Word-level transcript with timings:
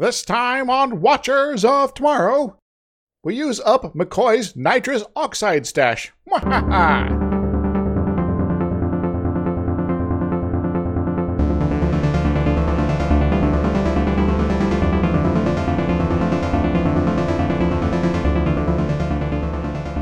This 0.00 0.22
time 0.22 0.70
on 0.70 1.00
Watchers 1.00 1.64
of 1.64 1.92
Tomorrow, 1.92 2.56
we 3.24 3.34
use 3.34 3.58
up 3.58 3.94
McCoy's 3.94 4.54
nitrous 4.54 5.02
oxide 5.16 5.66
stash. 5.66 6.12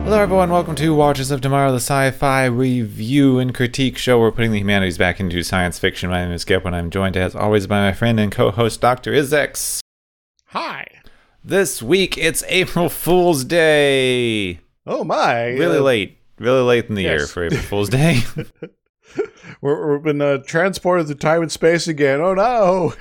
Hello, 0.05 0.21
everyone. 0.21 0.51
Welcome 0.51 0.75
to 0.75 0.95
Watchers 0.95 1.31
of 1.31 1.41
Tomorrow, 1.41 1.71
the 1.71 1.77
sci-fi 1.77 2.45
review 2.45 3.39
and 3.39 3.55
critique 3.55 3.97
show. 3.97 4.21
We're 4.21 4.31
putting 4.31 4.53
the 4.53 4.59
humanities 4.59 4.99
back 4.99 5.21
into 5.21 5.43
science 5.43 5.79
fiction. 5.79 6.11
My 6.11 6.23
name 6.23 6.35
is 6.35 6.43
Skip, 6.43 6.67
and 6.67 6.77
I'm 6.77 6.91
joined, 6.91 7.17
as 7.17 7.35
always, 7.35 7.67
by 7.67 7.81
my 7.81 7.95
friend 7.95 8.21
and 8.21 8.31
co-host 8.31 8.83
Dr. 8.83 9.13
Izex. 9.13 9.81
Hi. 10.57 10.87
This 11.45 11.83
week, 11.83 12.17
it's 12.17 12.43
April 12.49 12.89
Fool's 12.89 13.45
Day. 13.45 14.61
Oh 14.87 15.05
my. 15.05 15.49
Really 15.49 15.77
uh, 15.77 15.83
late, 15.83 16.17
really 16.39 16.63
late 16.63 16.87
in 16.87 16.95
the 16.95 17.03
year 17.03 17.27
for 17.27 17.45
April 17.45 17.61
Fool's 17.61 17.91
Day. 17.91 18.21
We're, 19.61 19.93
we've 19.93 20.03
been 20.03 20.23
uh, 20.23 20.39
transported 20.39 21.09
to 21.09 21.15
time 21.15 21.43
and 21.43 21.53
space 21.53 21.89
again. 21.89 22.23
Oh 22.23 22.33
no. 22.33 22.95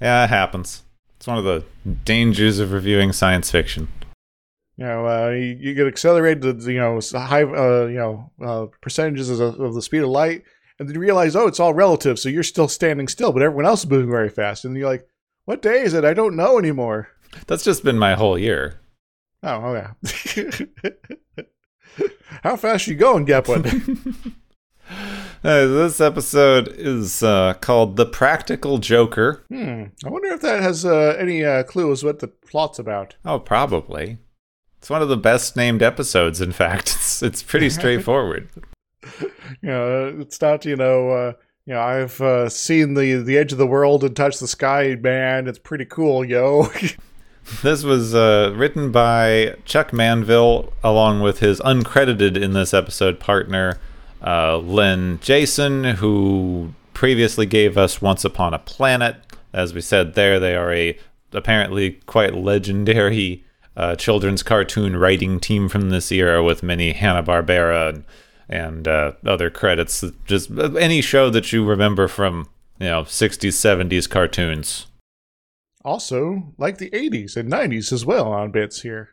yeah, 0.00 0.24
it 0.24 0.30
happens. 0.30 0.84
It's 1.18 1.26
one 1.26 1.36
of 1.36 1.44
the 1.44 1.62
dangers 2.06 2.58
of 2.58 2.72
reviewing 2.72 3.12
science 3.12 3.50
fiction. 3.50 3.88
You 4.78 4.86
know, 4.86 5.06
uh, 5.06 5.30
you, 5.32 5.58
you 5.60 5.74
get 5.74 5.86
accelerated 5.86 6.62
to, 6.62 6.72
you 6.72 6.80
know, 6.80 6.98
high, 7.12 7.42
uh, 7.42 7.88
you 7.88 7.98
know, 7.98 8.30
uh, 8.42 8.66
percentages 8.80 9.28
of, 9.28 9.60
of 9.60 9.74
the 9.74 9.82
speed 9.82 10.00
of 10.00 10.08
light, 10.08 10.44
and 10.78 10.88
then 10.88 10.94
you 10.94 11.00
realize, 11.02 11.36
oh, 11.36 11.46
it's 11.46 11.60
all 11.60 11.74
relative. 11.74 12.18
So 12.18 12.30
you're 12.30 12.42
still 12.42 12.68
standing 12.68 13.06
still, 13.06 13.32
but 13.32 13.42
everyone 13.42 13.66
else 13.66 13.84
is 13.84 13.90
moving 13.90 14.10
very 14.10 14.30
fast. 14.30 14.64
And 14.64 14.74
you're 14.74 14.88
like, 14.88 15.06
what 15.44 15.62
day 15.62 15.82
is 15.82 15.94
it? 15.94 16.04
I 16.04 16.14
don't 16.14 16.36
know 16.36 16.58
anymore. 16.58 17.08
That's 17.46 17.64
just 17.64 17.84
been 17.84 17.98
my 17.98 18.14
whole 18.14 18.38
year. 18.38 18.80
Oh, 19.42 19.74
yeah. 19.74 19.92
How 22.42 22.56
fast 22.56 22.86
you 22.86 22.94
going, 22.94 23.26
Gepwin? 23.26 24.34
Uh, 24.88 25.66
this 25.66 26.00
episode 26.00 26.68
is 26.68 27.22
uh, 27.22 27.54
called 27.54 27.96
"The 27.96 28.06
Practical 28.06 28.78
Joker." 28.78 29.44
hmm. 29.48 29.84
I 30.04 30.08
wonder 30.08 30.28
if 30.28 30.40
that 30.42 30.62
has 30.62 30.84
uh, 30.84 31.16
any 31.18 31.44
uh, 31.44 31.64
clues 31.64 32.04
what 32.04 32.20
the 32.20 32.28
plot's 32.28 32.78
about. 32.78 33.16
Oh, 33.24 33.38
probably. 33.38 34.18
It's 34.78 34.90
one 34.90 35.02
of 35.02 35.08
the 35.08 35.16
best 35.16 35.56
named 35.56 35.82
episodes. 35.82 36.40
In 36.40 36.52
fact, 36.52 36.88
it's 36.94 37.22
it's 37.22 37.42
pretty 37.42 37.70
straightforward. 37.70 38.48
You 39.60 39.68
know, 39.68 40.16
it's 40.20 40.40
not 40.40 40.64
you 40.64 40.76
know, 40.76 41.10
uh, 41.10 41.32
you 41.66 41.74
know, 41.74 41.80
I've 41.80 42.20
uh, 42.20 42.48
seen 42.48 42.94
the 42.94 43.22
the 43.22 43.38
edge 43.38 43.52
of 43.52 43.58
the 43.58 43.66
world 43.66 44.02
and 44.02 44.16
touched 44.16 44.40
the 44.40 44.48
sky, 44.48 44.96
man. 45.00 45.46
It's 45.46 45.58
pretty 45.58 45.84
cool, 45.84 46.24
yo. 46.24 46.68
this 47.62 47.84
was 47.84 48.14
uh, 48.14 48.52
written 48.56 48.90
by 48.90 49.56
Chuck 49.64 49.90
Menville, 49.90 50.72
along 50.82 51.20
with 51.20 51.38
his 51.38 51.60
uncredited 51.60 52.40
in 52.40 52.52
this 52.52 52.74
episode 52.74 53.20
partner, 53.20 53.78
uh, 54.26 54.58
Len 54.58 55.20
Janson, 55.22 55.84
who 55.84 56.74
previously 56.94 57.46
gave 57.46 57.78
us 57.78 58.02
Once 58.02 58.24
Upon 58.24 58.54
a 58.54 58.58
Planet. 58.58 59.16
As 59.52 59.72
we 59.72 59.80
said 59.80 60.14
there, 60.14 60.40
they 60.40 60.56
are 60.56 60.72
a 60.72 60.98
apparently 61.32 61.92
quite 62.06 62.34
legendary 62.34 63.44
uh, 63.76 63.94
children's 63.94 64.42
cartoon 64.42 64.96
writing 64.96 65.38
team 65.38 65.68
from 65.68 65.90
this 65.90 66.10
era, 66.10 66.42
with 66.42 66.62
many 66.62 66.92
Hanna 66.92 67.22
Barbera 67.22 67.88
and, 67.88 68.04
and 68.52 68.86
uh, 68.86 69.12
other 69.24 69.50
credits. 69.50 70.04
Just 70.26 70.50
any 70.78 71.00
show 71.00 71.30
that 71.30 71.52
you 71.52 71.64
remember 71.64 72.06
from 72.06 72.48
you 72.78 72.86
know 72.86 73.02
60s, 73.02 73.54
70s 73.54 74.08
cartoons. 74.08 74.86
also, 75.84 76.52
like 76.58 76.78
the 76.78 76.90
'80s 76.90 77.36
and 77.36 77.50
'90s 77.50 77.92
as 77.92 78.04
well 78.04 78.30
on 78.32 78.50
bits 78.52 78.82
here. 78.82 79.10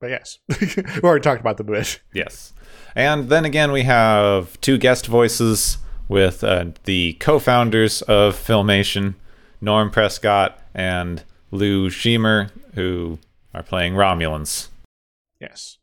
But 0.00 0.10
yes, 0.10 0.38
we 0.48 1.00
already 1.02 1.22
talked 1.22 1.40
about 1.42 1.58
the 1.58 1.64
bit. 1.64 2.00
Yes. 2.14 2.54
And 2.96 3.28
then 3.28 3.44
again, 3.44 3.70
we 3.70 3.82
have 3.82 4.58
two 4.62 4.78
guest 4.78 5.06
voices 5.06 5.76
with 6.08 6.42
uh, 6.42 6.66
the 6.84 7.12
co 7.20 7.38
founders 7.38 8.00
of 8.02 8.34
Filmation, 8.34 9.14
Norm 9.60 9.90
Prescott 9.90 10.58
and 10.74 11.22
Lou 11.50 11.90
Scheimer, 11.90 12.50
who 12.74 13.18
are 13.52 13.62
playing 13.62 13.92
Romulans. 13.94 14.68
Yes. 15.38 15.78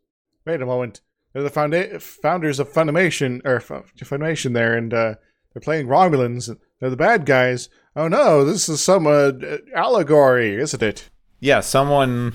Wait 0.46 0.62
a 0.62 0.66
moment. 0.66 1.01
They're 1.38 1.44
the 1.44 1.52
founda- 1.52 2.02
founders 2.02 2.59
of 2.59 2.74
Funimation, 2.74 3.46
or 3.46 3.59
Funimation 3.59 4.56
there, 4.56 4.75
and 4.75 4.92
uh, 4.92 5.14
they're 5.53 5.62
playing 5.62 5.86
Romulans. 5.86 6.50
They're 6.80 6.90
the 6.90 6.98
bad 6.98 7.28
guys. 7.28 7.70
Oh 7.96 8.08
no, 8.08 8.44
this 8.44 8.68
is 8.68 8.81
some 8.81 9.06
uh, 9.06 9.34
allegory, 9.75 10.56
isn't 10.56 10.81
it? 10.81 11.12
Yeah, 11.40 11.59
someone 11.59 12.34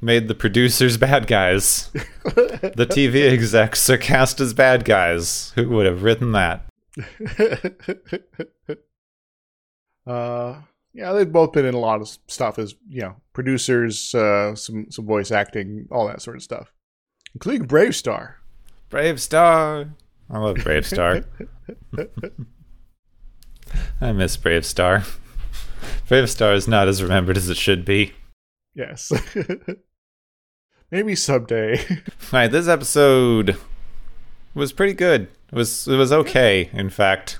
made 0.00 0.26
the 0.26 0.34
producers 0.34 0.96
bad 0.96 1.28
guys. 1.28 1.90
the 1.92 2.88
TV 2.90 3.30
execs 3.30 3.88
are 3.88 3.96
cast 3.96 4.40
as 4.40 4.52
bad 4.52 4.84
guys. 4.84 5.52
Who 5.54 5.68
would 5.68 5.86
have 5.86 6.02
written 6.02 6.32
that? 6.32 6.64
uh, 10.08 10.62
yeah, 10.92 11.12
they've 11.12 11.30
both 11.30 11.52
been 11.52 11.66
in 11.66 11.74
a 11.74 11.78
lot 11.78 12.00
of 12.00 12.08
stuff 12.26 12.58
as 12.58 12.74
you 12.88 13.02
know 13.02 13.14
producers, 13.32 14.12
uh, 14.12 14.56
some 14.56 14.90
some 14.90 15.06
voice 15.06 15.30
acting, 15.30 15.86
all 15.92 16.08
that 16.08 16.20
sort 16.20 16.34
of 16.34 16.42
stuff, 16.42 16.72
including 17.34 17.66
BraveStarr. 17.66 18.34
Brave 18.88 19.20
Star. 19.20 19.88
I 20.30 20.38
love 20.38 20.56
BraveStarr. 20.56 21.24
I 24.00 24.12
miss 24.12 24.36
BraveStarr. 24.36 25.06
Brave 26.08 26.30
Star 26.30 26.54
is 26.54 26.66
not 26.68 26.88
as 26.88 27.02
remembered 27.02 27.36
as 27.36 27.48
it 27.48 27.56
should 27.56 27.84
be. 27.84 28.12
Yes, 28.74 29.10
maybe 30.90 31.14
someday. 31.14 31.84
Right, 32.32 32.48
this 32.50 32.68
episode 32.68 33.56
was 34.54 34.72
pretty 34.72 34.92
good. 34.92 35.22
It 35.22 35.54
was 35.54 35.88
it 35.88 35.96
was 35.96 36.12
okay, 36.12 36.68
in 36.72 36.90
fact. 36.90 37.38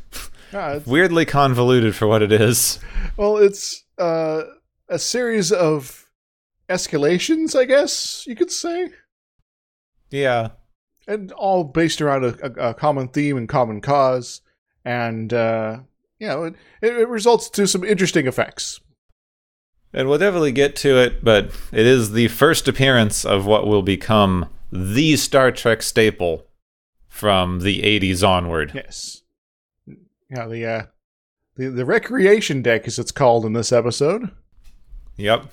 Ah, 0.52 0.70
it's- 0.70 0.86
Weirdly 0.86 1.24
convoluted 1.26 1.94
for 1.94 2.06
what 2.06 2.22
it 2.22 2.32
is. 2.32 2.78
well, 3.16 3.36
it's 3.36 3.84
uh, 3.98 4.42
a 4.88 4.98
series 4.98 5.52
of 5.52 6.06
escalations, 6.68 7.54
I 7.58 7.64
guess 7.66 8.24
you 8.26 8.34
could 8.34 8.50
say. 8.50 8.88
Yeah. 10.10 10.50
and 11.06 11.32
all 11.32 11.64
based 11.64 12.00
around 12.00 12.24
a, 12.24 12.34
a, 12.42 12.70
a 12.70 12.74
common 12.74 13.08
theme 13.08 13.36
and 13.36 13.48
common 13.48 13.80
cause, 13.80 14.40
and 14.84 15.32
uh, 15.32 15.80
you 16.18 16.26
know, 16.26 16.44
it, 16.44 16.54
it 16.82 17.08
results 17.08 17.48
to 17.50 17.66
some 17.66 17.84
interesting 17.84 18.26
effects. 18.26 18.80
And 19.92 20.08
we'll 20.08 20.18
definitely 20.18 20.52
get 20.52 20.76
to 20.76 20.98
it, 20.98 21.24
but 21.24 21.46
it 21.72 21.86
is 21.86 22.12
the 22.12 22.28
first 22.28 22.68
appearance 22.68 23.24
of 23.24 23.46
what 23.46 23.66
will 23.66 23.82
become 23.82 24.46
the 24.70 25.16
Star 25.16 25.50
Trek 25.50 25.82
staple 25.82 26.46
from 27.08 27.60
the 27.60 27.80
80s 27.82 28.26
onward. 28.26 28.72
Yes, 28.74 29.22
yeah, 30.30 30.46
the 30.46 30.66
uh, 30.66 30.82
the 31.56 31.68
the 31.68 31.84
recreation 31.86 32.60
deck, 32.60 32.86
as 32.86 32.98
it's 32.98 33.10
called 33.10 33.46
in 33.46 33.54
this 33.54 33.72
episode. 33.72 34.30
Yep. 35.16 35.46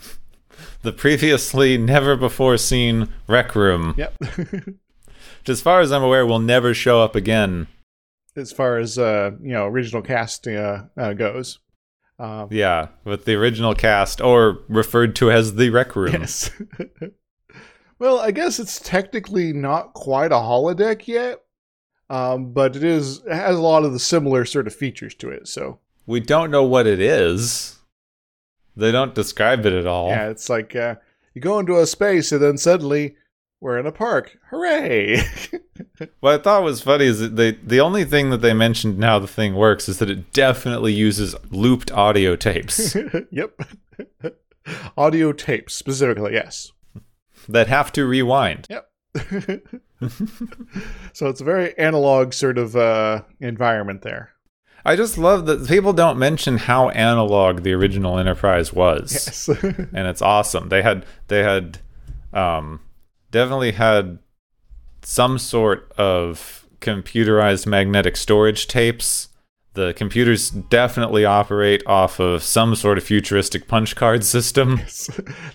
The 0.83 0.91
previously 0.91 1.77
never 1.77 2.15
before 2.15 2.57
seen 2.57 3.09
rec 3.27 3.55
room, 3.55 3.95
Yep. 3.97 4.15
which, 4.35 5.49
as 5.49 5.61
far 5.61 5.79
as 5.79 5.91
I'm 5.91 6.03
aware, 6.03 6.25
will 6.25 6.39
never 6.39 6.73
show 6.73 7.01
up 7.01 7.15
again. 7.15 7.67
as 8.35 8.51
far 8.51 8.77
as 8.77 8.97
uh, 8.99 9.31
you 9.41 9.53
know, 9.53 9.65
original 9.65 10.01
cast 10.01 10.47
uh, 10.47 10.83
uh, 10.97 11.13
goes. 11.13 11.59
Um, 12.19 12.47
Yeah, 12.51 12.89
with 13.03 13.25
the 13.25 13.33
original 13.35 13.73
cast, 13.75 14.21
or 14.21 14.59
referred 14.69 15.15
to 15.17 15.31
as 15.31 15.55
the 15.55 15.69
rec 15.69 15.95
room. 15.95 16.13
Yes. 16.13 16.49
well, 17.99 18.19
I 18.19 18.31
guess 18.31 18.59
it's 18.59 18.79
technically 18.79 19.53
not 19.53 19.93
quite 19.93 20.31
a 20.31 20.35
holodeck 20.35 21.07
yet, 21.07 21.39
um, 22.09 22.51
but 22.53 22.75
it 22.75 22.83
is 22.83 23.17
it 23.25 23.33
has 23.33 23.57
a 23.57 23.61
lot 23.61 23.83
of 23.83 23.93
the 23.93 23.99
similar 23.99 24.45
sort 24.45 24.67
of 24.67 24.75
features 24.75 25.15
to 25.15 25.29
it. 25.29 25.47
So 25.47 25.79
We 26.05 26.19
don't 26.19 26.51
know 26.51 26.63
what 26.63 26.87
it 26.87 26.99
is. 26.99 27.74
They 28.77 28.91
don't 28.91 29.15
describe 29.15 29.65
it 29.65 29.73
at 29.73 29.87
all. 29.87 30.09
yeah, 30.09 30.29
it's 30.29 30.49
like 30.49 30.75
uh, 30.75 30.95
you 31.33 31.41
go 31.41 31.59
into 31.59 31.79
a 31.79 31.85
space 31.87 32.31
and 32.31 32.41
then 32.41 32.57
suddenly 32.57 33.15
we're 33.61 33.79
in 33.79 33.85
a 33.85 33.91
park. 33.91 34.37
Hooray! 34.49 35.21
What 36.19 36.33
I 36.33 36.37
thought 36.43 36.63
was 36.63 36.81
funny 36.81 37.05
is 37.05 37.19
that 37.19 37.35
they 37.35 37.51
the 37.51 37.79
only 37.79 38.03
thing 38.05 38.29
that 38.29 38.41
they 38.41 38.53
mentioned 38.53 38.97
now 38.97 39.17
the 39.19 39.27
thing 39.27 39.55
works 39.55 39.87
is 39.87 39.99
that 39.99 40.09
it 40.09 40.33
definitely 40.33 40.93
uses 40.93 41.35
looped 41.51 41.91
audio 41.91 42.35
tapes 42.35 42.95
yep. 43.31 43.57
Audio 44.97 45.31
tapes 45.31 45.73
specifically, 45.73 46.33
yes. 46.33 46.71
that 47.47 47.67
have 47.67 47.91
to 47.93 48.05
rewind. 48.05 48.67
Yep. 48.69 48.89
so 51.13 51.27
it's 51.29 51.41
a 51.41 51.45
very 51.45 51.77
analog 51.77 52.33
sort 52.33 52.57
of 52.57 52.75
uh, 52.75 53.21
environment 53.39 54.01
there. 54.01 54.31
I 54.85 54.95
just 54.95 55.17
love 55.17 55.47
that 55.47 55.67
people 55.67 55.93
don't 55.93 56.19
mention 56.19 56.57
how 56.57 56.89
analog 56.89 57.63
the 57.63 57.73
original 57.73 58.19
Enterprise 58.19 58.71
was. 58.71 59.11
Yes. 59.13 59.47
and 59.63 60.07
it's 60.07 60.21
awesome. 60.21 60.69
They 60.69 60.83
had 60.83 61.05
they 61.27 61.41
had 61.41 61.79
um, 62.33 62.81
definitely 63.31 63.71
had 63.71 64.19
some 65.01 65.39
sort 65.39 65.91
of 65.97 66.67
computerized 66.81 67.65
magnetic 67.65 68.15
storage 68.15 68.67
tapes 68.67 69.29
The 69.73 69.93
computers 69.93 70.51
definitely 70.51 71.25
operate 71.25 71.81
off 71.87 72.19
of 72.19 72.43
some 72.43 72.75
sort 72.75 72.97
of 72.97 73.03
futuristic 73.03 73.67
punch 73.67 73.95
card 73.95 74.23
system. 74.23 74.79
It's 74.83 75.09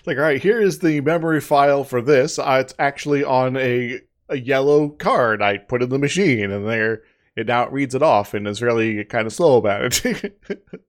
like, 0.05 0.17
all 0.17 0.23
right, 0.23 0.41
here 0.41 0.61
is 0.61 0.79
the 0.79 1.01
memory 1.01 1.41
file 1.41 1.83
for 1.83 2.01
this. 2.01 2.37
Uh, 2.37 2.59
it's 2.61 2.73
actually 2.77 3.23
on 3.23 3.55
a 3.55 4.01
a 4.29 4.37
yellow 4.37 4.89
card 4.89 5.41
I 5.41 5.57
put 5.57 5.81
in 5.81 5.89
the 5.89 5.99
machine, 5.99 6.51
and 6.51 6.67
there 6.67 7.01
it 7.35 7.47
now 7.47 7.67
reads 7.69 7.95
it 7.95 8.03
off 8.03 8.33
and 8.33 8.47
is 8.47 8.61
really 8.61 9.03
kind 9.05 9.27
of 9.27 9.33
slow 9.33 9.57
about 9.57 10.05
it. 10.05 10.41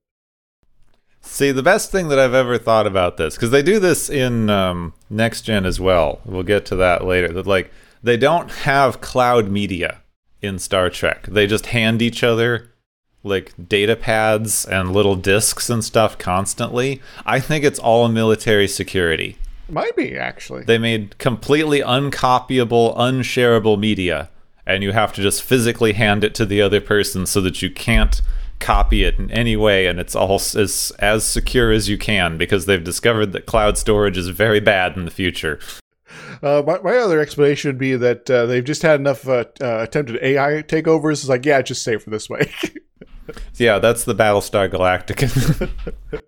See, 1.21 1.53
the 1.53 1.63
best 1.63 1.93
thing 1.93 2.09
that 2.09 2.19
I've 2.19 2.35
ever 2.35 2.59
thought 2.59 2.87
about 2.87 3.17
this, 3.17 3.37
because 3.37 3.53
they 3.53 3.63
do 3.63 3.79
this 3.79 4.11
in 4.11 4.51
um, 4.51 4.93
next 5.09 5.43
gen 5.43 5.65
as 5.65 5.79
well. 5.79 6.21
We'll 6.25 6.43
get 6.43 6.67
to 6.67 6.77
that 6.77 7.05
later. 7.05 7.29
That 7.29 7.47
like 7.47 7.71
they 8.03 8.17
don't 8.17 8.51
have 8.51 9.01
cloud 9.01 9.49
media 9.49 10.03
in 10.41 10.59
Star 10.59 10.91
Trek. 10.91 11.27
They 11.27 11.47
just 11.47 11.67
hand 11.67 12.03
each 12.03 12.25
other 12.25 12.73
like 13.25 13.53
data 13.69 13.95
pads 13.95 14.65
and 14.65 14.93
little 14.93 15.15
disks 15.15 15.71
and 15.71 15.85
stuff 15.85 16.19
constantly. 16.19 17.01
I 17.25 17.39
think 17.39 17.65
it's 17.65 17.79
all 17.79 18.09
military 18.09 18.67
security. 18.67 19.37
Might 19.69 19.95
be 19.97 20.17
actually. 20.17 20.65
They 20.65 20.79
made 20.79 21.17
completely 21.19 21.81
uncopyable, 21.81 22.95
unshareable 22.97 23.77
media, 23.77 24.29
and 24.67 24.83
you 24.83 24.93
have 24.93 25.13
to 25.15 25.23
just 25.23 25.43
physically 25.43 25.93
hand 25.93 26.25
it 26.25 26.35
to 26.37 26.47
the 26.47 26.63
other 26.63 26.81
person 26.81 27.27
so 27.27 27.41
that 27.41 27.63
you 27.63 27.71
can't 27.71 28.21
copy 28.61 29.05
it 29.05 29.19
in 29.19 29.31
any 29.31 29.57
way, 29.57 29.87
and 29.87 29.99
it's 29.99 30.15
all 30.15 30.37
as 30.37 30.93
as 30.99 31.25
secure 31.25 31.73
as 31.73 31.89
you 31.89 31.99
can 31.99 32.39
because 32.39 32.67
they've 32.67 32.85
discovered 32.85 33.33
that 33.33 33.47
cloud 33.47 33.77
storage 33.77 34.17
is 34.17 34.29
very 34.29 34.61
bad 34.61 34.97
in 34.97 35.05
the 35.05 35.11
future. 35.11 35.59
Uh, 36.43 36.63
my, 36.67 36.79
my 36.81 36.97
other 36.97 37.21
explanation 37.21 37.69
would 37.69 37.79
be 37.79 37.97
that 37.97 38.29
uh, 38.31 38.47
they've 38.47 38.65
just 38.65 38.83
had 38.83 38.99
enough 38.99 39.29
uh, 39.29 39.45
uh, 39.61 39.79
attempted 39.81 40.19
AI 40.23 40.63
takeovers. 40.63 41.13
It's 41.13 41.29
like, 41.29 41.47
yeah, 41.47 41.63
just 41.63 41.83
safer 41.83 42.11
this 42.11 42.29
way. 42.29 42.51
Yeah, 43.57 43.79
that's 43.79 44.05
the 44.05 44.15
Battlestar 44.15 44.69
Galactica. 44.69 45.71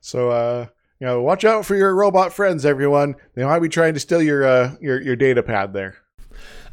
so, 0.00 0.30
uh, 0.30 0.66
you 1.00 1.06
know, 1.06 1.22
watch 1.22 1.44
out 1.44 1.66
for 1.66 1.74
your 1.74 1.94
robot 1.94 2.32
friends, 2.32 2.64
everyone. 2.64 3.16
They 3.34 3.44
might 3.44 3.60
be 3.60 3.68
trying 3.68 3.94
to 3.94 4.00
steal 4.00 4.22
your 4.22 4.46
uh, 4.46 4.76
your 4.80 5.00
your 5.00 5.16
data 5.16 5.42
pad 5.42 5.72
there. 5.72 5.96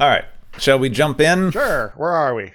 All 0.02 0.10
right, 0.10 0.26
shall 0.58 0.80
we 0.80 0.90
jump 0.90 1.22
in? 1.22 1.52
Sure. 1.52 1.94
Where 1.96 2.10
are 2.12 2.34
we? 2.36 2.52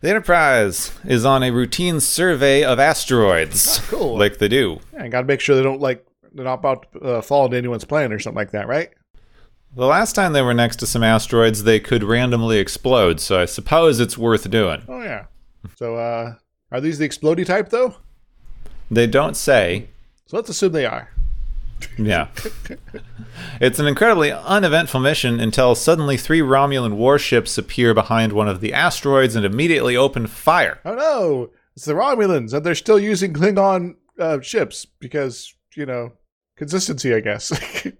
The 0.00 0.08
Enterprise 0.08 0.92
is 1.04 1.26
on 1.26 1.42
a 1.42 1.50
routine 1.50 2.00
survey 2.00 2.64
of 2.64 2.78
asteroids, 2.80 3.78
Oh, 3.78 3.84
cool. 3.90 4.18
like 4.18 4.38
they 4.38 4.48
do. 4.48 4.80
Yeah, 4.94 5.06
got 5.08 5.20
to 5.20 5.26
make 5.26 5.40
sure 5.40 5.54
they 5.54 5.62
don't 5.62 5.80
like 5.80 6.06
they're 6.32 6.44
not 6.44 6.54
about 6.60 6.90
to 6.92 7.00
uh, 7.00 7.22
fall 7.22 7.44
into 7.44 7.56
anyone's 7.58 7.84
plane 7.84 8.10
or 8.12 8.18
something 8.18 8.36
like 8.38 8.52
that, 8.52 8.66
right? 8.66 8.88
The 9.76 9.86
last 9.86 10.14
time 10.14 10.32
they 10.32 10.42
were 10.42 10.54
next 10.54 10.76
to 10.76 10.86
some 10.86 11.02
asteroids, 11.04 11.62
they 11.64 11.78
could 11.80 12.02
randomly 12.02 12.58
explode, 12.58 13.20
so 13.20 13.40
I 13.40 13.44
suppose 13.44 14.00
it's 14.00 14.16
worth 14.18 14.48
doing. 14.50 14.82
Oh 14.88 15.02
yeah. 15.02 15.26
So, 15.76 15.96
uh, 15.96 16.34
are 16.72 16.80
these 16.80 16.98
the 16.98 17.08
explodey 17.08 17.44
type 17.44 17.68
though? 17.68 17.96
They 18.90 19.06
don't 19.06 19.36
say. 19.36 19.88
So 20.26 20.36
let's 20.38 20.48
assume 20.48 20.72
they 20.72 20.86
are. 20.86 21.10
Yeah. 21.98 22.28
it's 23.60 23.78
an 23.78 23.86
incredibly 23.86 24.32
uneventful 24.32 25.00
mission 25.00 25.40
until 25.40 25.74
suddenly 25.74 26.16
three 26.16 26.40
Romulan 26.40 26.94
warships 26.94 27.58
appear 27.58 27.94
behind 27.94 28.32
one 28.32 28.48
of 28.48 28.60
the 28.60 28.72
asteroids 28.72 29.36
and 29.36 29.44
immediately 29.44 29.96
open 29.96 30.26
fire. 30.26 30.80
Oh 30.84 30.94
no, 30.94 31.50
it's 31.76 31.84
the 31.84 31.94
Romulans, 31.94 32.52
and 32.52 32.64
they're 32.64 32.74
still 32.74 32.98
using 32.98 33.32
Klingon 33.32 33.96
uh, 34.18 34.40
ships 34.40 34.84
because 34.84 35.54
you 35.76 35.86
know 35.86 36.12
consistency, 36.56 37.14
I 37.14 37.20
guess. 37.20 37.52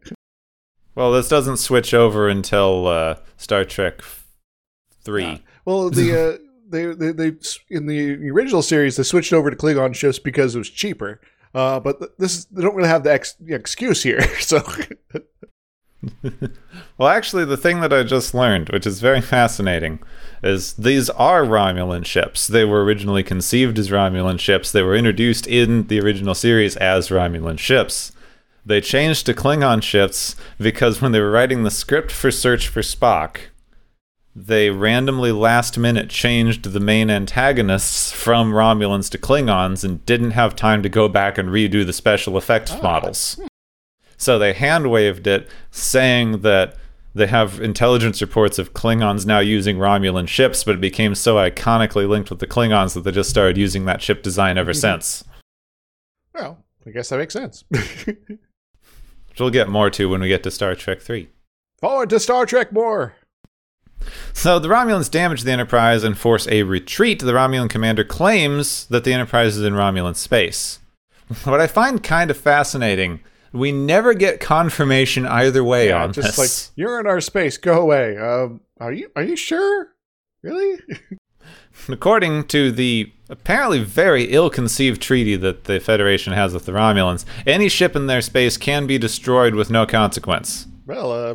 Well, 0.95 1.13
this 1.13 1.29
doesn't 1.29 1.59
switch 1.59 1.95
over 1.95 2.29
until 2.29 2.87
uh, 2.89 3.15
Star 3.37 3.65
Trek 3.65 4.03
3. 5.05 5.23
Yeah. 5.23 5.39
well, 5.65 5.89
the 5.89 6.13
uh, 6.35 6.39
they, 6.69 6.87
they 6.87 7.13
they 7.13 7.37
in 7.71 7.87
the 7.87 8.29
original 8.31 8.61
series 8.61 8.97
they 8.97 9.03
switched 9.03 9.33
over 9.33 9.51
to 9.51 9.57
Klingon 9.57 9.95
ships 9.95 10.19
because 10.19 10.55
it 10.55 10.59
was 10.59 10.69
cheaper. 10.69 11.21
Uh, 11.55 11.81
but 11.81 11.99
th- 11.99 12.13
this 12.19 12.37
is, 12.39 12.45
they 12.47 12.63
don't 12.63 12.77
really 12.77 12.89
have 12.89 13.03
the 13.03 13.13
ex- 13.13 13.37
excuse 13.47 14.03
here. 14.03 14.21
So 14.41 14.63
Well, 16.97 17.09
actually, 17.09 17.45
the 17.45 17.57
thing 17.57 17.81
that 17.81 17.93
I 17.93 18.03
just 18.03 18.35
learned, 18.35 18.69
which 18.71 18.87
is 18.87 19.01
very 19.01 19.21
fascinating, 19.21 20.01
is 20.43 20.75
these 20.75 21.11
are 21.11 21.45
Romulan 21.45 22.05
ships. 22.05 22.47
They 22.47 22.65
were 22.65 22.85
originally 22.85 23.23
conceived 23.23 23.79
as 23.79 23.91
Romulan 23.91 24.39
ships. 24.39 24.73
They 24.73 24.83
were 24.83 24.97
introduced 24.97 25.47
in 25.47 25.87
the 25.89 26.01
original 26.01 26.35
series 26.35 26.77
as 26.77 27.09
Romulan 27.09 27.59
ships. 27.59 28.13
They 28.65 28.81
changed 28.81 29.27
to 29.27 29.35
Klingon 29.35 29.83
ships 29.83 30.37
because 30.59 31.01
when 31.01 31.13
they 31.13 31.21
were 31.21 31.31
writing 31.31 31.65
the 31.65 31.71
script 31.71 32.13
for 32.13 32.31
Search 32.31 32.69
for 32.69 32.81
Spock, 32.83 33.50
they 34.35 34.71
randomly 34.71 35.33
last 35.33 35.77
minute 35.77 36.09
changed 36.09 36.65
the 36.65 36.81
main 36.81 37.11
antagonists 37.11 38.13
from 38.13 38.53
Romulans 38.53 39.11
to 39.11 39.19
Klingons 39.19 39.85
and 39.85 40.05
didn't 40.07 40.33
have 40.33 40.55
time 40.55 40.83
to 40.83 40.89
go 40.89 41.09
back 41.09 41.37
and 41.37 41.49
redo 41.49 41.85
the 41.85 41.93
special 41.93 42.39
effects 42.39 42.73
ah. 42.73 42.81
models. 42.81 43.41
So 44.17 44.39
they 44.39 44.53
hand 44.53 44.91
waved 44.91 45.27
it, 45.27 45.49
saying 45.71 46.43
that 46.43 46.77
they 47.15 47.27
have 47.27 47.61
intelligence 47.61 48.21
reports 48.21 48.59
of 48.59 48.73
Klingons 48.73 49.27
now 49.27 49.41
using 49.41 49.79
Romulan 49.79 50.29
ships, 50.29 50.63
but 50.63 50.77
it 50.77 50.81
became 50.81 51.15
so 51.15 51.37
iconically 51.37 52.09
linked 52.09 52.31
with 52.31 52.39
the 52.39 52.47
Klingons 52.47 52.95
that 52.95 53.01
they 53.01 53.11
just 53.11 53.31
started 53.31 53.57
using 53.57 53.85
that 53.87 54.01
ship 54.01 54.23
design 54.23 54.59
ever 54.59 54.73
mm-hmm. 54.73 54.81
since. 54.81 55.25
well, 56.35 56.63
I 56.87 56.91
guess 56.91 57.09
that 57.09 57.19
makes 57.19 57.33
sense. 57.33 57.65
Which 57.71 59.39
we'll 59.41 59.51
get 59.51 59.69
more 59.69 59.91
to 59.91 60.09
when 60.09 60.21
we 60.21 60.29
get 60.29 60.43
to 60.45 60.51
Star 60.51 60.75
Trek 60.75 61.01
3. 61.01 61.29
Forward 61.79 62.11
to 62.11 62.21
Star 62.21 62.47
Trek 62.47 62.73
more. 62.73 63.15
So 64.33 64.59
the 64.59 64.69
Romulans 64.69 65.11
damage 65.11 65.43
the 65.43 65.53
Enterprise 65.53 66.03
and 66.05 66.17
force 66.17 66.47
a 66.49 66.63
retreat. 66.63 67.21
The 67.21 67.33
Romulan 67.33 67.69
commander 67.71 68.05
claims 68.05 68.87
that 68.87 69.05
the 69.05 69.13
Enterprise 69.13 69.57
is 69.57 69.65
in 69.65 69.75
Romulan 69.75 70.17
space. 70.17 70.79
What 71.45 71.61
I 71.61 71.67
find 71.67 72.03
kind 72.03 72.31
of 72.31 72.37
fascinating, 72.37 73.21
we 73.53 73.71
never 73.73 74.15
get 74.15 74.41
confirmation 74.41 75.27
either 75.27 75.63
way 75.63 75.89
Yeah, 75.89 76.05
on 76.05 76.13
just 76.13 76.37
this. 76.37 76.39
like 76.39 76.73
you're 76.77 76.99
in 77.01 77.07
our 77.07 77.21
space. 77.21 77.57
Go 77.57 77.81
away. 77.81 78.17
Um, 78.17 78.61
are 78.81 78.93
you 78.93 79.11
are 79.15 79.23
you 79.23 79.37
sure? 79.37 79.89
Really? 80.43 80.79
According 81.89 82.45
to 82.49 82.71
the 82.73 83.13
apparently 83.29 83.83
very 83.83 84.25
ill 84.25 84.51
conceived 84.51 85.01
treaty 85.01 85.37
that 85.37 85.65
the 85.65 85.81
Federation 85.81 86.33
has 86.33 86.53
with 86.53 86.67
the 86.67 86.73
Romulans, 86.73 87.25
any 87.47 87.69
ship 87.69 87.95
in 87.97 88.07
their 88.07 88.21
space 88.23 88.57
can 88.57 88.87
be 88.87 88.99
destroyed 88.99 89.55
with 89.55 89.71
no 89.71 89.87
consequence. 89.87 90.67
well, 90.87 91.13
uh, 91.13 91.35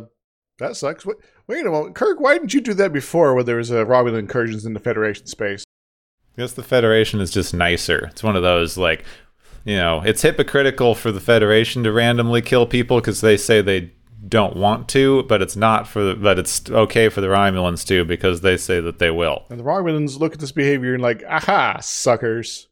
that 0.58 0.76
sucks. 0.76 1.04
Wait, 1.04 1.16
wait 1.48 1.66
a 1.66 1.70
moment, 1.70 1.94
Kirk. 1.94 2.20
Why 2.20 2.34
didn't 2.34 2.54
you 2.54 2.60
do 2.60 2.74
that 2.74 2.92
before 2.92 3.34
when 3.34 3.46
there 3.46 3.56
was 3.56 3.70
a 3.70 3.84
Romulan 3.84 4.18
incursions 4.18 4.64
in 4.66 4.72
the 4.74 4.80
Federation 4.80 5.26
space? 5.26 5.64
I 6.36 6.42
guess 6.42 6.52
the 6.52 6.62
Federation 6.62 7.20
is 7.20 7.30
just 7.30 7.54
nicer. 7.54 8.06
It's 8.10 8.22
one 8.22 8.36
of 8.36 8.42
those, 8.42 8.76
like, 8.76 9.04
you 9.64 9.76
know, 9.76 10.02
it's 10.04 10.22
hypocritical 10.22 10.94
for 10.94 11.10
the 11.10 11.20
Federation 11.20 11.82
to 11.84 11.92
randomly 11.92 12.42
kill 12.42 12.66
people 12.66 12.98
because 13.00 13.20
they 13.20 13.36
say 13.36 13.60
they 13.62 13.92
don't 14.28 14.56
want 14.56 14.88
to, 14.88 15.22
but 15.24 15.40
it's 15.40 15.56
not 15.56 15.86
for 15.86 16.02
the, 16.02 16.14
but 16.14 16.38
it's 16.38 16.68
okay 16.70 17.08
for 17.08 17.20
the 17.20 17.28
Romulans 17.28 17.86
to 17.86 18.04
because 18.04 18.40
they 18.40 18.56
say 18.56 18.80
that 18.80 18.98
they 18.98 19.10
will. 19.10 19.44
And 19.50 19.58
the 19.60 19.64
Romulans 19.64 20.18
look 20.18 20.34
at 20.34 20.40
this 20.40 20.52
behavior 20.52 20.94
and 20.94 21.02
like, 21.02 21.22
aha, 21.28 21.78
suckers. 21.80 22.66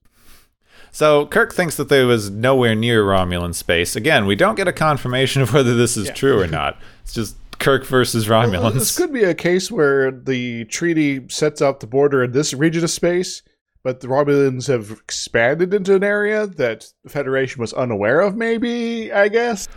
So 0.90 1.26
Kirk 1.26 1.52
thinks 1.52 1.76
that 1.76 1.88
there 1.88 2.06
was 2.06 2.30
nowhere 2.30 2.74
near 2.74 3.02
Romulan 3.04 3.54
space. 3.54 3.96
Again, 3.96 4.26
we 4.26 4.36
don't 4.36 4.54
get 4.54 4.68
a 4.68 4.72
confirmation 4.72 5.42
of 5.42 5.52
whether 5.52 5.74
this 5.74 5.96
is 5.96 6.06
Yeah. 6.08 6.12
true 6.14 6.40
or 6.40 6.46
not. 6.60 6.76
It's 7.02 7.12
just 7.14 7.36
Kirk 7.58 7.86
versus 7.86 8.26
Romulans. 8.26 8.62
Well, 8.62 8.70
this 8.70 8.96
could 8.96 9.12
be 9.12 9.24
a 9.24 9.34
case 9.34 9.70
where 9.70 10.10
the 10.10 10.64
treaty 10.66 11.26
sets 11.28 11.62
out 11.62 11.80
the 11.80 11.86
border 11.86 12.24
in 12.24 12.32
this 12.32 12.54
region 12.54 12.84
of 12.84 12.90
space, 12.90 13.42
but 13.82 14.00
the 14.00 14.08
Romulans 14.08 14.68
have 14.68 14.90
expanded 14.90 15.74
into 15.74 15.94
an 15.94 16.04
area 16.04 16.46
that 16.46 16.86
the 17.02 17.10
Federation 17.10 17.60
was 17.60 17.72
unaware 17.72 18.20
of. 18.20 18.36
Maybe 18.36 19.12
I 19.12 19.28
guess. 19.28 19.68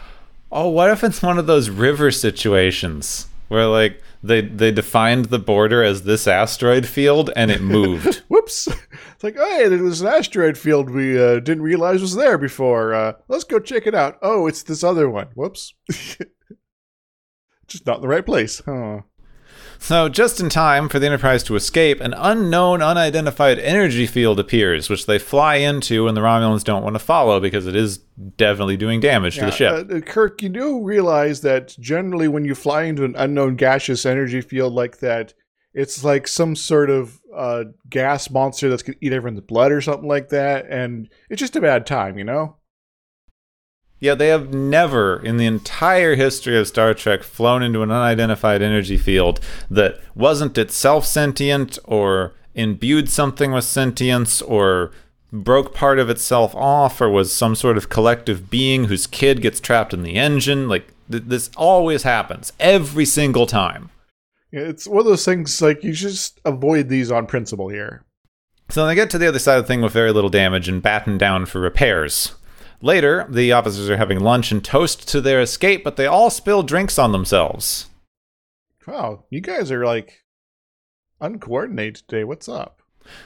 Oh, 0.51 0.69
what 0.69 0.91
if 0.91 1.03
it's 1.03 1.22
one 1.22 1.38
of 1.38 1.48
those 1.48 1.69
river 1.69 2.12
situations 2.12 3.27
where 3.50 3.67
like 3.67 4.01
they 4.24 4.41
they 4.41 4.72
defined 4.72 5.25
the 5.25 5.39
border 5.39 5.84
as 5.84 6.03
this 6.03 6.27
asteroid 6.27 6.86
field 6.86 7.31
and 7.36 7.51
it 7.51 7.62
moved? 7.62 8.24
Whoops! 8.29 8.67
It's 8.67 9.24
like, 9.24 9.36
hey, 9.36 9.67
there's 9.67 10.01
an 10.01 10.07
asteroid 10.07 10.57
field 10.57 10.89
we 10.89 11.22
uh, 11.22 11.39
didn't 11.39 11.63
realize 11.63 12.01
was 12.01 12.15
there 12.15 12.38
before. 12.38 12.93
Uh, 12.93 13.13
let's 13.27 13.43
go 13.43 13.60
check 13.60 13.88
it 13.88 13.96
out. 13.96 14.17
Oh, 14.22 14.48
it's 14.48 14.63
this 14.63 14.84
other 14.84 15.10
one. 15.10 15.27
Whoops! 15.36 15.74
Just 17.67 17.86
not 17.86 18.01
the 18.01 18.07
right 18.07 18.25
place. 18.25 18.62
Huh. 18.65 19.01
so, 19.79 20.09
just 20.09 20.39
in 20.39 20.50
time 20.50 20.89
for 20.89 21.00
the 21.00 21.05
Enterprise 21.05 21.43
to 21.43 21.55
escape, 21.55 22.00
an 22.00 22.13
unknown, 22.17 22.81
unidentified 22.81 23.59
energy 23.59 24.07
field 24.07 24.39
appears, 24.39 24.89
which 24.89 25.05
they 25.05 25.19
fly 25.19 25.55
into, 25.55 26.07
and 26.07 26.15
the 26.15 26.21
Romulans 26.21 26.63
don't 26.63 26.83
want 26.83 26.95
to 26.95 27.00
follow 27.00 27.39
because 27.39 27.67
it 27.67 27.75
is 27.75 27.97
definitely 28.38 28.77
doing 28.77 29.00
damage 29.00 29.36
to 29.36 29.45
the 29.45 29.51
ship. 29.51 29.91
Uh, 29.91 30.00
Kirk, 30.00 30.41
you 30.41 30.50
do 30.50 30.83
realize 30.83 31.41
that 31.41 31.75
generally 31.79 32.27
when 32.27 32.45
you 32.45 32.55
fly 32.55 32.83
into 32.83 33.03
an 33.03 33.15
unknown 33.17 33.55
gaseous 33.55 34.05
energy 34.05 34.41
field 34.41 34.74
like 34.74 35.00
that, 35.00 35.33
it's 35.74 36.03
like 36.03 36.27
some 36.27 36.55
sort 36.55 36.89
of 36.89 37.19
uh, 37.36 37.65
gas 37.89 38.31
monster 38.31 38.67
that's 38.67 38.81
going 38.81 38.97
to 38.97 39.05
eat 39.05 39.13
everyone's 39.13 39.41
blood 39.41 39.71
or 39.71 39.79
something 39.79 40.07
like 40.07 40.29
that, 40.29 40.65
and 40.69 41.09
it's 41.29 41.39
just 41.39 41.55
a 41.55 41.62
bad 41.62 41.86
time, 41.86 42.17
you 42.17 42.24
know? 42.24 42.57
Yeah, 44.00 44.13
they 44.13 44.27
have 44.27 44.54
never, 44.54 45.18
in 45.18 45.38
the 45.38 45.48
entire 45.48 46.16
history 46.16 46.58
of 46.58 46.68
Star 46.68 46.94
Trek, 46.94 47.24
flown 47.24 47.63
into 47.63 47.82
an 47.82 47.92
unidentified 47.92 48.62
energy 48.62 48.98
field 48.98 49.39
that 49.72 50.00
wasn't 50.13 50.58
itself 50.58 51.06
sentient 51.06 51.80
or 51.84 52.34
imbued 52.54 53.10
something 53.10 53.51
with 53.51 53.63
sentience 53.63 54.42
or 54.42 54.92
broke 55.34 55.74
part 55.74 56.00
of 56.00 56.10
itself 56.10 56.56
off 56.56 57.01
or 57.01 57.10
was 57.10 57.34
some 57.34 57.56
sort 57.56 57.77
of 57.77 57.89
collective 57.89 58.50
being 58.50 58.86
whose 58.86 59.08
kid 59.08 59.42
gets 59.42 59.60
trapped 59.60 59.94
in 59.94 60.04
the 60.04 60.16
engine. 60.16 60.68
Like, 60.68 60.94
th- 61.12 61.24
this 61.25 61.50
always 61.58 62.04
happens 62.04 62.54
every 62.60 63.06
single 63.06 63.48
time. 63.48 63.89
It's 64.51 64.88
one 64.88 65.00
of 65.00 65.06
those 65.06 65.25
things 65.25 65.62
like 65.62 65.84
you 65.84 65.92
just 65.92 66.39
avoid 66.46 66.88
these 66.88 67.12
on 67.12 67.25
principle 67.25 67.70
here. 67.70 68.04
So 68.70 68.86
they 68.86 68.96
get 68.96 69.10
to 69.12 69.18
the 69.18 69.27
other 69.27 69.39
side 69.39 69.58
of 69.58 69.63
the 69.63 69.68
thing 69.68 69.82
with 69.82 69.94
very 69.94 70.12
little 70.12 70.30
damage 70.30 70.70
and 70.70 70.82
batten 70.82 71.18
down 71.18 71.46
for 71.46 71.60
repairs. 71.60 72.34
Later, 72.81 73.25
the 73.29 73.51
officers 73.51 73.89
are 73.89 73.98
having 73.98 74.19
lunch 74.19 74.51
and 74.51 74.63
toast 74.63 75.07
to 75.10 75.19
their 75.22 75.41
escape, 75.41 75.84
but 75.84 75.96
they 75.96 76.05
all 76.05 76.29
spill 76.29 76.63
drinks 76.63 77.00
on 77.00 77.12
themselves. 77.12 77.88
Wow, 78.86 79.25
you 79.29 79.41
guys 79.41 79.72
are 79.72 79.86
like 79.86 80.24
uncoordinated 81.19 82.07
today. 82.07 82.24
What's 82.24 82.48
up? 82.48 82.81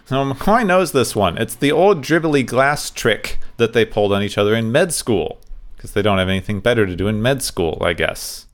Now, 0.09 0.31
McCoy 0.31 0.65
knows 0.65 0.91
this 0.91 1.15
one. 1.15 1.37
It's 1.37 1.55
the 1.55 1.71
old 1.71 2.01
dribbly 2.03 2.45
glass 2.45 2.89
trick 2.89 3.39
that 3.57 3.73
they 3.73 3.83
pulled 3.83 4.13
on 4.13 4.21
each 4.23 4.37
other 4.37 4.55
in 4.55 4.71
med 4.71 4.93
school. 4.93 5.39
Because 5.75 5.93
they 5.93 6.03
don't 6.03 6.19
have 6.19 6.29
anything 6.29 6.59
better 6.59 6.85
to 6.85 6.95
do 6.95 7.07
in 7.07 7.21
med 7.21 7.41
school, 7.41 7.79
I 7.81 7.93
guess. 7.93 8.45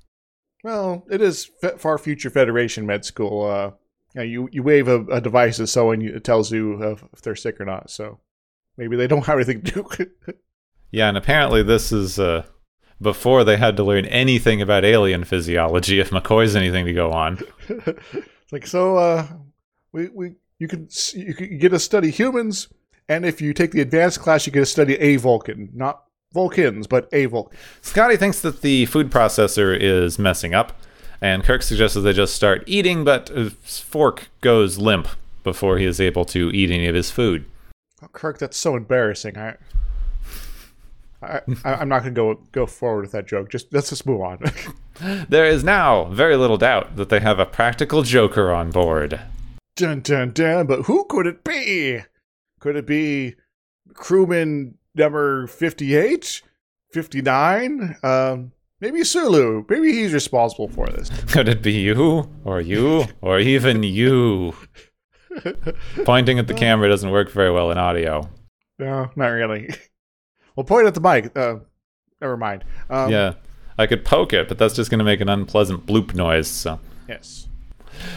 Well, 0.63 1.05
it 1.11 1.21
is 1.21 1.51
Far 1.77 1.97
Future 1.97 2.29
Federation 2.29 2.85
Med 2.85 3.03
School. 3.05 3.45
Uh, 3.49 3.71
yeah, 4.15 4.23
you 4.23 4.49
you 4.51 4.63
wave 4.63 4.87
a, 4.87 5.01
a 5.05 5.21
device 5.21 5.59
at 5.59 5.69
someone, 5.69 6.01
you- 6.01 6.15
it 6.15 6.23
tells 6.23 6.51
you 6.51 6.81
if, 6.81 7.03
if 7.13 7.21
they're 7.21 7.35
sick 7.35 7.59
or 7.61 7.65
not. 7.65 7.89
So 7.91 8.19
maybe 8.77 8.95
they 8.95 9.07
don't 9.07 9.25
have 9.27 9.35
anything 9.37 9.61
to 9.63 9.71
do. 9.83 10.33
Yeah, 10.91 11.09
and 11.09 11.17
apparently 11.17 11.63
this 11.63 11.91
is 11.91 12.19
uh, 12.19 12.43
before 13.01 13.43
they 13.43 13.57
had 13.57 13.77
to 13.77 13.83
learn 13.83 14.05
anything 14.05 14.61
about 14.61 14.85
alien 14.85 15.23
physiology, 15.23 15.99
if 15.99 16.11
McCoy's 16.11 16.55
anything 16.55 16.85
to 16.85 16.93
go 16.93 17.11
on. 17.11 17.39
it's 17.67 18.51
like 18.51 18.67
so. 18.67 18.97
Uh, 18.97 19.27
we 19.91 20.09
we 20.09 20.35
you 20.59 20.67
can 20.67 20.87
you 21.13 21.33
can 21.33 21.57
get 21.57 21.69
to 21.69 21.79
study 21.79 22.09
humans, 22.09 22.69
and 23.09 23.25
if 23.25 23.41
you 23.41 23.53
take 23.53 23.71
the 23.71 23.81
advanced 23.81 24.19
class, 24.19 24.45
you 24.45 24.53
get 24.53 24.61
to 24.61 24.65
study 24.65 24.95
a 24.95 25.17
Vulcan, 25.17 25.69
not 25.73 26.03
Vulcans, 26.33 26.87
but 26.87 27.09
a 27.11 27.25
Vulcan. 27.25 27.57
Scotty 27.81 28.17
thinks 28.17 28.41
that 28.41 28.61
the 28.61 28.85
food 28.85 29.11
processor 29.11 29.77
is 29.77 30.17
messing 30.17 30.53
up, 30.53 30.79
and 31.21 31.43
Kirk 31.43 31.63
suggests 31.63 31.95
that 31.95 32.01
they 32.01 32.13
just 32.13 32.35
start 32.35 32.63
eating, 32.65 33.03
but 33.03 33.29
his 33.29 33.79
fork 33.79 34.29
goes 34.41 34.77
limp 34.77 35.07
before 35.43 35.77
he 35.77 35.85
is 35.85 36.01
able 36.01 36.25
to 36.25 36.49
eat 36.51 36.71
any 36.71 36.87
of 36.87 36.95
his 36.95 37.11
food. 37.11 37.45
Oh, 38.01 38.07
Kirk, 38.07 38.37
that's 38.39 38.57
so 38.57 38.75
embarrassing. 38.75 39.37
I. 39.37 39.55
I, 41.21 41.41
I- 41.65 41.73
I'm 41.75 41.89
not 41.89 42.03
going 42.03 42.13
to 42.13 42.21
go 42.21 42.39
go 42.51 42.65
forward 42.65 43.01
with 43.01 43.11
that 43.13 43.27
joke. 43.27 43.49
Just 43.49 43.73
let's 43.73 43.89
just 43.89 44.05
move 44.05 44.21
on. 44.21 44.39
There 45.29 45.45
is 45.45 45.63
now 45.63 46.05
very 46.05 46.35
little 46.35 46.57
doubt 46.57 46.95
that 46.95 47.09
they 47.09 47.19
have 47.19 47.37
a 47.37 47.45
practical 47.45 48.01
joker 48.01 48.51
on 48.51 48.71
board. 48.71 49.19
dun 49.75 50.01
dun 50.01 50.31
dun. 50.31 50.65
But 50.65 50.83
who 50.85 51.05
could 51.05 51.27
it 51.27 51.43
be? 51.43 51.99
Could 52.59 52.75
it 52.75 52.87
be 52.87 53.35
crewman 53.93 54.75
number 54.95 55.45
58, 55.45 56.41
59? 56.93 57.95
Um, 58.01 58.51
maybe 58.81 59.03
Sulu. 59.03 59.65
Maybe 59.69 59.91
he's 59.91 60.13
responsible 60.13 60.67
for 60.69 60.87
this. 60.87 61.09
Could 61.31 61.47
it 61.47 61.61
be 61.61 61.73
you, 61.73 62.27
or 62.43 62.59
you, 62.59 63.05
or 63.21 63.37
even 63.39 63.83
you? 63.83 64.55
Pointing 66.05 66.39
at 66.39 66.47
the 66.47 66.55
camera 66.55 66.89
doesn't 66.89 67.11
work 67.11 67.29
very 67.31 67.51
well 67.51 67.69
in 67.69 67.77
audio. 67.77 68.27
No, 68.79 69.11
not 69.15 69.27
really. 69.27 69.69
Well, 70.57 70.63
point 70.63 70.87
at 70.87 70.95
the 70.95 70.99
mic. 70.99 71.37
Uh, 71.37 71.59
never 72.19 72.35
mind. 72.35 72.65
Um, 72.89 73.11
Yeah, 73.11 73.35
I 73.77 73.85
could 73.85 74.03
poke 74.03 74.33
it, 74.33 74.47
but 74.47 74.57
that's 74.57 74.73
just 74.73 74.89
going 74.89 74.97
to 74.99 75.05
make 75.05 75.21
an 75.21 75.29
unpleasant 75.29 75.85
bloop 75.85 76.15
noise. 76.15 76.47
So. 76.47 76.79
Yes. 77.07 77.47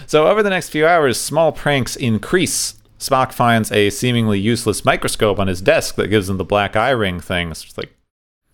So, 0.06 0.26
over 0.26 0.42
the 0.42 0.50
next 0.50 0.70
few 0.70 0.86
hours, 0.86 1.20
small 1.20 1.52
pranks 1.52 1.94
increase. 1.96 2.74
Spock 2.98 3.32
finds 3.32 3.70
a 3.72 3.88
seemingly 3.90 4.38
useless 4.38 4.84
microscope 4.84 5.38
on 5.38 5.46
his 5.48 5.62
desk 5.62 5.94
that 5.94 6.08
gives 6.08 6.28
him 6.28 6.36
the 6.38 6.44
black 6.44 6.76
eye 6.76 6.90
ring 6.90 7.20
thing. 7.20 7.50
It's 7.50 7.76
like, 7.78 7.94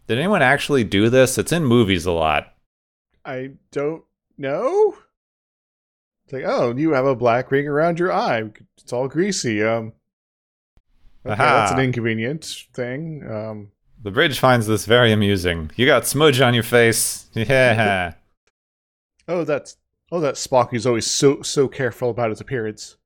did 0.07 0.19
anyone 0.19 0.43
actually 0.43 0.85
do 0.85 1.09
this? 1.09 1.37
It's 1.39 1.51
in 1.53 1.65
movies 1.65 2.07
a 2.07 2.13
lot. 2.13 2.55
I 3.25 3.53
don't 3.73 4.05
know. 4.39 4.97
It's 6.25 6.33
like, 6.33 6.45
oh, 6.45 6.75
you 6.77 6.93
have 6.93 7.07
a 7.07 7.17
black 7.17 7.51
ring 7.51 7.67
around 7.67 7.99
your 7.99 8.13
eye. 8.13 8.45
It's 8.79 8.93
all 8.93 9.09
greasy. 9.09 9.65
Um, 9.65 9.93
okay, 11.25 11.37
that's 11.37 11.73
an 11.73 11.81
inconvenient 11.81 12.45
thing. 12.73 13.29
Um, 13.29 13.73
The 14.07 14.13
bridge 14.13 14.39
finds 14.39 14.69
this 14.69 14.87
very 14.87 15.11
amusing. 15.11 15.73
You 15.75 15.85
got 15.85 16.07
smudge 16.07 16.41
on 16.41 16.55
your 16.55 16.63
face. 16.63 17.27
Yeah. 17.35 18.13
oh, 19.27 19.43
that's 19.43 19.79
oh, 20.13 20.21
that 20.21 20.37
Spock 20.37 20.73
is 20.73 20.87
always 20.87 21.11
so 21.11 21.43
so 21.43 21.67
careful 21.67 22.11
about 22.11 22.31
his 22.31 22.41
appearance. 22.41 22.99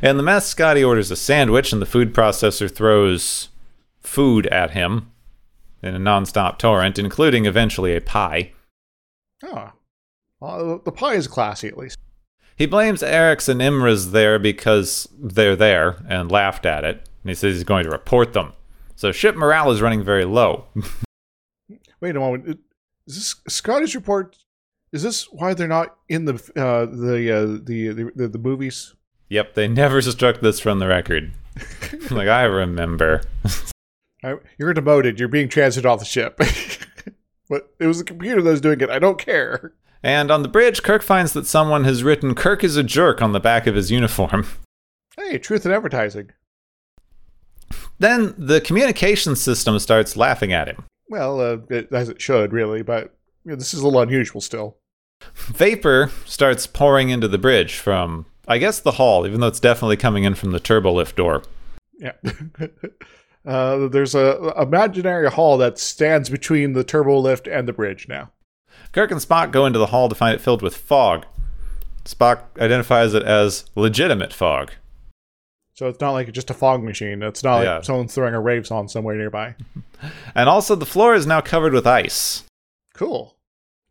And 0.00 0.18
the 0.18 0.22
mess, 0.22 0.46
Scotty 0.46 0.82
orders 0.82 1.10
a 1.10 1.16
sandwich, 1.16 1.70
and 1.70 1.82
the 1.82 1.86
food 1.86 2.14
processor 2.14 2.74
throws 2.74 3.50
food 4.00 4.46
at 4.46 4.70
him 4.70 5.12
in 5.82 5.94
a 5.94 6.00
nonstop 6.00 6.56
torrent, 6.56 6.98
including 6.98 7.44
eventually 7.44 7.94
a 7.94 8.00
pie. 8.00 8.52
Oh, 9.44 9.72
well, 10.40 10.80
the 10.82 10.92
pie 10.92 11.16
is 11.16 11.28
classy 11.28 11.68
at 11.68 11.76
least. 11.76 11.98
He 12.56 12.64
blames 12.64 13.02
Arex 13.02 13.50
and 13.50 13.60
M'Ress 13.60 14.12
there 14.12 14.38
because 14.38 15.10
they're 15.18 15.56
there 15.56 16.02
and 16.08 16.32
laughed 16.32 16.64
at 16.64 16.84
it. 16.84 17.06
And 17.22 17.28
he 17.28 17.34
says 17.34 17.56
he's 17.56 17.64
going 17.64 17.84
to 17.84 17.90
report 17.90 18.32
them. 18.32 18.54
So 19.00 19.12
ship 19.12 19.34
morale 19.34 19.70
is 19.70 19.80
running 19.80 20.04
very 20.04 20.26
low. 20.26 20.66
Wait 22.02 22.14
a 22.14 22.20
moment. 22.20 22.60
Is 23.06 23.14
this 23.14 23.34
Scottish 23.48 23.94
report? 23.94 24.36
Is 24.92 25.02
this 25.02 25.24
why 25.32 25.54
they're 25.54 25.66
not 25.66 25.96
in 26.10 26.26
the 26.26 26.34
uh, 26.54 26.84
the, 26.84 27.32
uh, 27.32 27.46
the 27.64 28.12
the 28.14 28.28
the 28.28 28.38
movies? 28.38 28.94
yep, 29.30 29.54
they 29.54 29.68
never 29.68 30.02
struck 30.02 30.42
this 30.42 30.60
from 30.60 30.80
the 30.80 30.86
record. 30.86 31.32
like, 32.10 32.28
I 32.28 32.42
remember. 32.42 33.22
You're 34.58 34.74
demoted. 34.74 35.18
You're 35.18 35.28
being 35.28 35.48
transited 35.48 35.86
off 35.86 36.00
the 36.00 36.04
ship. 36.04 36.36
but 37.48 37.72
it 37.78 37.86
was 37.86 37.96
the 37.96 38.04
computer 38.04 38.42
that 38.42 38.50
was 38.50 38.60
doing 38.60 38.82
it. 38.82 38.90
I 38.90 38.98
don't 38.98 39.18
care. 39.18 39.72
And 40.02 40.30
on 40.30 40.42
the 40.42 40.48
bridge, 40.48 40.82
Kirk 40.82 41.02
finds 41.02 41.32
that 41.32 41.46
someone 41.46 41.84
has 41.84 42.04
written 42.04 42.34
Kirk 42.34 42.62
is 42.62 42.76
a 42.76 42.82
jerk 42.82 43.22
on 43.22 43.32
the 43.32 43.40
back 43.40 43.66
of 43.66 43.76
his 43.76 43.90
uniform. 43.90 44.46
Hey, 45.16 45.38
truth 45.38 45.64
in 45.64 45.72
advertising. 45.72 46.32
Then 48.00 48.34
the 48.36 48.62
communication 48.62 49.36
system 49.36 49.78
starts 49.78 50.16
laughing 50.16 50.52
at 50.52 50.68
him. 50.68 50.84
Well, 51.10 51.40
uh, 51.40 51.58
it, 51.68 51.92
as 51.92 52.08
it 52.08 52.20
should, 52.20 52.52
really, 52.52 52.82
but 52.82 53.14
you 53.44 53.50
know, 53.50 53.56
this 53.56 53.74
is 53.74 53.80
a 53.80 53.84
little 53.84 54.00
unusual 54.00 54.40
still. 54.40 54.78
Vapor 55.34 56.10
starts 56.24 56.66
pouring 56.66 57.10
into 57.10 57.28
the 57.28 57.38
bridge 57.38 57.76
from, 57.76 58.24
I 58.48 58.56
guess, 58.56 58.80
the 58.80 58.92
hall, 58.92 59.26
even 59.26 59.40
though 59.40 59.48
it's 59.48 59.60
definitely 59.60 59.98
coming 59.98 60.24
in 60.24 60.34
from 60.34 60.50
the 60.50 60.60
turbo 60.60 60.92
lift 60.92 61.16
door. 61.16 61.42
Yeah. 61.98 62.12
uh, 63.44 63.88
there's 63.88 64.14
a, 64.14 64.52
a 64.56 64.62
imaginary 64.62 65.30
hall 65.30 65.58
that 65.58 65.78
stands 65.78 66.30
between 66.30 66.72
the 66.72 66.84
turbo 66.84 67.18
lift 67.18 67.46
and 67.46 67.68
the 67.68 67.74
bridge 67.74 68.08
now. 68.08 68.30
Kirk 68.92 69.10
and 69.10 69.20
Spock 69.20 69.50
go 69.50 69.66
into 69.66 69.78
the 69.78 69.86
hall 69.86 70.08
to 70.08 70.14
find 70.14 70.34
it 70.34 70.40
filled 70.40 70.62
with 70.62 70.74
fog. 70.74 71.26
Spock 72.04 72.44
identifies 72.58 73.12
it 73.12 73.22
as 73.22 73.64
legitimate 73.74 74.32
fog. 74.32 74.72
So 75.80 75.88
it's 75.88 75.98
not 75.98 76.10
like 76.10 76.30
just 76.32 76.50
a 76.50 76.54
fog 76.54 76.82
machine. 76.82 77.22
It's 77.22 77.42
not 77.42 77.62
Yeah. 77.64 77.76
like 77.76 77.84
someone's 77.84 78.14
throwing 78.14 78.34
a 78.34 78.40
rave 78.40 78.66
song 78.66 78.86
somewhere 78.86 79.16
nearby. 79.16 79.54
And 80.34 80.46
also, 80.46 80.74
the 80.74 80.84
floor 80.84 81.14
is 81.14 81.26
now 81.26 81.40
covered 81.40 81.72
with 81.72 81.86
ice. 81.86 82.44
Cool. 82.92 83.34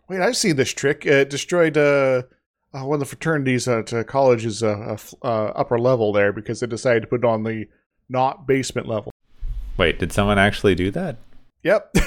Wait, 0.07 0.21
I've 0.21 0.37
seen 0.37 0.55
this 0.55 0.71
trick. 0.71 1.03
It 1.07 1.31
destroyed 1.31 1.77
uh, 1.77 2.21
uh, 2.75 2.85
one 2.85 2.93
of 2.97 2.99
the 2.99 3.05
fraternities 3.07 3.67
at 3.67 3.91
uh, 3.91 4.03
college's 4.03 4.61
uh, 4.61 4.95
uh, 5.23 5.25
uh, 5.25 5.45
upper 5.55 5.79
level 5.79 6.13
there 6.13 6.31
because 6.31 6.59
they 6.59 6.67
decided 6.67 7.01
to 7.01 7.07
put 7.07 7.21
it 7.21 7.25
on 7.25 7.41
the 7.43 7.65
not 8.07 8.45
basement 8.45 8.87
level. 8.87 9.11
Wait, 9.75 9.97
did 9.97 10.11
someone 10.11 10.37
actually 10.37 10.75
do 10.75 10.91
that? 10.91 11.17
Yep. 11.63 11.95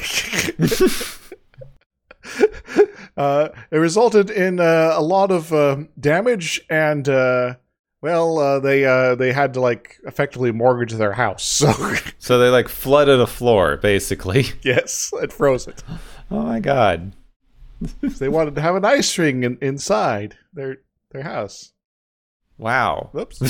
uh, 3.16 3.48
it 3.72 3.78
resulted 3.78 4.30
in 4.30 4.60
uh, 4.60 4.92
a 4.94 5.02
lot 5.02 5.32
of 5.32 5.52
uh, 5.52 5.78
damage, 5.98 6.60
and 6.70 7.08
uh, 7.08 7.54
well, 8.02 8.38
uh, 8.38 8.58
they 8.58 8.84
uh, 8.84 9.14
they 9.14 9.32
had 9.32 9.54
to 9.54 9.60
like 9.60 9.98
effectively 10.04 10.50
mortgage 10.50 10.92
their 10.92 11.12
house. 11.12 11.44
So 11.44 11.72
So 12.18 12.38
they 12.38 12.48
like 12.48 12.68
flooded 12.68 13.20
a 13.20 13.26
floor, 13.26 13.76
basically. 13.76 14.46
yes, 14.62 15.12
it 15.22 15.32
froze 15.32 15.66
it. 15.66 15.82
Oh 16.30 16.42
my 16.42 16.60
god. 16.60 17.12
They 18.00 18.28
wanted 18.28 18.54
to 18.54 18.60
have 18.60 18.76
an 18.76 18.84
ice 18.84 19.18
ring 19.18 19.42
in, 19.42 19.58
inside 19.60 20.36
their 20.52 20.78
their 21.10 21.24
house. 21.24 21.72
Wow. 22.56 23.10
Whoops. 23.12 23.42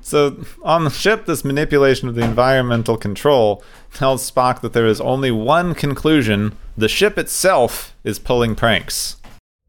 So 0.00 0.44
on 0.62 0.84
the 0.84 0.90
ship, 0.90 1.24
this 1.24 1.46
manipulation 1.46 2.08
of 2.10 2.14
the 2.14 2.22
environmental 2.22 2.98
control 2.98 3.64
tells 3.94 4.30
Spock 4.30 4.60
that 4.60 4.74
there 4.74 4.86
is 4.86 5.00
only 5.00 5.30
one 5.30 5.74
conclusion 5.74 6.52
the 6.76 6.88
ship 6.90 7.16
itself 7.16 7.96
is 8.04 8.18
pulling 8.18 8.54
pranks. 8.54 9.16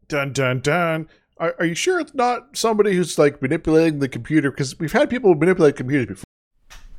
Dun 0.08 0.32
dun 0.32 0.60
dun. 0.60 1.08
Are, 1.38 1.54
are 1.58 1.66
you 1.66 1.74
sure 1.74 2.00
it's 2.00 2.14
not 2.14 2.56
somebody 2.56 2.94
who's 2.94 3.18
like 3.18 3.42
manipulating 3.42 3.98
the 3.98 4.08
computer? 4.08 4.50
Because 4.50 4.78
we've 4.78 4.92
had 4.92 5.10
people 5.10 5.34
manipulate 5.34 5.76
computers 5.76 6.06
before. 6.06 6.24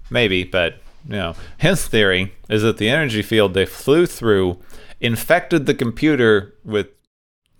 Maybe, 0.09 0.43
but 0.43 0.75
you 1.07 1.15
know, 1.15 1.35
his 1.57 1.87
theory 1.87 2.33
is 2.49 2.61
that 2.61 2.77
the 2.77 2.89
energy 2.89 3.21
field 3.21 3.53
they 3.53 3.65
flew 3.65 4.05
through 4.05 4.59
infected 4.99 5.65
the 5.65 5.73
computer 5.73 6.53
with 6.63 6.87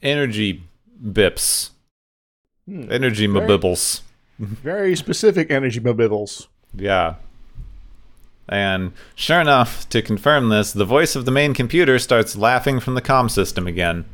energy 0.02 0.64
bips. 1.04 1.72
Hmm. 2.68 2.92
Energy 2.92 3.28
mabibbles. 3.28 4.02
Very 4.40 4.96
specific 4.96 5.50
energy 5.50 5.80
mobibbles. 5.80 6.48
Yeah. 6.76 7.16
And 8.50 8.94
sure 9.16 9.42
enough, 9.42 9.90
to 9.90 10.02
confirm 10.02 10.50
this, 10.50 10.72
the 10.72 10.86
voice 10.86 11.16
of 11.16 11.26
the 11.26 11.32
main 11.32 11.54
computer 11.54 12.00
starts 12.00 12.36
laughing 12.36 12.80
from 12.80 12.96
the 12.96 13.02
comm 13.02 13.30
system 13.30 13.68
again. 13.68 14.06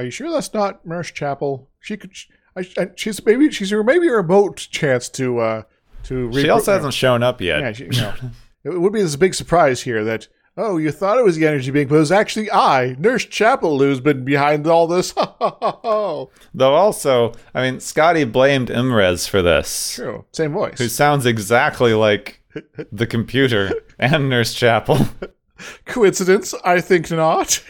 Are 0.00 0.04
you 0.04 0.10
sure 0.10 0.30
that's 0.30 0.54
not 0.54 0.86
Nurse 0.86 1.10
Chapel? 1.10 1.68
She 1.78 1.96
could. 1.96 2.12
I, 2.56 2.66
I, 2.78 2.88
she's 2.96 3.24
maybe 3.24 3.50
she's 3.50 3.70
her 3.70 3.84
maybe 3.84 4.08
a 4.08 4.12
remote 4.12 4.56
chance 4.70 5.08
to 5.10 5.38
uh 5.40 5.62
to. 6.04 6.28
Re- 6.28 6.42
She 6.42 6.48
also 6.48 6.72
hasn't 6.72 6.94
shown 6.94 7.22
up 7.22 7.40
yet. 7.40 7.60
Yeah, 7.60 7.72
she, 7.72 7.84
you 7.84 7.90
know, 7.90 8.14
it 8.64 8.80
would 8.80 8.92
be 8.92 9.02
this 9.02 9.16
big 9.16 9.34
surprise 9.34 9.82
here 9.82 10.02
that 10.04 10.26
oh 10.56 10.78
you 10.78 10.90
thought 10.90 11.18
it 11.18 11.24
was 11.24 11.36
the 11.36 11.46
energy 11.46 11.70
being, 11.70 11.86
but 11.88 11.96
it 11.96 11.98
was 11.98 12.10
actually 12.12 12.50
I, 12.50 12.96
Nurse 12.98 13.26
Chapel, 13.26 13.78
who's 13.78 14.00
been 14.00 14.24
behind 14.24 14.66
all 14.66 14.86
this. 14.86 15.12
Though 15.82 16.28
also, 16.74 17.32
I 17.54 17.62
mean, 17.70 17.80
Scotty 17.80 18.24
blamed 18.24 18.68
M'Ress 18.68 19.28
for 19.28 19.42
this, 19.42 19.94
True, 19.96 20.24
same 20.32 20.52
voice. 20.52 20.78
who 20.78 20.88
sounds 20.88 21.26
exactly 21.26 21.92
like 21.94 22.42
the 22.90 23.06
computer 23.06 23.70
and 23.98 24.28
Nurse 24.30 24.54
Chapel. 24.54 25.06
Coincidence? 25.84 26.54
I 26.64 26.80
think 26.80 27.10
not. 27.10 27.62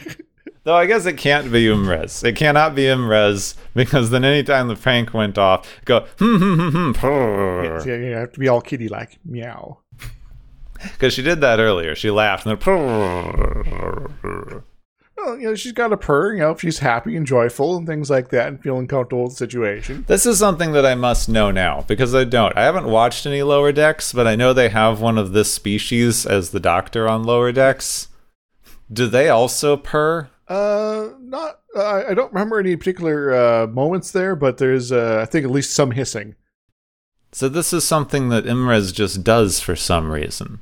Though 0.63 0.75
I 0.75 0.85
guess 0.85 1.07
it 1.07 1.17
can't 1.17 1.51
be 1.51 1.67
M'Ress. 1.67 2.23
It 2.23 2.35
cannot 2.35 2.75
be 2.75 2.83
M'Ress 2.83 3.55
because 3.73 4.11
then 4.11 4.23
anytime 4.23 4.67
the 4.67 4.75
prank 4.75 5.13
went 5.13 5.37
off, 5.37 5.67
go 5.85 6.01
hmm 6.19 6.37
hmm 6.37 6.69
hmm 6.69 6.69
hmm 6.69 6.91
yeah, 7.01 7.85
yeah, 7.85 7.95
you 7.95 8.15
have 8.15 8.31
to 8.33 8.39
be 8.39 8.47
all 8.47 8.61
kitty 8.61 8.87
like 8.87 9.17
meow. 9.25 9.79
because 10.83 11.13
she 11.13 11.23
did 11.23 11.41
that 11.41 11.59
earlier. 11.59 11.95
She 11.95 12.11
laughed 12.11 12.45
and 12.45 12.57
then 12.57 12.63
Well, 15.17 15.37
you 15.37 15.47
know, 15.47 15.55
she's 15.55 15.71
got 15.71 15.93
a 15.93 15.97
purr, 15.97 16.33
you 16.33 16.39
know, 16.39 16.51
if 16.51 16.61
she's 16.61 16.79
happy 16.79 17.15
and 17.15 17.25
joyful 17.25 17.77
and 17.77 17.87
things 17.87 18.09
like 18.09 18.29
that 18.29 18.47
and 18.47 18.61
feeling 18.61 18.87
comfortable 18.87 19.23
with 19.23 19.33
the 19.33 19.37
situation. 19.37 20.03
This 20.07 20.25
is 20.25 20.39
something 20.39 20.71
that 20.73 20.85
I 20.85 20.95
must 20.95 21.29
know 21.29 21.51
now 21.51 21.85
because 21.87 22.15
I 22.15 22.23
don't. 22.23 22.55
I 22.57 22.63
haven't 22.63 22.87
watched 22.87 23.25
any 23.25 23.43
Lower 23.43 23.71
Decks, 23.71 24.13
but 24.13 24.27
I 24.27 24.35
know 24.35 24.53
they 24.53 24.69
have 24.69 25.01
one 25.01 25.17
of 25.17 25.31
this 25.31 25.53
species 25.53 26.25
as 26.25 26.51
the 26.51 26.59
doctor 26.59 27.07
on 27.07 27.23
Lower 27.23 27.51
Decks. 27.51 28.07
Do 28.91 29.07
they 29.07 29.29
also 29.29 29.77
purr? 29.77 30.29
Uh, 30.51 31.13
not, 31.21 31.61
uh, 31.77 32.03
I 32.09 32.13
don't 32.13 32.33
remember 32.33 32.59
any 32.59 32.75
particular 32.75 33.33
uh, 33.33 33.67
moments 33.67 34.11
there, 34.11 34.35
but 34.35 34.57
there's, 34.57 34.91
uh, 34.91 35.19
I 35.21 35.25
think, 35.25 35.45
at 35.45 35.51
least 35.51 35.73
some 35.73 35.91
hissing. 35.91 36.35
So 37.31 37.47
this 37.47 37.71
is 37.71 37.85
something 37.85 38.27
that 38.29 38.43
M'Ress 38.43 38.93
just 38.93 39.23
does 39.23 39.61
for 39.61 39.77
some 39.77 40.11
reason. 40.11 40.59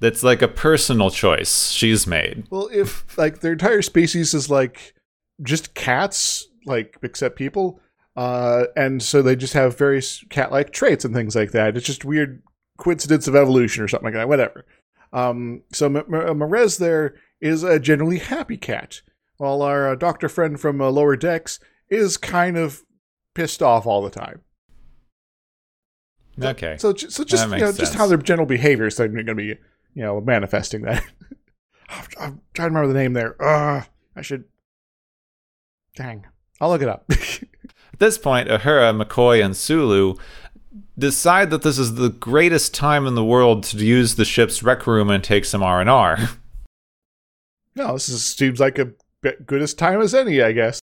That's 0.00 0.22
like 0.22 0.40
a 0.40 0.48
personal 0.48 1.10
choice 1.10 1.70
she's 1.70 2.06
made. 2.06 2.46
Well, 2.48 2.70
if, 2.72 3.18
like, 3.18 3.40
their 3.40 3.52
entire 3.52 3.82
species 3.82 4.32
is, 4.32 4.48
like, 4.48 4.94
just 5.42 5.74
cats, 5.74 6.48
like, 6.64 6.96
except 7.02 7.36
people, 7.36 7.78
uh, 8.16 8.64
and 8.74 9.02
so 9.02 9.20
they 9.20 9.36
just 9.36 9.52
have 9.52 9.76
various 9.76 10.24
cat 10.30 10.50
like 10.50 10.72
traits 10.72 11.04
and 11.04 11.14
things 11.14 11.36
like 11.36 11.50
that. 11.50 11.76
It's 11.76 11.84
just 11.86 12.06
weird 12.06 12.42
coincidence 12.78 13.28
of 13.28 13.36
evolution 13.36 13.84
or 13.84 13.88
something 13.88 14.06
like 14.06 14.14
that, 14.14 14.28
whatever. 14.28 14.64
Um, 15.12 15.62
so 15.72 15.86
M- 15.86 16.14
M- 16.14 16.76
there 16.78 17.14
is 17.40 17.62
a 17.62 17.78
generally 17.78 18.18
happy 18.18 18.56
cat, 18.56 19.02
while 19.36 19.62
our 19.62 19.92
uh, 19.92 19.94
doctor 19.94 20.28
friend 20.28 20.60
from 20.60 20.80
uh, 20.80 20.90
Lower 20.90 21.16
Decks 21.16 21.60
is 21.88 22.16
kind 22.16 22.56
of 22.56 22.82
pissed 23.34 23.62
off 23.62 23.86
all 23.86 24.02
the 24.02 24.10
time. 24.10 24.42
Okay. 26.40 26.76
So, 26.78 26.94
so 26.94 27.24
just 27.24 27.48
you 27.50 27.58
know, 27.58 27.72
just 27.72 27.94
how 27.94 28.06
their 28.06 28.18
general 28.18 28.46
behavior 28.46 28.86
is 28.86 28.96
going 28.96 29.26
to 29.26 29.34
be, 29.34 29.56
you 29.94 30.02
know, 30.02 30.20
manifesting 30.20 30.82
that. 30.82 31.04
I'm 31.88 32.40
trying 32.54 32.70
to 32.70 32.74
remember 32.74 32.88
the 32.88 32.98
name 32.98 33.12
there. 33.12 33.40
Uh, 33.42 33.84
I 34.14 34.22
should. 34.22 34.44
Dang, 35.96 36.26
I'll 36.60 36.68
look 36.68 36.82
it 36.82 36.88
up. 36.88 37.04
At 37.10 37.98
this 37.98 38.18
point, 38.18 38.48
Uhura, 38.48 39.02
McCoy, 39.02 39.44
and 39.44 39.56
Sulu 39.56 40.14
decide 40.96 41.50
that 41.50 41.62
this 41.62 41.78
is 41.78 41.94
the 41.94 42.10
greatest 42.10 42.74
time 42.74 43.06
in 43.06 43.14
the 43.14 43.24
world 43.24 43.64
to 43.64 43.76
use 43.78 44.14
the 44.14 44.24
ship's 44.24 44.62
rec 44.62 44.86
room 44.86 45.10
and 45.10 45.24
take 45.24 45.44
some 45.44 45.62
R&R. 45.62 46.18
no, 47.78 47.94
this 47.94 48.08
is, 48.08 48.24
seems 48.24 48.60
like 48.60 48.78
a 48.78 48.90
good 49.46 49.62
as 49.62 49.72
time 49.72 50.00
as 50.00 50.14
any, 50.14 50.42
I 50.42 50.52
guess. 50.52 50.80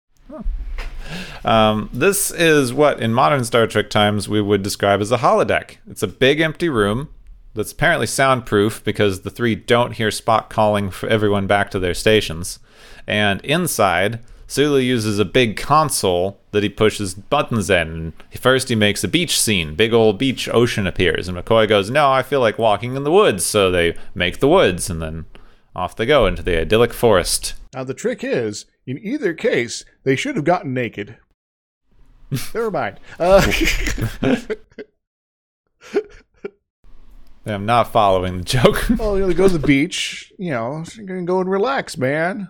Um, 1.43 1.89
this 1.91 2.31
is 2.31 2.73
what, 2.73 3.01
in 3.01 3.13
modern 3.13 3.43
Star 3.43 3.67
Trek 3.67 3.89
times, 3.89 4.29
we 4.29 4.41
would 4.41 4.63
describe 4.63 5.01
as 5.01 5.11
a 5.11 5.17
holodeck. 5.17 5.77
It's 5.89 6.03
a 6.03 6.07
big 6.07 6.39
empty 6.39 6.69
room 6.69 7.09
that's 7.53 7.73
apparently 7.73 8.07
soundproof 8.07 8.83
because 8.83 9.21
the 9.21 9.29
three 9.29 9.55
don't 9.55 9.93
hear 9.93 10.09
Spock 10.09 10.49
calling 10.49 10.89
for 10.89 11.07
everyone 11.09 11.45
back 11.45 11.69
to 11.71 11.79
their 11.79 11.93
stations. 11.93 12.59
And 13.05 13.41
inside, 13.41 14.19
Sulu 14.47 14.79
uses 14.79 15.19
a 15.19 15.25
big 15.25 15.57
console 15.57 16.39
that 16.51 16.63
he 16.63 16.69
pushes 16.69 17.13
buttons 17.13 17.69
in. 17.69 18.13
First, 18.39 18.69
he 18.69 18.75
makes 18.75 19.03
a 19.03 19.07
beach 19.07 19.39
scene. 19.39 19.75
Big 19.75 19.93
old 19.93 20.17
beach 20.17 20.47
ocean 20.49 20.87
appears. 20.87 21.27
And 21.27 21.37
McCoy 21.37 21.67
goes, 21.67 21.89
No, 21.89 22.11
I 22.11 22.23
feel 22.23 22.39
like 22.39 22.57
walking 22.57 22.95
in 22.95 23.03
the 23.03 23.11
woods. 23.11 23.45
So 23.45 23.69
they 23.69 23.95
make 24.15 24.39
the 24.39 24.47
woods. 24.47 24.89
And 24.89 25.01
then 25.01 25.25
off 25.75 25.95
they 25.95 26.05
go 26.05 26.25
into 26.25 26.43
the 26.43 26.59
idyllic 26.59 26.93
forest. 26.93 27.55
Now 27.73 27.83
the 27.83 27.93
trick 27.93 28.23
is, 28.23 28.65
in 28.85 28.99
either 28.99 29.33
case, 29.33 29.85
they 30.03 30.15
should 30.15 30.35
have 30.35 30.45
gotten 30.45 30.73
naked. 30.73 31.17
Never 32.53 32.71
mind. 32.71 32.99
Uh, 33.19 33.51
I'm 37.45 37.65
not 37.65 37.91
following 37.91 38.37
the 38.37 38.43
joke. 38.43 38.87
well, 38.97 39.17
you 39.17 39.27
know, 39.27 39.33
go 39.33 39.47
to 39.47 39.57
the 39.57 39.67
beach. 39.67 40.31
You 40.37 40.51
know, 40.51 40.83
you're 40.95 41.05
gonna 41.05 41.23
go 41.23 41.41
and 41.41 41.49
relax, 41.49 41.97
man. 41.97 42.49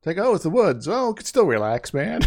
It's 0.00 0.06
like, 0.06 0.18
oh, 0.18 0.34
it's 0.34 0.44
the 0.44 0.50
woods. 0.50 0.88
Oh, 0.88 1.08
you 1.08 1.14
can 1.14 1.24
still 1.24 1.46
relax, 1.46 1.92
man. 1.94 2.22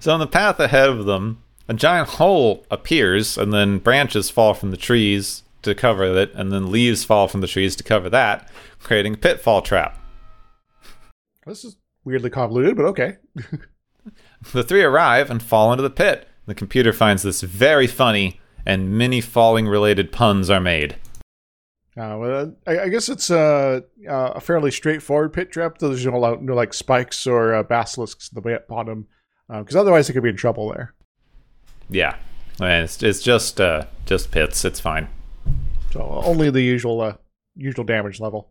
So 0.00 0.12
on 0.12 0.20
the 0.20 0.26
path 0.26 0.60
ahead 0.60 0.88
of 0.88 1.06
them, 1.06 1.42
a 1.68 1.74
giant 1.74 2.08
hole 2.08 2.66
appears, 2.70 3.38
and 3.38 3.52
then 3.52 3.78
branches 3.78 4.30
fall 4.30 4.54
from 4.54 4.70
the 4.70 4.76
trees 4.76 5.42
to 5.62 5.74
cover 5.74 6.04
it, 6.04 6.32
and 6.34 6.52
then 6.52 6.70
leaves 6.70 7.04
fall 7.04 7.28
from 7.28 7.40
the 7.40 7.46
trees 7.46 7.76
to 7.76 7.84
cover 7.84 8.10
that, 8.10 8.50
creating 8.78 9.14
a 9.14 9.18
pitfall 9.18 9.62
trap. 9.62 9.98
this 11.46 11.64
is 11.64 11.76
weirdly 12.04 12.30
convoluted, 12.30 12.76
but 12.76 12.86
okay. 12.86 13.16
The 14.52 14.62
three 14.62 14.82
arrive 14.82 15.30
and 15.30 15.42
fall 15.42 15.72
into 15.72 15.82
the 15.82 15.90
pit. 15.90 16.26
The 16.46 16.54
computer 16.54 16.92
finds 16.92 17.22
this 17.22 17.42
very 17.42 17.86
funny, 17.86 18.40
and 18.64 18.90
many 18.90 19.20
falling 19.20 19.68
related 19.68 20.12
puns 20.12 20.50
are 20.50 20.60
made. 20.60 20.96
Uh, 21.96 22.16
well, 22.18 22.54
I, 22.66 22.80
I 22.80 22.88
guess 22.88 23.08
it's 23.08 23.30
uh, 23.30 23.80
uh, 24.08 24.32
a 24.34 24.40
fairly 24.40 24.70
straightforward 24.70 25.32
pit 25.32 25.52
trap. 25.52 25.78
There's 25.78 26.06
no, 26.06 26.34
no 26.36 26.54
like 26.54 26.72
spikes 26.72 27.26
or 27.26 27.54
uh, 27.54 27.62
basilisks 27.62 28.30
at 28.34 28.42
the 28.42 28.62
bottom, 28.68 29.06
because 29.48 29.76
otherwise 29.76 30.06
they 30.06 30.14
could 30.14 30.22
be 30.22 30.30
in 30.30 30.36
trouble 30.36 30.70
there. 30.70 30.94
Yeah, 31.90 32.16
and 32.58 32.84
it's, 32.84 33.02
it's 33.02 33.22
just 33.22 33.60
uh, 33.60 33.84
just 34.06 34.30
pits. 34.30 34.64
It's 34.64 34.80
fine. 34.80 35.08
So 35.92 36.22
only 36.24 36.50
the 36.50 36.62
usual 36.62 37.00
uh, 37.00 37.14
usual 37.56 37.84
damage 37.84 38.20
level. 38.20 38.50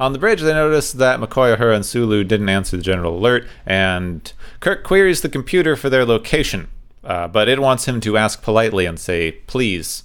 On 0.00 0.12
the 0.12 0.18
bridge, 0.18 0.40
they 0.40 0.52
notice 0.52 0.92
that 0.92 1.20
McCoy, 1.20 1.56
Uhura, 1.56 1.76
and 1.76 1.86
Sulu 1.86 2.24
didn't 2.24 2.48
answer 2.48 2.76
the 2.76 2.82
general 2.82 3.16
alert, 3.16 3.46
and 3.64 4.32
Kirk 4.58 4.82
queries 4.82 5.20
the 5.20 5.28
computer 5.28 5.76
for 5.76 5.88
their 5.88 6.04
location, 6.04 6.68
uh, 7.04 7.28
but 7.28 7.48
it 7.48 7.60
wants 7.60 7.86
him 7.86 8.00
to 8.00 8.16
ask 8.16 8.42
politely 8.42 8.86
and 8.86 8.98
say, 8.98 9.32
please. 9.46 10.04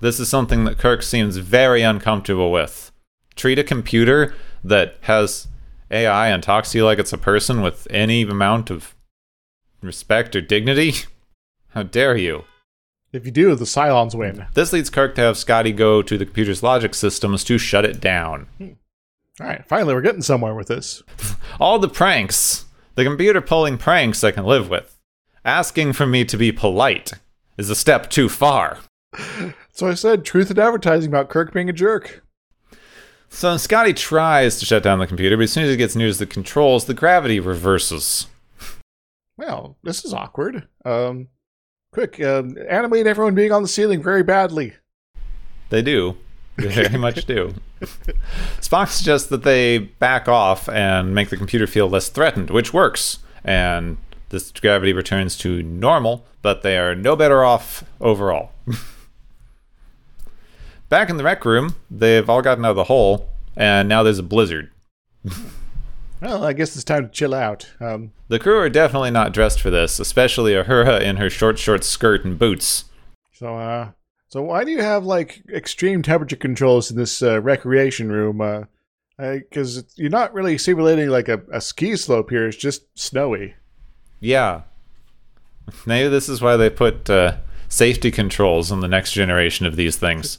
This 0.00 0.18
is 0.18 0.28
something 0.28 0.64
that 0.64 0.78
Kirk 0.78 1.02
seems 1.02 1.36
very 1.36 1.82
uncomfortable 1.82 2.50
with. 2.50 2.90
Treat 3.36 3.58
a 3.58 3.64
computer 3.64 4.34
that 4.64 4.96
has 5.02 5.46
AI 5.90 6.28
and 6.28 6.42
talks 6.42 6.72
to 6.72 6.78
you 6.78 6.84
like 6.84 6.98
it's 6.98 7.12
a 7.12 7.18
person 7.18 7.62
with 7.62 7.86
any 7.90 8.22
amount 8.22 8.70
of 8.70 8.94
respect 9.82 10.36
or 10.36 10.40
dignity? 10.40 10.92
How 11.68 11.82
dare 11.82 12.16
you? 12.16 12.44
If 13.12 13.26
you 13.26 13.32
do, 13.32 13.54
the 13.56 13.64
Cylons 13.64 14.14
win. 14.14 14.46
This 14.54 14.72
leads 14.72 14.88
Kirk 14.90 15.16
to 15.16 15.20
have 15.22 15.36
Scotty 15.36 15.72
go 15.72 16.00
to 16.00 16.16
the 16.16 16.24
computer's 16.24 16.62
logic 16.62 16.94
systems 16.94 17.42
to 17.44 17.58
shut 17.58 17.84
it 17.84 18.00
down. 18.00 18.46
All 18.60 19.46
right, 19.46 19.66
finally 19.66 19.94
we're 19.94 20.00
getting 20.00 20.22
somewhere 20.22 20.54
with 20.54 20.68
this. 20.68 21.02
All 21.60 21.78
the 21.78 21.88
pranks. 21.88 22.66
The 22.94 23.04
computer 23.04 23.40
pulling 23.40 23.78
pranks 23.78 24.22
I 24.22 24.30
can 24.30 24.44
live 24.44 24.68
with. 24.70 24.96
Asking 25.44 25.92
for 25.92 26.06
me 26.06 26.24
to 26.26 26.36
be 26.36 26.52
polite 26.52 27.12
is 27.56 27.70
a 27.70 27.74
step 27.74 28.10
too 28.10 28.28
far. 28.28 28.78
So 29.72 29.88
I 29.88 29.94
said 29.94 30.26
truth 30.26 30.50
in 30.50 30.58
advertising 30.58 31.08
about 31.08 31.30
Kirk 31.30 31.54
being 31.54 31.70
a 31.70 31.72
jerk. 31.72 32.22
So 33.30 33.56
Scotty 33.56 33.94
tries 33.94 34.58
to 34.58 34.66
shut 34.66 34.82
down 34.82 34.98
the 34.98 35.06
computer, 35.06 35.38
but 35.38 35.44
as 35.44 35.52
soon 35.52 35.64
as 35.64 35.70
he 35.70 35.76
gets 35.78 35.96
near 35.96 36.12
the 36.12 36.26
controls, 36.26 36.84
the 36.84 36.92
gravity 36.92 37.40
reverses. 37.40 38.26
Well, 39.38 39.78
this 39.82 40.04
is 40.04 40.12
awkward. 40.12 40.68
Um, 40.84 41.28
quick, 41.92 42.20
um, 42.22 42.56
animate 42.68 43.06
everyone 43.06 43.34
being 43.34 43.52
on 43.52 43.62
the 43.62 43.68
ceiling 43.68 44.02
very 44.02 44.22
badly. 44.22 44.74
They 45.70 45.82
do. 45.82 46.16
They 46.56 46.68
very 46.68 46.98
much 46.98 47.24
do. 47.26 47.54
Spock 48.60 48.88
suggests 48.88 49.28
that 49.28 49.42
they 49.42 49.78
back 49.78 50.28
off 50.28 50.68
and 50.68 51.14
make 51.14 51.30
the 51.30 51.36
computer 51.36 51.66
feel 51.66 51.88
less 51.88 52.08
threatened, 52.08 52.50
which 52.50 52.72
works. 52.74 53.18
And 53.42 53.96
this 54.28 54.50
gravity 54.52 54.92
returns 54.92 55.36
to 55.38 55.62
normal, 55.62 56.26
but 56.42 56.62
they 56.62 56.78
are 56.78 56.94
no 56.94 57.16
better 57.16 57.44
off 57.44 57.84
overall. 58.00 58.52
Back 60.88 61.08
in 61.08 61.16
the 61.16 61.24
rec 61.24 61.44
room, 61.44 61.76
they've 61.88 62.28
all 62.28 62.42
gotten 62.42 62.64
out 62.64 62.70
of 62.70 62.76
the 62.76 62.84
hole, 62.84 63.28
and 63.56 63.88
now 63.88 64.02
there's 64.02 64.18
a 64.18 64.24
blizzard. 64.24 64.70
Well, 66.20 66.44
I 66.44 66.52
guess 66.52 66.74
it's 66.76 66.84
time 66.84 67.04
to 67.06 67.10
chill 67.10 67.34
out. 67.34 67.70
Um, 67.80 68.12
The 68.28 68.38
crew 68.38 68.58
are 68.58 68.68
definitely 68.68 69.10
not 69.10 69.32
dressed 69.32 69.60
for 69.60 69.70
this, 69.70 69.98
especially 69.98 70.52
Uhura 70.52 71.00
in 71.00 71.16
her 71.16 71.30
short, 71.30 71.58
short 71.58 71.82
skirt 71.84 72.24
and 72.24 72.38
boots. 72.38 72.84
so, 73.32 73.56
uh, 73.56 73.90
so 74.28 74.42
why 74.42 74.64
do 74.64 74.70
you 74.70 74.82
have 74.82 75.04
like 75.04 75.42
extreme 75.52 76.02
temperature 76.02 76.36
controls 76.36 76.90
in 76.90 76.96
this 76.96 77.22
uh, 77.22 77.40
recreation 77.40 78.12
room? 78.12 78.40
Uh, 78.40 78.64
because 79.18 79.84
you're 79.96 80.08
not 80.10 80.32
really 80.32 80.56
simulating 80.56 81.08
like 81.08 81.28
a, 81.28 81.40
a 81.52 81.60
ski 81.60 81.96
slope 81.96 82.30
here. 82.30 82.46
It's 82.46 82.56
just 82.56 82.84
snowy. 82.98 83.54
Yeah. 84.20 84.62
Maybe 85.86 86.08
this 86.08 86.28
is 86.28 86.40
why 86.40 86.56
they 86.56 86.70
put 86.70 87.08
uh, 87.10 87.36
safety 87.68 88.10
controls 88.10 88.70
on 88.72 88.80
the 88.80 88.88
next 88.88 89.12
generation 89.12 89.66
of 89.66 89.76
these 89.76 89.96
things. 89.96 90.38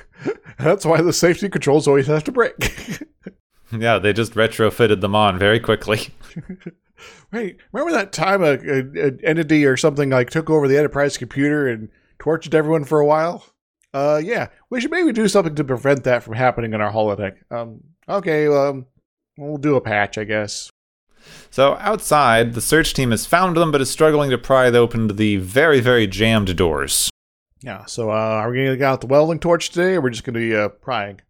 That's 0.58 0.84
why 0.86 1.00
the 1.02 1.12
safety 1.12 1.48
controls 1.48 1.88
always 1.88 2.06
have 2.06 2.24
to 2.24 2.32
break. 2.32 2.54
yeah, 3.72 3.98
they 3.98 4.12
just 4.12 4.34
retrofitted 4.34 5.00
them 5.00 5.14
on 5.14 5.38
very 5.38 5.60
quickly. 5.60 6.08
Wait, 7.32 7.58
remember 7.72 7.92
that 7.92 8.12
time 8.12 8.42
a, 8.42 8.52
a, 8.52 9.06
an 9.06 9.20
entity 9.24 9.64
or 9.64 9.76
something 9.76 10.10
like 10.10 10.30
took 10.30 10.50
over 10.50 10.68
the 10.68 10.78
Enterprise 10.78 11.16
computer 11.16 11.68
and 11.68 11.88
tortured 12.18 12.54
everyone 12.54 12.84
for 12.84 13.00
a 13.00 13.06
while? 13.06 13.44
Uh, 13.94 14.20
yeah, 14.22 14.48
we 14.70 14.80
should 14.80 14.90
maybe 14.90 15.12
do 15.12 15.28
something 15.28 15.54
to 15.54 15.64
prevent 15.64 16.04
that 16.04 16.22
from 16.22 16.34
happening 16.34 16.72
in 16.72 16.80
our 16.80 16.92
holodeck. 16.92 17.36
Um, 17.50 17.82
okay, 18.08 18.46
um, 18.46 18.86
we'll 19.36 19.58
do 19.58 19.76
a 19.76 19.80
patch, 19.80 20.16
I 20.16 20.24
guess. 20.24 20.70
So 21.50 21.76
outside, 21.76 22.54
the 22.54 22.60
search 22.60 22.94
team 22.94 23.10
has 23.10 23.26
found 23.26 23.56
them, 23.56 23.70
but 23.70 23.80
is 23.80 23.90
struggling 23.90 24.30
to 24.30 24.38
pry 24.38 24.68
open 24.68 25.08
the 25.08 25.36
very, 25.36 25.80
very 25.80 26.06
jammed 26.06 26.56
doors. 26.56 27.10
Yeah, 27.62 27.84
so 27.84 28.10
uh, 28.10 28.14
are 28.14 28.50
we 28.50 28.56
going 28.56 28.70
to 28.70 28.76
get 28.76 28.84
out 28.84 29.00
the 29.00 29.06
welding 29.06 29.38
torch 29.38 29.70
today, 29.70 29.94
or 29.94 30.00
we're 30.00 30.10
just 30.10 30.24
going 30.24 30.34
to 30.34 30.40
be 30.40 30.56
uh, 30.56 30.68
prying? 30.68 31.20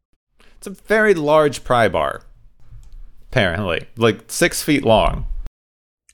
It's 0.57 0.66
a 0.66 0.70
very 0.70 1.12
large 1.12 1.64
pry 1.64 1.88
bar, 1.88 2.22
apparently, 3.33 3.87
like 3.97 4.31
six 4.31 4.62
feet 4.62 4.85
long. 4.85 5.27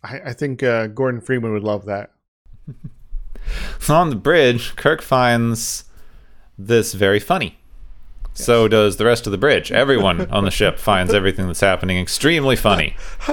I, 0.04 0.20
I 0.26 0.32
think 0.32 0.62
uh, 0.62 0.86
Gordon 0.86 1.20
Freeman 1.20 1.52
would 1.52 1.64
love 1.64 1.84
that. 1.86 2.12
So 3.80 3.94
on 3.96 4.10
the 4.10 4.16
bridge, 4.16 4.76
Kirk 4.76 5.02
finds 5.02 5.84
this 6.56 6.94
very 6.94 7.18
funny. 7.18 7.58
So 8.34 8.68
does 8.68 8.98
the 8.98 9.04
rest 9.04 9.26
of 9.26 9.32
the 9.32 9.38
bridge. 9.38 9.72
Everyone 9.72 10.30
on 10.30 10.44
the 10.44 10.52
ship 10.52 10.78
finds 10.78 11.12
everything 11.12 11.48
that's 11.48 11.58
happening 11.58 11.98
extremely 11.98 12.54
funny. 12.54 12.94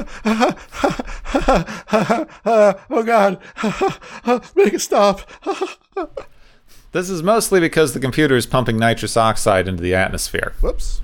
oh 2.89 3.03
God! 3.05 3.39
Make 4.55 4.73
it 4.73 4.81
stop! 4.81 5.21
This 6.91 7.11
is 7.11 7.21
mostly 7.21 7.59
because 7.59 7.93
the 7.93 7.99
computer 7.99 8.35
is 8.35 8.47
pumping 8.47 8.77
nitrous 8.79 9.15
oxide 9.15 9.67
into 9.67 9.83
the 9.83 9.93
atmosphere. 9.93 10.53
Whoops. 10.59 11.03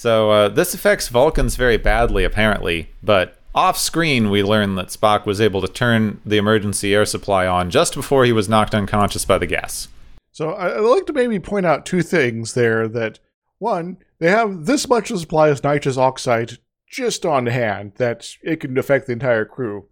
So 0.00 0.30
uh, 0.30 0.48
this 0.48 0.72
affects 0.72 1.08
Vulcans 1.08 1.56
very 1.56 1.76
badly, 1.76 2.24
apparently. 2.24 2.88
But 3.02 3.36
off 3.54 3.76
screen, 3.76 4.30
we 4.30 4.42
learn 4.42 4.74
that 4.76 4.86
Spock 4.86 5.26
was 5.26 5.42
able 5.42 5.60
to 5.60 5.68
turn 5.68 6.22
the 6.24 6.38
emergency 6.38 6.94
air 6.94 7.04
supply 7.04 7.46
on 7.46 7.68
just 7.68 7.94
before 7.94 8.24
he 8.24 8.32
was 8.32 8.48
knocked 8.48 8.74
unconscious 8.74 9.26
by 9.26 9.36
the 9.36 9.46
gas. 9.46 9.88
So 10.32 10.52
I- 10.52 10.74
I'd 10.74 10.80
like 10.80 11.04
to 11.04 11.12
maybe 11.12 11.38
point 11.38 11.66
out 11.66 11.84
two 11.84 12.00
things 12.00 12.54
there. 12.54 12.88
That 12.88 13.18
one, 13.58 13.98
they 14.20 14.30
have 14.30 14.64
this 14.64 14.88
much 14.88 15.10
of 15.10 15.16
the 15.16 15.20
supply 15.20 15.48
of 15.48 15.62
nitrous 15.62 15.98
oxide 15.98 16.52
just 16.90 17.26
on 17.26 17.44
hand 17.44 17.92
that 17.96 18.26
it 18.42 18.60
can 18.60 18.78
affect 18.78 19.06
the 19.06 19.12
entire 19.12 19.44
crew. 19.44 19.84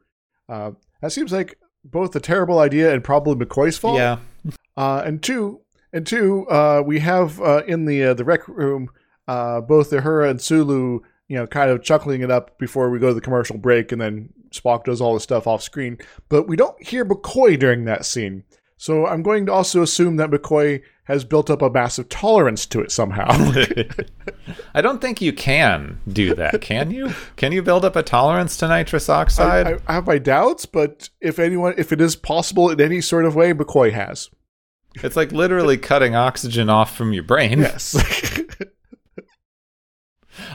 Uh, 0.48 0.70
that 1.02 1.12
seems 1.12 1.32
like 1.32 1.58
both 1.84 2.16
a 2.16 2.20
terrible 2.20 2.60
idea 2.60 2.94
and 2.94 3.04
probably 3.04 3.34
McCoy's 3.44 3.76
fault. 3.76 3.98
Yeah. 3.98 4.16
Uh, 4.74 5.02
and 5.04 5.22
two, 5.22 5.60
and 5.92 6.06
two, 6.06 6.46
uh, 6.48 6.82
we 6.82 7.00
have 7.00 7.42
uh, 7.42 7.62
in 7.66 7.84
the 7.84 8.02
uh, 8.04 8.14
the 8.14 8.24
rec 8.24 8.48
room 8.48 8.88
uh, 9.28 9.60
both 9.60 9.90
Uhura 9.90 10.30
and 10.30 10.40
Sulu, 10.40 11.00
you 11.28 11.36
know, 11.36 11.46
kind 11.46 11.70
of 11.70 11.82
chuckling 11.82 12.22
it 12.22 12.30
up 12.30 12.58
before 12.58 12.90
we 12.90 12.98
go 12.98 13.08
to 13.08 13.14
the 13.14 13.20
commercial 13.20 13.58
break, 13.58 13.92
and 13.92 14.00
then 14.00 14.30
Spock 14.50 14.84
does 14.84 15.00
all 15.00 15.14
the 15.14 15.20
stuff 15.20 15.46
off 15.46 15.62
screen. 15.62 15.98
But 16.28 16.48
we 16.48 16.56
don't 16.56 16.82
hear 16.82 17.04
McCoy 17.04 17.58
during 17.58 17.84
that 17.84 18.06
scene, 18.06 18.44
so 18.78 19.06
I'm 19.06 19.22
going 19.22 19.46
to 19.46 19.52
also 19.52 19.82
assume 19.82 20.16
that 20.16 20.30
McCoy 20.30 20.82
has 21.04 21.24
built 21.24 21.50
up 21.50 21.62
a 21.62 21.70
massive 21.70 22.08
tolerance 22.08 22.64
to 22.66 22.80
it 22.80 22.90
somehow. 22.90 23.26
I 24.74 24.80
don't 24.80 25.00
think 25.00 25.20
you 25.20 25.32
can 25.32 26.00
do 26.08 26.34
that, 26.34 26.60
can 26.62 26.90
you? 26.90 27.12
Can 27.36 27.52
you 27.52 27.62
build 27.62 27.84
up 27.84 27.96
a 27.96 28.02
tolerance 28.02 28.56
to 28.58 28.68
nitrous 28.68 29.10
oxide? 29.10 29.66
I, 29.66 29.78
I 29.86 29.92
have 29.94 30.06
my 30.06 30.18
doubts, 30.18 30.64
but 30.64 31.10
if 31.20 31.38
anyone, 31.38 31.74
if 31.76 31.92
it 31.92 32.00
is 32.00 32.16
possible 32.16 32.70
in 32.70 32.80
any 32.80 33.02
sort 33.02 33.26
of 33.26 33.34
way, 33.34 33.52
McCoy 33.52 33.92
has. 33.92 34.30
it's 35.02 35.16
like 35.16 35.32
literally 35.32 35.76
cutting 35.76 36.14
oxygen 36.14 36.70
off 36.70 36.96
from 36.96 37.12
your 37.12 37.24
brain. 37.24 37.58
Yes. 37.58 37.94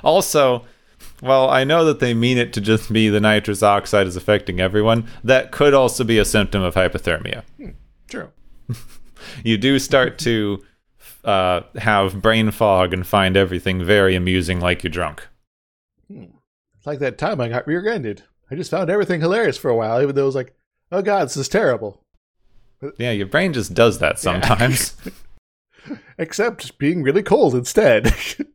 Also, 0.04 0.66
well, 1.22 1.50
I 1.50 1.64
know 1.64 1.86
that 1.86 2.00
they 2.00 2.14
mean 2.14 2.38
it 2.38 2.54
to 2.54 2.62
just 2.62 2.92
be 2.92 3.10
the 3.10 3.22
nitrous 3.22 3.64
oxide 3.64 4.08
is 4.08 4.16
affecting 4.16 4.60
everyone. 4.60 5.08
That 5.24 5.52
could 5.52 5.74
also 5.74 6.04
be 6.04 6.18
a 6.18 6.26
symptom 6.26 6.62
of 6.62 6.76
hypothermia. 6.76 7.44
True. 8.08 8.32
You 9.44 9.58
do 9.58 9.80
start 9.80 10.20
to 10.20 10.62
uh, 11.24 11.62
have 11.78 12.22
brain 12.22 12.52
fog 12.52 12.94
and 12.94 13.08
find 13.08 13.38
everything 13.38 13.84
very 13.84 14.16
amusing, 14.16 14.60
like 14.60 14.84
you're 14.84 14.92
drunk. 14.92 15.26
It's 16.10 16.86
like 16.86 17.00
that 17.00 17.18
time 17.18 17.40
I 17.40 17.48
got 17.48 17.66
rear-ended. 17.66 18.24
I 18.52 18.56
just 18.56 18.70
found 18.70 18.90
everything 18.90 19.22
hilarious 19.22 19.58
for 19.58 19.70
a 19.70 19.76
while, 19.76 20.02
even 20.02 20.14
though 20.14 20.24
it 20.24 20.26
was 20.26 20.36
like, 20.36 20.54
oh 20.92 21.02
god, 21.02 21.26
this 21.26 21.38
is 21.38 21.48
terrible. 21.48 22.02
Yeah, 22.98 23.12
your 23.12 23.28
brain 23.28 23.54
just 23.54 23.74
does 23.74 24.00
that 24.00 24.20
sometimes. 24.20 24.96
Except 26.18 26.78
being 26.78 27.02
really 27.02 27.24
cold 27.24 27.56
instead. 27.56 28.14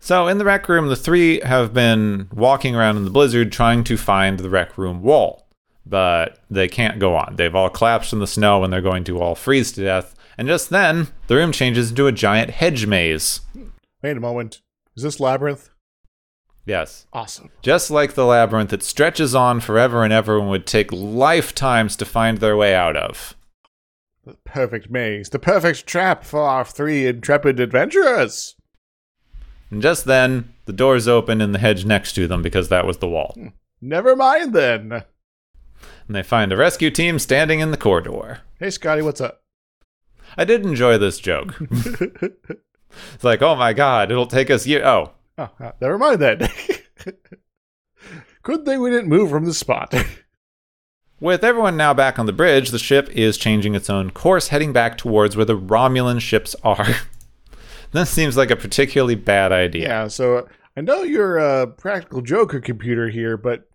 so, 0.00 0.28
in 0.28 0.38
the 0.38 0.44
rec 0.46 0.68
room, 0.68 0.88
the 0.88 0.96
three 0.96 1.40
have 1.40 1.74
been 1.74 2.28
walking 2.32 2.74
around 2.74 2.96
in 2.96 3.04
the 3.04 3.10
blizzard 3.10 3.52
trying 3.52 3.84
to 3.84 3.98
find 3.98 4.40
the 4.40 4.48
rec 4.48 4.78
room 4.78 5.02
wall. 5.02 5.46
But 5.84 6.38
they 6.50 6.68
can't 6.68 6.98
go 6.98 7.16
on. 7.16 7.36
They've 7.36 7.54
all 7.54 7.68
collapsed 7.68 8.12
in 8.12 8.18
the 8.18 8.26
snow 8.26 8.64
and 8.64 8.72
they're 8.72 8.80
going 8.80 9.04
to 9.04 9.20
all 9.20 9.34
freeze 9.34 9.72
to 9.72 9.84
death. 9.84 10.14
And 10.38 10.48
just 10.48 10.70
then, 10.70 11.08
the 11.26 11.36
room 11.36 11.52
changes 11.52 11.90
into 11.90 12.06
a 12.06 12.12
giant 12.12 12.50
hedge 12.50 12.86
maze. 12.86 13.40
Wait 14.02 14.16
a 14.16 14.20
moment. 14.20 14.62
Is 14.96 15.02
this 15.02 15.20
Labyrinth? 15.20 15.68
Yes. 16.64 17.06
Awesome. 17.12 17.50
Just 17.62 17.90
like 17.90 18.14
the 18.14 18.24
labyrinth, 18.24 18.72
it 18.72 18.82
stretches 18.82 19.34
on 19.34 19.60
forever 19.60 20.02
and 20.02 20.12
ever 20.12 20.38
and 20.38 20.48
would 20.48 20.66
take 20.66 20.92
lifetimes 20.92 21.96
to 21.96 22.04
find 22.04 22.38
their 22.38 22.56
way 22.56 22.74
out 22.74 22.96
of. 22.96 23.34
The 24.24 24.36
perfect 24.44 24.90
maze. 24.90 25.30
The 25.30 25.38
perfect 25.38 25.86
trap 25.86 26.24
for 26.24 26.42
our 26.42 26.64
three 26.64 27.06
intrepid 27.06 27.58
adventurers. 27.60 28.54
And 29.70 29.80
just 29.82 30.04
then, 30.04 30.52
the 30.64 30.72
doors 30.72 31.06
open 31.06 31.40
in 31.40 31.52
the 31.52 31.58
hedge 31.58 31.84
next 31.84 32.12
to 32.14 32.26
them 32.26 32.42
because 32.42 32.68
that 32.68 32.86
was 32.86 32.98
the 32.98 33.08
wall. 33.08 33.32
Hmm. 33.36 33.48
Never 33.80 34.14
mind 34.16 34.52
then. 34.52 34.92
And 34.92 36.16
they 36.16 36.22
find 36.22 36.52
a 36.52 36.56
rescue 36.56 36.90
team 36.90 37.18
standing 37.18 37.60
in 37.60 37.70
the 37.70 37.76
corridor. 37.76 38.40
Hey, 38.58 38.70
Scotty, 38.70 39.00
what's 39.02 39.20
up? 39.20 39.42
I 40.36 40.44
did 40.44 40.64
enjoy 40.66 40.98
this 40.98 41.18
joke. 41.18 41.54
it's 41.70 43.24
like, 43.24 43.42
oh 43.42 43.54
my 43.54 43.72
god, 43.72 44.10
it'll 44.10 44.26
take 44.26 44.50
us 44.50 44.66
year. 44.66 44.84
Oh, 44.84 45.12
Oh, 45.40 45.72
never 45.80 45.96
mind 45.96 46.20
then. 46.20 46.48
Good 48.42 48.64
thing 48.66 48.80
we 48.82 48.90
didn't 48.90 49.08
move 49.08 49.30
from 49.30 49.46
the 49.46 49.54
spot. 49.54 49.94
With 51.20 51.42
everyone 51.44 51.76
now 51.78 51.94
back 51.94 52.18
on 52.18 52.26
the 52.26 52.32
bridge, 52.32 52.70
the 52.70 52.78
ship 52.78 53.08
is 53.10 53.38
changing 53.38 53.74
its 53.74 53.88
own 53.88 54.10
course, 54.10 54.48
heading 54.48 54.72
back 54.72 54.98
towards 54.98 55.36
where 55.36 55.44
the 55.46 55.56
Romulan 55.58 56.20
ships 56.20 56.54
are. 56.62 56.86
This 57.92 58.10
seems 58.10 58.36
like 58.36 58.50
a 58.50 58.56
particularly 58.56 59.14
bad 59.14 59.52
idea. 59.52 59.88
yeah, 59.88 60.08
so 60.08 60.48
I 60.76 60.80
know 60.80 61.02
you're 61.02 61.38
a 61.38 61.66
practical 61.66 62.22
joker 62.22 62.60
computer 62.60 63.08
here, 63.08 63.36
but 63.36 63.68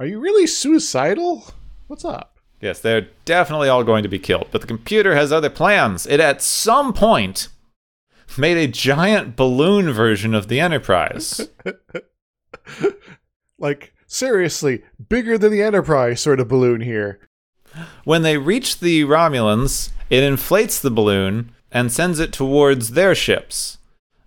are 0.00 0.06
you 0.06 0.20
really 0.20 0.46
suicidal? 0.46 1.44
What's 1.86 2.04
up? 2.04 2.38
Yes, 2.60 2.80
they're 2.80 3.08
definitely 3.24 3.68
all 3.68 3.82
going 3.84 4.02
to 4.04 4.08
be 4.08 4.18
killed, 4.18 4.48
but 4.52 4.60
the 4.60 4.66
computer 4.66 5.14
has 5.14 5.32
other 5.32 5.50
plans. 5.50 6.06
It 6.06 6.20
at 6.20 6.40
some 6.42 6.92
point 6.92 7.48
made 8.38 8.56
a 8.56 8.68
giant 8.68 9.34
balloon 9.36 9.90
version 9.92 10.34
of 10.34 10.48
the 10.48 10.60
Enterprise. 10.60 11.48
Like, 13.58 13.94
seriously, 14.06 14.82
bigger 15.08 15.38
than 15.38 15.52
the 15.52 15.62
Enterprise 15.62 16.20
sort 16.20 16.40
of 16.40 16.48
balloon 16.48 16.80
here. 16.80 17.20
when 18.04 18.22
they 18.22 18.36
reach 18.36 18.80
the 18.80 19.02
Romulans, 19.04 19.90
it 20.10 20.24
inflates 20.24 20.80
the 20.80 20.90
balloon 20.90 21.52
and 21.72 21.90
sends 21.90 22.20
it 22.20 22.32
towards 22.32 22.90
their 22.90 23.14
ships. 23.14 23.78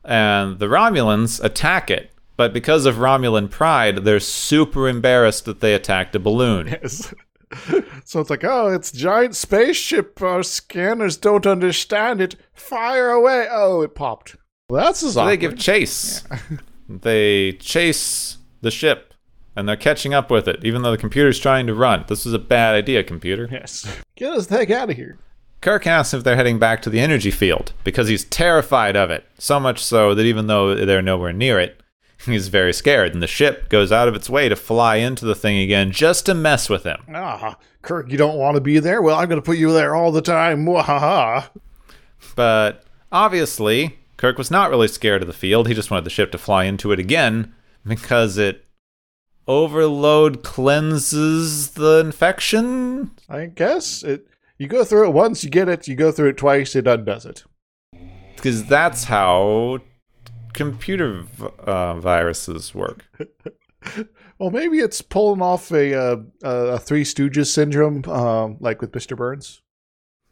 And 0.03 0.59
the 0.59 0.67
Romulans 0.67 1.43
attack 1.43 1.89
it, 1.89 2.11
but 2.37 2.53
because 2.53 2.85
of 2.85 2.95
Romulan 2.95 3.49
pride, 3.49 3.97
they're 4.03 4.19
super 4.19 4.89
embarrassed 4.89 5.45
that 5.45 5.61
they 5.61 5.73
attacked 5.73 6.15
a 6.15 6.19
balloon. 6.19 6.67
Yes. 6.81 7.13
so 8.03 8.19
it's 8.19 8.29
like, 8.31 8.43
oh, 8.43 8.67
it's 8.73 8.91
giant 8.91 9.35
spaceship. 9.35 10.19
Our 10.21 10.43
scanners 10.43 11.15
don't 11.15 11.45
understand 11.45 12.19
it. 12.19 12.35
Fire 12.53 13.11
away. 13.11 13.47
Oh, 13.49 13.81
it 13.81 13.95
popped. 13.95 14.35
Well, 14.69 14.83
that's 14.83 15.03
a 15.03 15.11
So 15.11 15.25
they 15.25 15.37
give 15.37 15.57
chase. 15.57 16.23
they 16.89 17.53
chase 17.53 18.39
the 18.61 18.71
ship, 18.71 19.13
and 19.55 19.69
they're 19.69 19.77
catching 19.77 20.13
up 20.13 20.31
with 20.31 20.47
it, 20.47 20.65
even 20.65 20.81
though 20.81 20.91
the 20.91 20.97
computer's 20.97 21.39
trying 21.39 21.67
to 21.67 21.75
run. 21.75 22.03
This 22.07 22.25
is 22.25 22.33
a 22.33 22.39
bad 22.39 22.75
idea, 22.75 23.03
computer. 23.03 23.47
Yes. 23.49 23.95
Get 24.15 24.33
us 24.33 24.47
the 24.47 24.57
heck 24.57 24.71
out 24.71 24.89
of 24.89 24.95
here. 24.97 25.19
Kirk 25.65 25.87
asks 25.87 26.13
if 26.13 26.23
they're 26.23 26.35
heading 26.35 26.59
back 26.59 26.83
to 26.83 26.91
the 26.91 26.99
energy 26.99 27.31
field 27.31 27.73
because 27.83 28.07
he's 28.07 28.23
terrified 28.23 28.95
of 28.95 29.09
it. 29.09 29.25
So 29.39 29.59
much 29.59 29.83
so 29.83 30.13
that 30.13 30.23
even 30.23 30.45
though 30.45 30.75
they're 30.75 31.01
nowhere 31.01 31.33
near 31.33 31.59
it, 31.59 31.81
He's 32.25 32.47
very 32.47 32.73
scared, 32.73 33.13
and 33.13 33.21
the 33.21 33.27
ship 33.27 33.69
goes 33.69 33.91
out 33.91 34.07
of 34.07 34.15
its 34.15 34.29
way 34.29 34.49
to 34.49 34.55
fly 34.55 34.97
into 34.97 35.25
the 35.25 35.35
thing 35.35 35.57
again 35.57 35.91
just 35.91 36.25
to 36.25 36.33
mess 36.33 36.69
with 36.69 36.83
him. 36.83 36.97
Ah, 37.13 37.57
Kirk, 37.81 38.11
you 38.11 38.17
don't 38.17 38.37
want 38.37 38.55
to 38.55 38.61
be 38.61 38.79
there? 38.79 39.01
Well, 39.01 39.17
I'm 39.17 39.27
going 39.27 39.41
to 39.41 39.45
put 39.45 39.57
you 39.57 39.73
there 39.73 39.95
all 39.95 40.11
the 40.11 40.21
time. 40.21 40.65
Mwahaha. 40.65 41.49
But 42.35 42.83
obviously, 43.11 43.99
Kirk 44.17 44.37
was 44.37 44.49
not 44.49 44.69
really 44.69 44.87
scared 44.87 45.21
of 45.21 45.27
the 45.27 45.33
field. 45.33 45.67
He 45.67 45.73
just 45.73 45.91
wanted 45.91 46.05
the 46.05 46.09
ship 46.09 46.31
to 46.31 46.37
fly 46.37 46.63
into 46.63 46.91
it 46.91 46.99
again 46.99 47.53
because 47.85 48.37
it 48.37 48.65
overload 49.47 50.41
cleanses 50.41 51.71
the 51.71 51.99
infection. 51.99 53.11
I 53.29 53.45
guess 53.47 54.03
it. 54.03 54.27
You 54.57 54.67
go 54.67 54.83
through 54.83 55.07
it 55.07 55.13
once, 55.13 55.43
you 55.43 55.49
get 55.49 55.67
it. 55.69 55.87
You 55.87 55.95
go 55.95 56.11
through 56.11 56.29
it 56.29 56.37
twice, 56.37 56.75
it 56.75 56.87
undoes 56.87 57.25
it. 57.25 57.43
Because 58.35 58.65
that's 58.65 59.05
how 59.05 59.79
computer 60.53 61.21
v- 61.23 61.47
uh, 61.59 61.99
viruses 61.99 62.73
work. 62.73 63.05
Well, 64.37 64.49
maybe 64.49 64.79
it's 64.79 65.01
pulling 65.01 65.41
off 65.41 65.71
a 65.71 65.93
uh, 65.97 66.17
a 66.43 66.77
Three 66.79 67.03
Stooges 67.03 67.47
syndrome, 67.47 68.03
um, 68.09 68.57
like 68.59 68.81
with 68.81 68.93
Mister 68.93 69.15
Burns. 69.15 69.61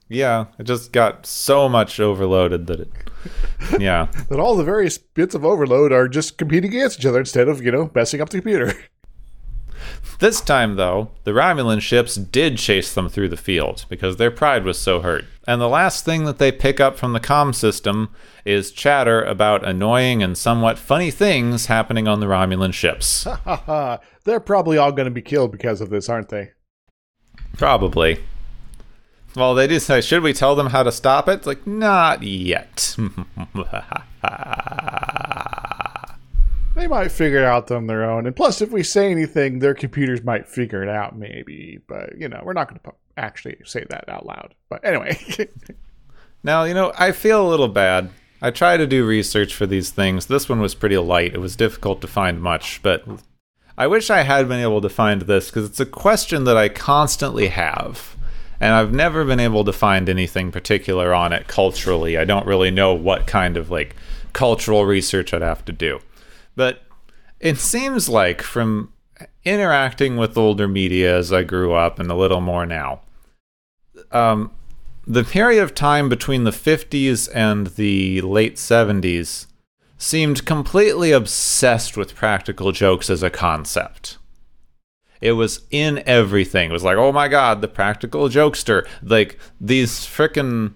Yeah, 0.09 0.47
it 0.59 0.63
just 0.63 0.91
got 0.91 1.25
so 1.25 1.69
much 1.69 1.99
overloaded 1.99 2.67
that 2.67 2.81
it. 2.81 2.91
Yeah. 3.79 4.07
That 4.29 4.39
all 4.39 4.57
the 4.57 4.63
various 4.65 4.97
bits 4.97 5.33
of 5.36 5.45
overload 5.45 5.93
are 5.93 6.09
just 6.09 6.38
competing 6.38 6.71
against 6.71 6.99
each 6.99 7.05
other 7.05 7.19
instead 7.19 7.47
of 7.47 7.63
you 7.63 7.71
know 7.71 7.91
messing 7.95 8.19
up 8.19 8.29
the 8.29 8.41
computer. 8.41 8.73
This 10.19 10.41
time, 10.41 10.75
though, 10.75 11.09
the 11.23 11.31
Romulan 11.31 11.81
ships 11.81 12.15
did 12.15 12.57
chase 12.57 12.93
them 12.93 13.09
through 13.09 13.29
the 13.29 13.37
field 13.37 13.85
because 13.89 14.17
their 14.17 14.31
pride 14.31 14.63
was 14.63 14.77
so 14.77 15.01
hurt. 15.01 15.25
And 15.47 15.59
the 15.59 15.67
last 15.67 16.05
thing 16.05 16.25
that 16.25 16.37
they 16.37 16.51
pick 16.51 16.79
up 16.79 16.97
from 16.97 17.13
the 17.13 17.19
comm 17.19 17.53
system 17.53 18.09
is 18.45 18.71
chatter 18.71 19.21
about 19.21 19.67
annoying 19.67 20.23
and 20.23 20.37
somewhat 20.37 20.79
funny 20.79 21.11
things 21.11 21.65
happening 21.65 22.07
on 22.07 22.19
the 22.19 22.27
Romulan 22.27 22.73
ships. 22.73 23.25
Ha 23.25 23.41
ha! 23.65 23.99
They're 24.23 24.39
probably 24.39 24.77
all 24.77 24.91
going 24.91 25.05
to 25.05 25.11
be 25.11 25.21
killed 25.21 25.51
because 25.51 25.81
of 25.81 25.89
this, 25.89 26.07
aren't 26.07 26.29
they? 26.29 26.51
Probably. 27.57 28.19
Well, 29.35 29.55
they 29.55 29.67
do 29.67 29.79
say, 29.79 29.99
should 30.01 30.23
we 30.23 30.31
tell 30.31 30.55
them 30.55 30.67
how 30.67 30.83
to 30.83 30.91
stop 30.91 31.27
it? 31.27 31.39
It's 31.39 31.47
like, 31.47 31.65
not 31.65 32.23
yet. 32.23 32.95
They 36.83 36.89
might 36.89 37.13
figure 37.13 37.37
it 37.37 37.45
out 37.45 37.71
on 37.71 37.87
their 37.87 38.03
own. 38.03 38.27
And 38.27 38.35
plus, 38.35 38.61
if 38.61 38.69
we 38.71 38.83
say 38.83 39.09
anything, 39.09 39.59
their 39.59 39.73
computers 39.73 40.21
might 40.21 40.49
figure 40.49 40.83
it 40.83 40.89
out, 40.89 41.17
maybe. 41.17 41.79
But 41.87 42.17
you 42.19 42.27
know, 42.27 42.41
we're 42.43 42.51
not 42.51 42.67
going 42.67 42.81
to 42.83 42.91
actually 43.15 43.55
say 43.63 43.85
that 43.89 44.09
out 44.09 44.25
loud. 44.25 44.53
But 44.67 44.83
anyway, 44.83 45.17
Now, 46.43 46.65
you 46.65 46.73
know, 46.73 46.91
I 46.97 47.13
feel 47.13 47.47
a 47.47 47.49
little 47.49 47.69
bad. 47.69 48.09
I 48.41 48.51
try 48.51 48.75
to 48.75 48.85
do 48.85 49.05
research 49.05 49.55
for 49.55 49.65
these 49.65 49.91
things. 49.91 50.25
This 50.25 50.49
one 50.49 50.59
was 50.59 50.75
pretty 50.75 50.97
light. 50.97 51.33
It 51.33 51.39
was 51.39 51.55
difficult 51.55 52.01
to 52.01 52.07
find 52.07 52.41
much, 52.41 52.83
but 52.83 53.05
I 53.77 53.87
wish 53.87 54.09
I 54.09 54.23
had 54.23 54.49
been 54.49 54.59
able 54.59 54.81
to 54.81 54.89
find 54.89 55.21
this 55.21 55.49
because 55.49 55.69
it's 55.69 55.79
a 55.79 55.85
question 55.85 56.43
that 56.43 56.57
I 56.57 56.67
constantly 56.67 57.47
have. 57.47 58.17
And 58.59 58.73
I've 58.73 58.91
never 58.91 59.23
been 59.23 59.39
able 59.39 59.63
to 59.63 59.71
find 59.71 60.09
anything 60.09 60.51
particular 60.51 61.13
on 61.13 61.31
it 61.31 61.47
culturally. 61.47 62.17
I 62.17 62.25
don't 62.25 62.45
really 62.45 62.71
know 62.71 62.93
what 62.93 63.25
kind 63.25 63.55
of 63.55 63.71
like 63.71 63.95
cultural 64.33 64.85
research 64.85 65.33
I'd 65.33 65.41
have 65.41 65.63
to 65.63 65.71
do. 65.71 66.01
But 66.55 66.83
it 67.39 67.57
seems 67.57 68.09
like 68.09 68.41
from 68.41 68.91
interacting 69.43 70.17
with 70.17 70.37
older 70.37 70.67
media 70.67 71.17
as 71.17 71.31
I 71.33 71.43
grew 71.43 71.73
up 71.73 71.99
and 71.99 72.09
a 72.09 72.15
little 72.15 72.41
more 72.41 72.65
now, 72.65 73.01
um, 74.11 74.51
the 75.05 75.23
period 75.23 75.61
of 75.61 75.75
time 75.75 76.07
between 76.09 76.43
the 76.43 76.51
50s 76.51 77.29
and 77.33 77.67
the 77.67 78.21
late 78.21 78.55
70s 78.55 79.47
seemed 79.97 80.45
completely 80.45 81.11
obsessed 81.11 81.97
with 81.97 82.15
practical 82.15 82.71
jokes 82.71 83.09
as 83.09 83.23
a 83.23 83.29
concept. 83.29 84.17
It 85.21 85.33
was 85.33 85.61
in 85.71 86.03
everything. 86.05 86.69
It 86.69 86.73
was 86.73 86.83
like, 86.83 86.97
oh 86.97 87.11
my 87.13 87.29
god, 87.29 87.61
the 87.61 87.67
practical 87.67 88.27
jokester. 88.27 88.85
Like 89.01 89.39
these 89.59 89.99
frickin' 89.99 90.73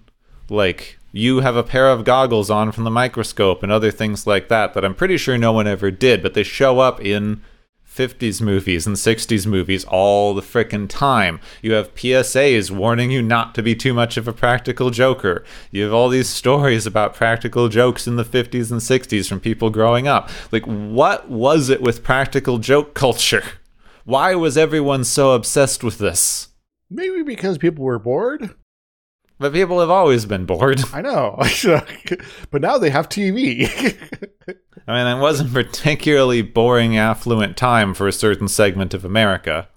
like 0.48 0.97
you 1.12 1.40
have 1.40 1.56
a 1.56 1.62
pair 1.62 1.88
of 1.88 2.04
goggles 2.04 2.50
on 2.50 2.72
from 2.72 2.84
the 2.84 2.90
microscope 2.90 3.62
and 3.62 3.72
other 3.72 3.90
things 3.90 4.26
like 4.26 4.48
that 4.48 4.74
that 4.74 4.84
I'm 4.84 4.94
pretty 4.94 5.16
sure 5.16 5.38
no 5.38 5.52
one 5.52 5.66
ever 5.66 5.90
did, 5.90 6.22
but 6.22 6.34
they 6.34 6.42
show 6.42 6.78
up 6.78 7.00
in 7.00 7.42
50s 7.88 8.40
movies 8.40 8.86
and 8.86 8.96
60s 8.96 9.46
movies 9.46 9.84
all 9.84 10.34
the 10.34 10.42
frickin' 10.42 10.88
time. 10.88 11.40
You 11.62 11.72
have 11.72 11.94
PSAs 11.94 12.70
warning 12.70 13.10
you 13.10 13.22
not 13.22 13.54
to 13.54 13.62
be 13.62 13.74
too 13.74 13.92
much 13.92 14.16
of 14.16 14.28
a 14.28 14.32
practical 14.32 14.90
joker. 14.90 15.44
You 15.70 15.84
have 15.84 15.92
all 15.92 16.08
these 16.08 16.28
stories 16.28 16.86
about 16.86 17.14
practical 17.14 17.68
jokes 17.68 18.06
in 18.06 18.16
the 18.16 18.24
50s 18.24 18.70
and 18.70 18.80
60s 18.80 19.28
from 19.28 19.40
people 19.40 19.70
growing 19.70 20.06
up. 20.06 20.30
Like, 20.52 20.64
what 20.64 21.28
was 21.28 21.70
it 21.70 21.80
with 21.80 22.04
practical 22.04 22.58
joke 22.58 22.94
culture? 22.94 23.44
Why 24.04 24.34
was 24.34 24.56
everyone 24.56 25.04
so 25.04 25.32
obsessed 25.32 25.82
with 25.82 25.98
this? 25.98 26.48
maybe 26.90 27.22
because 27.22 27.58
people 27.58 27.84
were 27.84 27.98
bored. 27.98 28.54
But 29.38 29.52
people 29.52 29.80
have 29.80 29.90
always 29.90 30.26
been 30.26 30.46
bored. 30.46 30.82
I 30.92 31.00
know, 31.00 31.40
but 32.50 32.60
now 32.60 32.78
they 32.78 32.90
have 32.90 33.08
TV. 33.08 33.68
I 34.88 35.04
mean, 35.04 35.16
it 35.16 35.20
wasn't 35.20 35.52
particularly 35.52 36.42
boring, 36.42 36.96
affluent 36.96 37.56
time 37.56 37.94
for 37.94 38.08
a 38.08 38.12
certain 38.12 38.48
segment 38.48 38.94
of 38.94 39.04
America. 39.04 39.68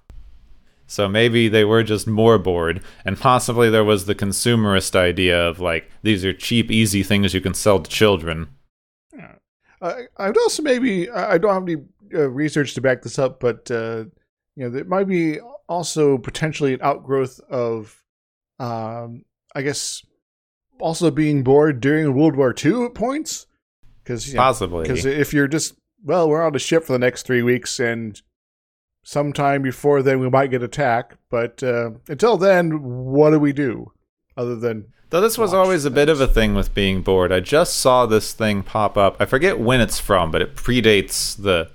So 0.86 1.08
maybe 1.08 1.48
they 1.48 1.64
were 1.64 1.82
just 1.82 2.06
more 2.06 2.38
bored, 2.38 2.82
and 3.04 3.18
possibly 3.18 3.70
there 3.70 3.84
was 3.84 4.06
the 4.06 4.14
consumerist 4.14 4.94
idea 4.96 5.40
of 5.40 5.60
like, 5.60 5.90
these 6.02 6.24
are 6.24 6.32
cheap, 6.32 6.70
easy 6.70 7.02
things 7.02 7.32
you 7.32 7.40
can 7.40 7.54
sell 7.54 7.78
to 7.80 7.90
children. 7.90 8.48
uh, 9.80 9.94
I'd 10.16 10.36
also 10.36 10.62
maybe 10.62 11.08
I 11.08 11.34
I 11.34 11.38
don't 11.38 11.54
have 11.54 11.62
any 11.62 11.76
uh, 12.14 12.28
research 12.28 12.74
to 12.74 12.80
back 12.80 13.02
this 13.02 13.18
up, 13.18 13.40
but 13.40 13.70
uh, 13.70 14.04
you 14.56 14.64
know, 14.64 14.70
there 14.70 14.84
might 14.84 15.08
be 15.08 15.40
also 15.68 16.18
potentially 16.18 16.74
an 16.74 16.80
outgrowth 16.82 17.40
of, 17.48 18.02
um, 18.58 19.24
I 19.54 19.62
guess, 19.62 20.02
also 20.80 21.10
being 21.10 21.42
bored 21.42 21.80
during 21.80 22.14
World 22.14 22.36
War 22.36 22.54
II 22.64 22.86
at 22.86 22.94
points. 22.94 23.46
Because 24.02 24.32
Possibly. 24.34 24.82
because 24.82 25.04
if 25.04 25.32
you're 25.32 25.48
just 25.48 25.74
well, 26.04 26.28
we're 26.28 26.42
on 26.42 26.56
a 26.56 26.58
ship 26.58 26.84
for 26.84 26.92
the 26.92 26.98
next 26.98 27.24
three 27.24 27.42
weeks, 27.42 27.78
and 27.78 28.20
sometime 29.04 29.62
before 29.62 30.02
then 30.02 30.18
we 30.18 30.28
might 30.28 30.50
get 30.50 30.62
attacked. 30.62 31.16
But 31.30 31.62
uh, 31.62 31.92
until 32.08 32.36
then, 32.36 32.82
what 32.82 33.30
do 33.30 33.38
we 33.38 33.52
do 33.52 33.92
other 34.36 34.56
than 34.56 34.86
Though 35.12 35.20
this 35.20 35.36
was 35.36 35.52
always 35.52 35.84
a 35.84 35.90
bit 35.90 36.08
of 36.08 36.22
a 36.22 36.26
thing 36.26 36.54
with 36.54 36.72
being 36.72 37.02
bored. 37.02 37.32
I 37.32 37.40
just 37.40 37.76
saw 37.76 38.06
this 38.06 38.32
thing 38.32 38.62
pop 38.62 38.96
up. 38.96 39.16
I 39.20 39.26
forget 39.26 39.60
when 39.60 39.82
it's 39.82 40.00
from, 40.00 40.30
but 40.30 40.40
it 40.40 40.56
predates 40.56 41.36
the. 41.36 41.70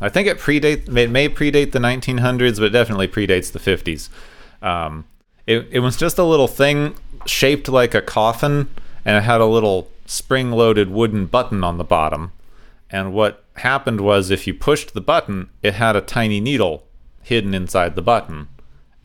I 0.00 0.08
think 0.08 0.26
it 0.26 0.40
predates. 0.40 0.88
It 0.96 1.08
may 1.08 1.28
predate 1.28 1.70
the 1.70 1.78
1900s, 1.78 2.56
but 2.56 2.64
it 2.64 2.70
definitely 2.70 3.06
predates 3.06 3.52
the 3.52 3.60
50s. 3.60 4.08
Um, 4.60 5.04
it 5.46 5.68
it 5.70 5.78
was 5.80 5.96
just 5.96 6.18
a 6.18 6.24
little 6.24 6.48
thing 6.48 6.96
shaped 7.26 7.68
like 7.68 7.94
a 7.94 8.02
coffin, 8.02 8.68
and 9.04 9.16
it 9.16 9.22
had 9.22 9.40
a 9.40 9.46
little 9.46 9.88
spring-loaded 10.06 10.90
wooden 10.90 11.26
button 11.26 11.64
on 11.64 11.78
the 11.78 11.84
bottom. 11.84 12.32
And 12.90 13.12
what 13.12 13.44
happened 13.56 14.00
was, 14.00 14.30
if 14.30 14.46
you 14.46 14.54
pushed 14.54 14.92
the 14.94 15.00
button, 15.00 15.48
it 15.62 15.74
had 15.74 15.96
a 15.96 16.00
tiny 16.00 16.40
needle 16.40 16.86
hidden 17.22 17.54
inside 17.54 17.94
the 17.94 18.02
button, 18.02 18.48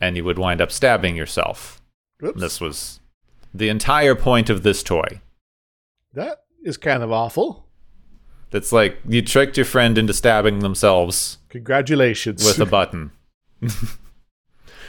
and 0.00 0.16
you 0.16 0.24
would 0.24 0.38
wind 0.38 0.60
up 0.60 0.70
stabbing 0.70 1.16
yourself. 1.16 1.80
Oops, 2.22 2.38
This 2.40 2.60
was 2.60 3.00
the 3.54 3.68
entire 3.70 4.14
point 4.14 4.50
of 4.50 4.62
this 4.62 4.82
toy. 4.82 5.20
that 6.12 6.42
is 6.62 6.76
kind 6.76 7.02
of 7.02 7.10
awful. 7.10 7.66
That's 8.50 8.72
like 8.72 8.98
you 9.08 9.22
tricked 9.22 9.56
your 9.56 9.64
friend 9.64 9.96
into 9.96 10.12
stabbing 10.12 10.58
themselves 10.58 11.38
Congratulations. 11.48 12.44
with 12.44 12.58
a 12.60 12.66
button. 12.76 13.12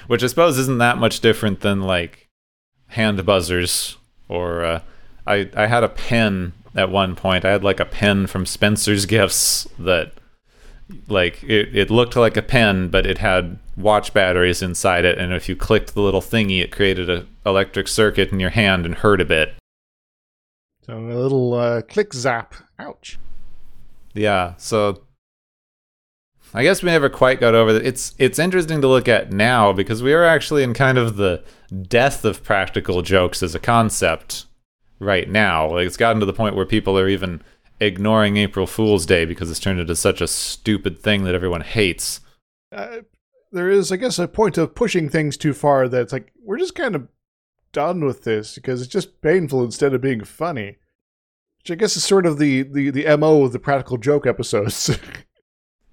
Which 0.07 0.23
I 0.23 0.27
suppose 0.27 0.57
isn't 0.57 0.79
that 0.79 0.97
much 0.97 1.19
different 1.19 1.61
than 1.61 1.81
like 1.81 2.27
hand 2.87 3.25
buzzers 3.25 3.97
or 4.27 4.63
uh, 4.63 4.81
I 5.25 5.49
I 5.55 5.67
had 5.67 5.83
a 5.83 5.89
pen 5.89 6.53
at 6.75 6.89
one 6.89 7.15
point. 7.15 7.45
I 7.45 7.51
had 7.51 7.63
like 7.63 7.79
a 7.79 7.85
pen 7.85 8.27
from 8.27 8.45
Spencer's 8.45 9.05
Gifts 9.05 9.67
that 9.79 10.13
like 11.07 11.43
it, 11.43 11.75
it 11.75 11.89
looked 11.89 12.15
like 12.15 12.35
a 12.35 12.41
pen 12.41 12.89
but 12.89 13.05
it 13.05 13.19
had 13.19 13.57
watch 13.77 14.13
batteries 14.13 14.61
inside 14.61 15.05
it 15.05 15.17
and 15.17 15.31
if 15.31 15.47
you 15.47 15.55
clicked 15.55 15.93
the 15.93 16.01
little 16.01 16.21
thingy 16.21 16.61
it 16.61 16.71
created 16.71 17.09
a 17.09 17.25
electric 17.45 17.87
circuit 17.87 18.31
in 18.31 18.39
your 18.41 18.49
hand 18.49 18.85
and 18.85 18.95
hurt 18.95 19.21
a 19.21 19.25
bit. 19.25 19.53
so 20.85 20.97
a 20.97 21.15
little 21.15 21.53
uh, 21.53 21.81
click 21.81 22.13
zap. 22.13 22.55
Ouch. 22.77 23.17
Yeah, 24.13 24.55
so 24.57 25.03
I 26.53 26.63
guess 26.63 26.83
we 26.83 26.87
never 26.87 27.09
quite 27.09 27.39
got 27.39 27.55
over 27.55 27.73
that. 27.73 27.85
It's 27.85 28.13
it's 28.17 28.39
interesting 28.39 28.81
to 28.81 28.87
look 28.87 29.07
at 29.07 29.31
now 29.31 29.71
because 29.71 30.03
we 30.03 30.13
are 30.13 30.25
actually 30.25 30.63
in 30.63 30.73
kind 30.73 30.97
of 30.97 31.15
the 31.15 31.43
death 31.87 32.25
of 32.25 32.43
practical 32.43 33.01
jokes 33.01 33.41
as 33.41 33.55
a 33.55 33.59
concept 33.59 34.45
right 34.99 35.29
now. 35.29 35.71
Like 35.71 35.87
it's 35.87 35.97
gotten 35.97 36.19
to 36.19 36.25
the 36.25 36.33
point 36.33 36.55
where 36.55 36.65
people 36.65 36.97
are 36.97 37.07
even 37.07 37.41
ignoring 37.79 38.37
April 38.37 38.67
Fool's 38.67 39.05
Day 39.05 39.25
because 39.25 39.49
it's 39.49 39.59
turned 39.59 39.79
into 39.79 39.95
such 39.95 40.21
a 40.21 40.27
stupid 40.27 40.99
thing 40.99 41.23
that 41.23 41.35
everyone 41.35 41.61
hates. 41.61 42.19
Uh, 42.71 42.99
there 43.51 43.69
is, 43.69 43.91
I 43.91 43.97
guess, 43.97 44.19
a 44.19 44.27
point 44.27 44.57
of 44.57 44.75
pushing 44.75 45.09
things 45.09 45.37
too 45.37 45.53
far 45.53 45.87
that 45.87 46.01
it's 46.01 46.13
like 46.13 46.31
we're 46.43 46.59
just 46.59 46.75
kind 46.75 46.95
of 46.95 47.07
done 47.71 48.03
with 48.05 48.23
this 48.23 48.55
because 48.55 48.81
it's 48.81 48.91
just 48.91 49.21
painful 49.21 49.63
instead 49.63 49.93
of 49.93 50.01
being 50.01 50.23
funny. 50.23 50.77
Which 51.59 51.71
I 51.71 51.75
guess 51.75 51.95
is 51.95 52.03
sort 52.03 52.25
of 52.25 52.39
the 52.39 52.63
the 52.63 52.89
the 52.89 53.17
mo 53.17 53.43
of 53.43 53.53
the 53.53 53.59
practical 53.59 53.97
joke 53.97 54.25
episodes. 54.25 54.97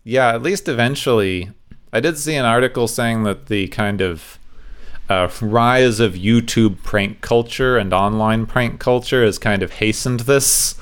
Yeah, 0.04 0.34
at 0.34 0.42
least 0.42 0.68
eventually. 0.68 1.50
I 1.92 2.00
did 2.00 2.18
see 2.18 2.34
an 2.34 2.44
article 2.44 2.88
saying 2.88 3.24
that 3.24 3.46
the 3.46 3.68
kind 3.68 4.00
of 4.00 4.38
uh, 5.08 5.30
rise 5.40 6.00
of 6.00 6.14
YouTube 6.14 6.82
prank 6.82 7.20
culture 7.20 7.78
and 7.78 7.92
online 7.92 8.46
prank 8.46 8.78
culture 8.78 9.24
has 9.24 9.38
kind 9.38 9.62
of 9.62 9.72
hastened 9.74 10.20
this 10.20 10.74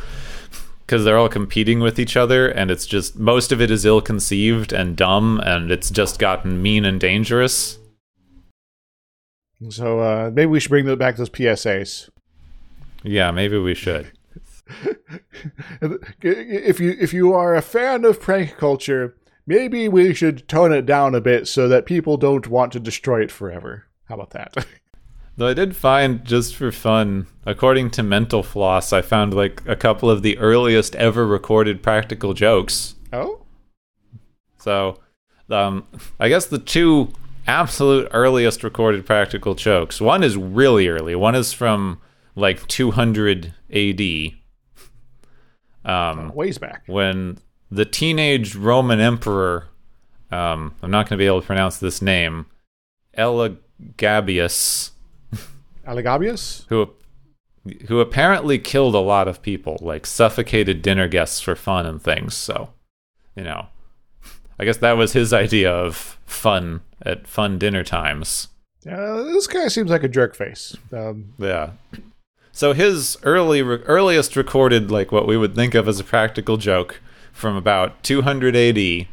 because 0.81 1.05
they're 1.05 1.18
all 1.18 1.29
competing 1.29 1.81
with 1.81 1.98
each 1.98 2.16
other, 2.16 2.48
and 2.48 2.70
it's 2.70 2.87
just 2.87 3.18
most 3.18 3.50
of 3.50 3.61
it 3.61 3.70
is 3.72 3.85
ill 3.85 4.00
conceived 4.00 4.72
and 4.72 4.96
dumb, 4.96 5.40
and 5.44 5.72
it's 5.72 5.90
just 5.90 6.20
gotten 6.20 6.62
mean 6.62 6.85
and 6.85 7.00
dangerous. 7.00 7.79
so 9.68 9.98
uh, 9.98 10.31
maybe 10.33 10.46
we 10.46 10.61
should 10.61 10.70
bring 10.70 10.96
back 10.96 11.16
those 11.16 11.31
PSAs. 11.31 12.09
Yeah, 13.02 13.33
maybe 13.33 13.59
we 13.59 13.74
should. 13.74 14.12
if 16.22 16.81
you 16.81 16.96
if 16.98 17.12
you 17.12 17.33
are 17.33 17.55
a 17.55 17.62
fan 17.62 18.05
of 18.05 18.20
prank 18.20 18.57
culture, 18.57 19.16
maybe 19.46 19.88
we 19.88 20.12
should 20.14 20.48
tone 20.48 20.72
it 20.72 20.87
down 20.87 21.14
a 21.14 21.20
bit 21.20 21.46
so 21.48 21.68
that 21.68 21.87
people 21.87 22.16
don't 22.16 22.48
want 22.48 22.72
to 22.72 22.81
destroy 22.81 23.22
it 23.22 23.31
forever. 23.31 23.87
How 24.09 24.16
about 24.16 24.31
that? 24.31 24.66
Though 25.37 25.48
I 25.48 25.55
did 25.55 25.76
find, 25.76 26.24
just 26.24 26.57
for 26.57 26.72
fun, 26.72 27.26
according 27.44 27.90
to 27.90 28.02
Mental 28.02 28.42
Floss, 28.42 28.92
I 28.94 29.02
found 29.02 29.35
like 29.35 29.62
a 29.66 29.76
couple 29.76 30.09
of 30.09 30.22
the 30.22 30.38
earliest 30.38 30.96
ever 30.96 31.26
recorded 31.26 31.83
practical 31.83 32.33
jokes. 32.33 32.94
oh, 33.12 33.42
So, 34.57 34.98
um, 35.50 35.87
I 36.18 36.31
guess 36.31 36.46
the 36.46 36.59
two 36.59 37.12
absolute 37.46 38.09
earliest 38.12 38.64
recorded 38.64 39.05
practical 39.05 39.55
jokes. 39.55 40.00
One 40.00 40.24
is 40.24 40.38
really 40.38 40.88
early. 40.88 41.14
One 41.14 41.35
is 41.35 41.52
from 41.52 42.00
like 42.35 42.66
200 42.66 43.52
AD. 43.70 44.00
Um, 45.87 46.35
ways 46.35 46.59
back. 46.59 46.83
when 46.87 47.38
the 47.70 47.85
teenage 47.85 48.55
Roman 48.57 49.01
emperor, 49.01 49.68
um, 50.31 50.75
I'm 50.83 50.90
not 50.90 51.09
going 51.09 51.16
to 51.16 51.22
be 51.22 51.27
able 51.27 51.40
to 51.40 51.46
pronounce 51.46 51.79
this 51.79 52.03
name, 52.03 52.46
Elagabius, 53.16 54.90
Allegabius? 55.87 56.66
who 56.68 56.90
who 57.88 58.01
apparently 58.01 58.59
killed 58.59 58.94
a 58.94 58.99
lot 59.01 59.29
of 59.29 59.42
people, 59.42 59.79
like 59.81 60.07
suffocated 60.07 60.83
dinner 60.83 61.09
guests 61.09 61.40
for 61.40 61.57
fun 61.57 61.87
and 61.87 62.01
things. 62.03 62.35
So, 62.35 62.70
you 63.35 63.42
know, 63.42 63.66
I 64.59 64.64
guess 64.64 64.77
that 64.79 64.96
was 64.96 65.12
his 65.12 65.33
idea 65.33 65.72
of 65.72 66.18
fun 66.27 66.81
at 67.03 67.27
fun 67.27 67.59
dinner 67.59 67.83
times. 67.85 68.49
Uh, 68.88 69.25
this 69.25 69.49
guy 69.49 69.66
seems 69.68 69.90
like 69.90 70.05
a 70.05 70.09
jerk 70.09 70.37
face. 70.37 70.77
Um, 70.92 71.33
Yeah. 71.38 71.70
So 72.57 72.73
his 72.73 73.19
early 73.23 73.61
earliest 73.61 74.35
recorded 74.35 74.90
like 74.90 75.12
what 75.12 75.27
we 75.27 75.37
would 75.37 75.55
think 75.55 75.75
of 75.75 75.87
as 75.87 76.01
a 76.01 76.05
practical 76.05 76.57
joke 76.57 77.03
from 77.31 77.55
about 77.55 78.03
200 78.03 78.57
AD 78.57 79.07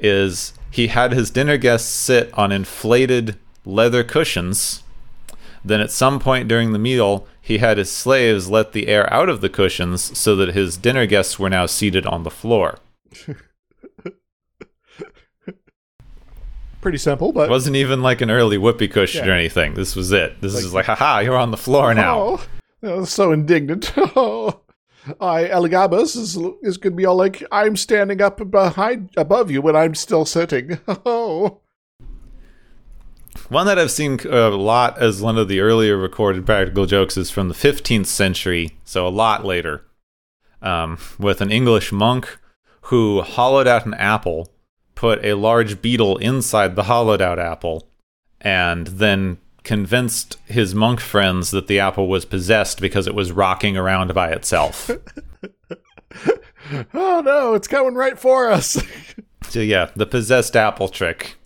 is 0.00 0.52
he 0.68 0.88
had 0.88 1.12
his 1.12 1.30
dinner 1.30 1.56
guests 1.56 1.88
sit 1.88 2.28
on 2.34 2.50
inflated 2.50 3.38
leather 3.64 4.02
cushions. 4.02 4.82
Then 5.64 5.80
at 5.80 5.92
some 5.92 6.18
point 6.18 6.48
during 6.48 6.72
the 6.72 6.78
meal, 6.80 7.24
he 7.40 7.58
had 7.58 7.78
his 7.78 7.88
slaves 7.88 8.50
let 8.50 8.72
the 8.72 8.88
air 8.88 9.08
out 9.14 9.28
of 9.28 9.42
the 9.42 9.48
cushions 9.48 10.18
so 10.18 10.34
that 10.34 10.52
his 10.52 10.76
dinner 10.76 11.06
guests 11.06 11.38
were 11.38 11.50
now 11.50 11.66
seated 11.66 12.04
on 12.04 12.24
the 12.24 12.32
floor. 12.32 12.80
pretty 16.80 16.98
simple, 16.98 17.30
but 17.30 17.48
It 17.48 17.50
wasn't 17.50 17.76
even 17.76 18.02
like 18.02 18.20
an 18.20 18.30
early 18.32 18.58
whoopee 18.58 18.88
cushion 18.88 19.28
or 19.28 19.32
anything. 19.32 19.74
This 19.74 19.94
was 19.94 20.10
it. 20.10 20.40
This 20.40 20.54
is 20.54 20.74
like, 20.74 20.86
haha, 20.86 21.20
you're 21.20 21.36
on 21.36 21.52
the 21.52 21.56
floor 21.56 21.90
oh. 21.92 21.94
now. 21.94 22.40
Oh, 22.84 23.00
oh, 23.00 23.04
so 23.04 23.32
indignant. 23.32 23.92
Oh, 23.96 24.60
I 25.20 25.44
Elegabus 25.44 26.16
is 26.16 26.38
is 26.62 26.76
gonna 26.76 26.94
be 26.94 27.06
all 27.06 27.16
like, 27.16 27.44
I'm 27.50 27.76
standing 27.76 28.20
up 28.20 28.50
behind 28.50 29.10
above 29.16 29.50
you 29.50 29.60
when 29.62 29.74
I'm 29.74 29.94
still 29.94 30.24
sitting. 30.24 30.78
One 33.48 33.66
that 33.66 33.78
I've 33.78 33.90
seen 33.90 34.20
a 34.28 34.48
lot 34.50 34.98
as 34.98 35.20
one 35.20 35.36
of 35.38 35.48
the 35.48 35.60
earlier 35.60 35.96
recorded 35.96 36.46
practical 36.46 36.86
jokes 36.86 37.16
is 37.16 37.30
from 37.30 37.48
the 37.48 37.54
15th 37.54 38.06
century, 38.06 38.78
so 38.84 39.06
a 39.06 39.10
lot 39.10 39.44
later, 39.44 39.84
um, 40.60 40.98
with 41.18 41.40
an 41.40 41.50
English 41.50 41.92
monk 41.92 42.38
who 42.82 43.22
hollowed 43.22 43.66
out 43.66 43.86
an 43.86 43.94
apple, 43.94 44.52
put 44.94 45.24
a 45.24 45.34
large 45.34 45.82
beetle 45.82 46.16
inside 46.18 46.76
the 46.76 46.84
hollowed 46.84 47.20
out 47.20 47.38
apple, 47.38 47.88
and 48.40 48.86
then 48.86 49.38
convinced 49.64 50.38
his 50.46 50.74
monk 50.74 51.00
friends 51.00 51.50
that 51.50 51.66
the 51.66 51.78
apple 51.78 52.08
was 52.08 52.24
possessed 52.24 52.80
because 52.80 53.06
it 53.06 53.14
was 53.14 53.32
rocking 53.32 53.76
around 53.76 54.12
by 54.14 54.30
itself. 54.30 54.90
oh 56.94 57.22
no, 57.24 57.54
it's 57.54 57.68
coming 57.68 57.94
right 57.94 58.18
for 58.18 58.50
us. 58.50 58.82
so, 59.48 59.60
yeah, 59.60 59.90
the 59.94 60.06
possessed 60.06 60.56
apple 60.56 60.88
trick, 60.88 61.36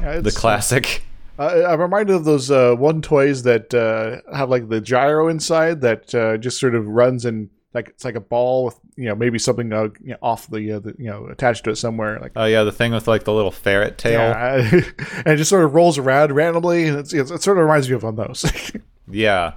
Yeah, 0.00 0.20
the 0.20 0.30
classic. 0.30 1.02
Uh, 1.38 1.64
I'm 1.66 1.80
reminded 1.80 2.14
of 2.14 2.24
those 2.24 2.50
uh, 2.50 2.74
one 2.74 3.02
toys 3.02 3.42
that 3.44 3.72
uh, 3.72 4.36
have 4.36 4.50
like 4.50 4.68
the 4.68 4.80
gyro 4.80 5.28
inside 5.28 5.80
that 5.80 6.14
uh, 6.14 6.36
just 6.36 6.60
sort 6.60 6.74
of 6.74 6.86
runs 6.86 7.24
and 7.24 7.48
like 7.74 7.88
it's 7.88 8.04
like 8.04 8.14
a 8.14 8.20
ball 8.20 8.66
with 8.66 8.78
you 8.96 9.04
know 9.06 9.14
maybe 9.14 9.38
something 9.38 9.72
uh, 9.72 9.84
you 10.02 10.10
know, 10.10 10.16
off 10.22 10.48
the, 10.48 10.72
uh, 10.72 10.78
the 10.78 10.94
you 10.98 11.08
know 11.10 11.26
attached 11.26 11.64
to 11.64 11.70
it 11.70 11.76
somewhere 11.76 12.18
like 12.20 12.32
Oh, 12.36 12.44
yeah, 12.44 12.62
the 12.62 12.72
thing 12.72 12.92
with 12.92 13.08
like 13.08 13.24
the 13.24 13.32
little 13.32 13.50
ferret 13.50 13.96
tail. 13.98 14.20
yeah, 14.20 14.56
and 15.16 15.26
it 15.26 15.36
just 15.36 15.50
sort 15.50 15.64
of 15.64 15.74
rolls 15.74 15.98
around 15.98 16.32
randomly. 16.32 16.88
And 16.88 16.98
it's, 16.98 17.12
it's, 17.12 17.30
it 17.30 17.42
sort 17.42 17.56
of 17.58 17.62
reminds 17.64 17.88
me 17.88 17.94
of 17.94 18.02
one 18.02 18.18
of 18.18 18.26
those. 18.28 18.72
Yeah. 19.10 19.54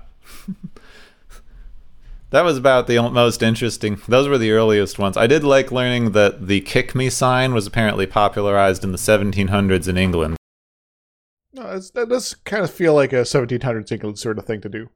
that 2.32 2.43
was 2.43 2.58
about 2.58 2.88
the 2.88 3.00
most 3.12 3.43
interesting. 3.43 4.02
Those 4.08 4.28
were 4.28 4.38
the 4.38 4.52
earliest 4.52 4.98
ones. 5.00 5.15
I 5.17 5.28
did 5.28 5.43
like 5.43 5.71
learning 5.71 6.12
that 6.12 6.48
the 6.48 6.62
kick 6.62 6.95
me 6.95 7.10
sign 7.10 7.54
was 7.54 7.67
apparently 7.67 8.06
popularized 8.08 8.84
in 8.84 8.91
the 8.91 8.98
1700s 8.98 9.88
in 9.88 9.98
England. 9.98 10.38
no, 11.54 11.67
it's, 11.74 11.91
that 11.91 12.10
does 12.10 12.34
kind 12.43 12.63
of 12.63 12.71
feel 12.71 12.93
like 12.95 13.13
a 13.13 13.17
1700s 13.21 13.91
England 13.91 14.17
sort 14.19 14.39
of 14.39 14.45
thing 14.45 14.62
to 14.62 14.69
do. 14.69 14.89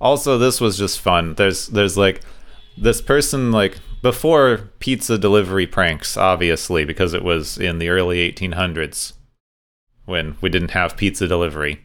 Also, 0.00 0.36
this 0.36 0.60
was 0.60 0.76
just 0.76 1.00
fun. 1.00 1.34
There's 1.34 1.68
there's 1.68 1.96
like 1.96 2.20
this 2.76 3.00
person 3.00 3.52
like 3.52 3.78
before 4.02 4.70
pizza 4.78 5.18
delivery 5.18 5.66
pranks, 5.66 6.16
obviously, 6.16 6.84
because 6.84 7.14
it 7.14 7.24
was 7.24 7.58
in 7.58 7.78
the 7.78 7.88
early 7.88 8.30
1800s 8.30 9.14
when 10.04 10.36
we 10.40 10.48
didn't 10.48 10.70
have 10.70 10.96
pizza 10.96 11.26
delivery. 11.26 11.84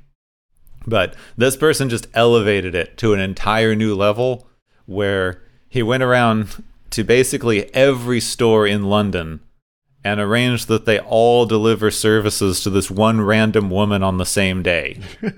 But 0.85 1.15
this 1.37 1.55
person 1.55 1.89
just 1.89 2.07
elevated 2.13 2.75
it 2.75 2.97
to 2.99 3.13
an 3.13 3.19
entire 3.19 3.75
new 3.75 3.95
level 3.95 4.47
where 4.85 5.41
he 5.69 5.81
went 5.83 6.03
around 6.03 6.63
to 6.91 7.03
basically 7.03 7.73
every 7.73 8.19
store 8.19 8.67
in 8.67 8.83
London 8.83 9.39
and 10.03 10.19
arranged 10.19 10.67
that 10.67 10.85
they 10.85 10.99
all 10.99 11.45
deliver 11.45 11.91
services 11.91 12.61
to 12.61 12.69
this 12.69 12.89
one 12.89 13.21
random 13.21 13.69
woman 13.69 14.03
on 14.03 14.17
the 14.17 14.25
same 14.25 14.63
day 14.63 14.99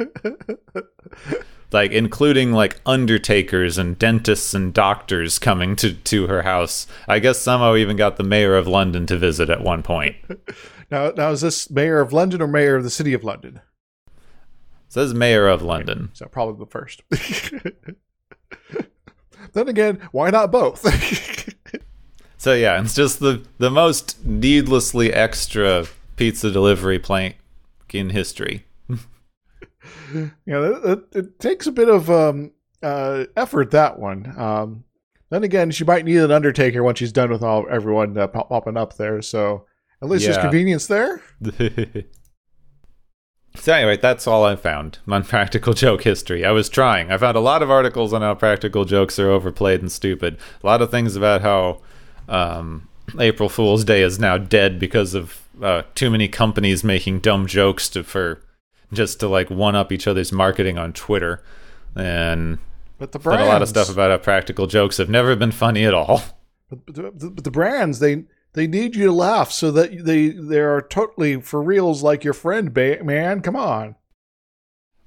like 1.73 1.91
including 1.91 2.51
like 2.51 2.79
undertakers 2.86 3.77
and 3.77 3.97
dentists 3.97 4.53
and 4.53 4.73
doctors 4.73 5.39
coming 5.39 5.75
to 5.77 5.93
to 5.93 6.27
her 6.27 6.43
house. 6.43 6.88
I 7.07 7.19
guess 7.19 7.39
somehow 7.39 7.75
even 7.75 7.97
got 7.97 8.17
the 8.17 8.23
mayor 8.23 8.55
of 8.55 8.67
London 8.67 9.05
to 9.07 9.17
visit 9.17 9.49
at 9.49 9.62
one 9.62 9.83
point. 9.83 10.15
Now, 10.91 11.09
now 11.09 11.31
is 11.31 11.41
this 11.41 11.71
mayor 11.71 12.01
of 12.01 12.13
London 12.13 12.39
or 12.39 12.45
mayor 12.45 12.75
of 12.75 12.83
the 12.83 12.91
city 12.91 13.15
of 13.15 13.23
London? 13.23 13.62
says 14.89 15.12
mayor 15.12 15.47
of 15.47 15.63
London. 15.63 16.12
So 16.13 16.27
probably 16.27 16.63
the 16.63 16.69
first. 16.69 17.01
then 19.53 19.67
again, 19.67 20.07
why 20.12 20.29
not 20.29 20.51
both? 20.51 20.86
So 22.43 22.53
yeah, 22.53 22.81
it's 22.81 22.93
just 22.93 23.21
the 23.21 23.41
the 23.57 23.71
most 23.71 24.25
needlessly 24.25 25.13
extra 25.13 25.86
pizza 26.17 26.51
delivery 26.51 26.99
plank 26.99 27.38
in 27.93 28.09
history. 28.09 28.65
You 30.13 30.31
know, 30.45 30.63
it, 30.83 30.99
it, 31.13 31.39
takes 31.39 31.67
a 31.67 31.71
bit 31.71 31.89
of 31.89 32.09
um, 32.09 32.51
uh, 32.81 33.25
effort 33.35 33.71
that 33.71 33.99
one. 33.99 34.33
Um, 34.37 34.83
then 35.29 35.43
again, 35.43 35.71
she 35.71 35.83
might 35.83 36.05
need 36.05 36.17
an 36.17 36.31
undertaker 36.31 36.83
when 36.83 36.95
she's 36.95 37.11
done 37.11 37.31
with 37.31 37.43
all 37.43 37.65
everyone 37.69 38.17
uh, 38.17 38.27
pop- 38.27 38.49
popping 38.49 38.77
up 38.77 38.97
there. 38.97 39.21
So 39.21 39.65
at 40.01 40.09
least 40.09 40.25
there's 40.25 40.38
convenience 40.38 40.88
there. 40.88 41.21
so 43.55 43.73
anyway, 43.73 43.97
that's 43.97 44.28
all 44.28 44.43
I 44.43 44.55
found 44.55 44.99
on 45.07 45.23
practical 45.23 45.73
joke 45.73 46.03
history. 46.03 46.45
I 46.45 46.51
was 46.51 46.69
trying. 46.69 47.11
I 47.11 47.17
found 47.17 47.38
a 47.38 47.41
lot 47.41 47.63
of 47.63 47.71
articles 47.71 48.13
on 48.13 48.21
how 48.21 48.36
practical 48.36 48.86
jokes 48.86 49.17
are 49.17 49.30
overplayed 49.30 49.82
and 49.82 49.91
stupid. 49.91 50.38
A 50.63 50.67
lot 50.67 50.82
of 50.82 50.91
things 50.91 51.15
about 51.15 51.41
how 51.41 51.82
um, 52.28 52.89
April 53.19 53.49
Fool's 53.49 53.84
Day 53.84 54.01
is 54.01 54.19
now 54.19 54.38
dead 54.38 54.78
because 54.78 55.13
of 55.13 55.47
uh, 55.61 55.84
too 55.95 56.09
many 56.09 56.28
companies 56.28 56.84
making 56.84 57.19
dumb 57.19 57.47
jokes 57.47 57.89
to 57.89 58.03
for 58.03 58.41
just 58.93 59.19
to 59.19 59.27
like 59.27 59.49
one 59.49 59.75
up 59.75 59.91
each 59.91 60.07
other's 60.07 60.31
marketing 60.31 60.77
on 60.77 60.93
Twitter, 60.93 61.43
and 61.95 62.59
But 62.97 63.11
the 63.11 63.19
brands, 63.19 63.43
a 63.43 63.47
lot 63.47 63.61
of 63.61 63.69
stuff 63.69 63.89
about 63.89 64.11
how 64.11 64.17
practical 64.17 64.67
jokes 64.67 64.97
have 64.97 65.09
never 65.09 65.35
been 65.35 65.51
funny 65.51 65.85
at 65.85 65.93
all. 65.93 66.21
but, 66.69 66.95
the, 67.19 67.31
but 67.31 67.43
the 67.43 67.51
brands 67.51 67.99
they 67.99 68.25
they 68.53 68.67
need 68.67 68.95
you 68.95 69.07
to 69.07 69.11
laugh 69.11 69.51
so 69.51 69.71
that 69.71 70.05
they 70.05 70.29
they 70.29 70.59
are 70.59 70.81
totally 70.81 71.41
for 71.41 71.61
reals 71.61 72.03
like 72.03 72.23
your 72.23 72.33
friend, 72.33 72.73
ba- 72.73 73.03
man. 73.03 73.41
Come 73.41 73.55
on. 73.55 73.95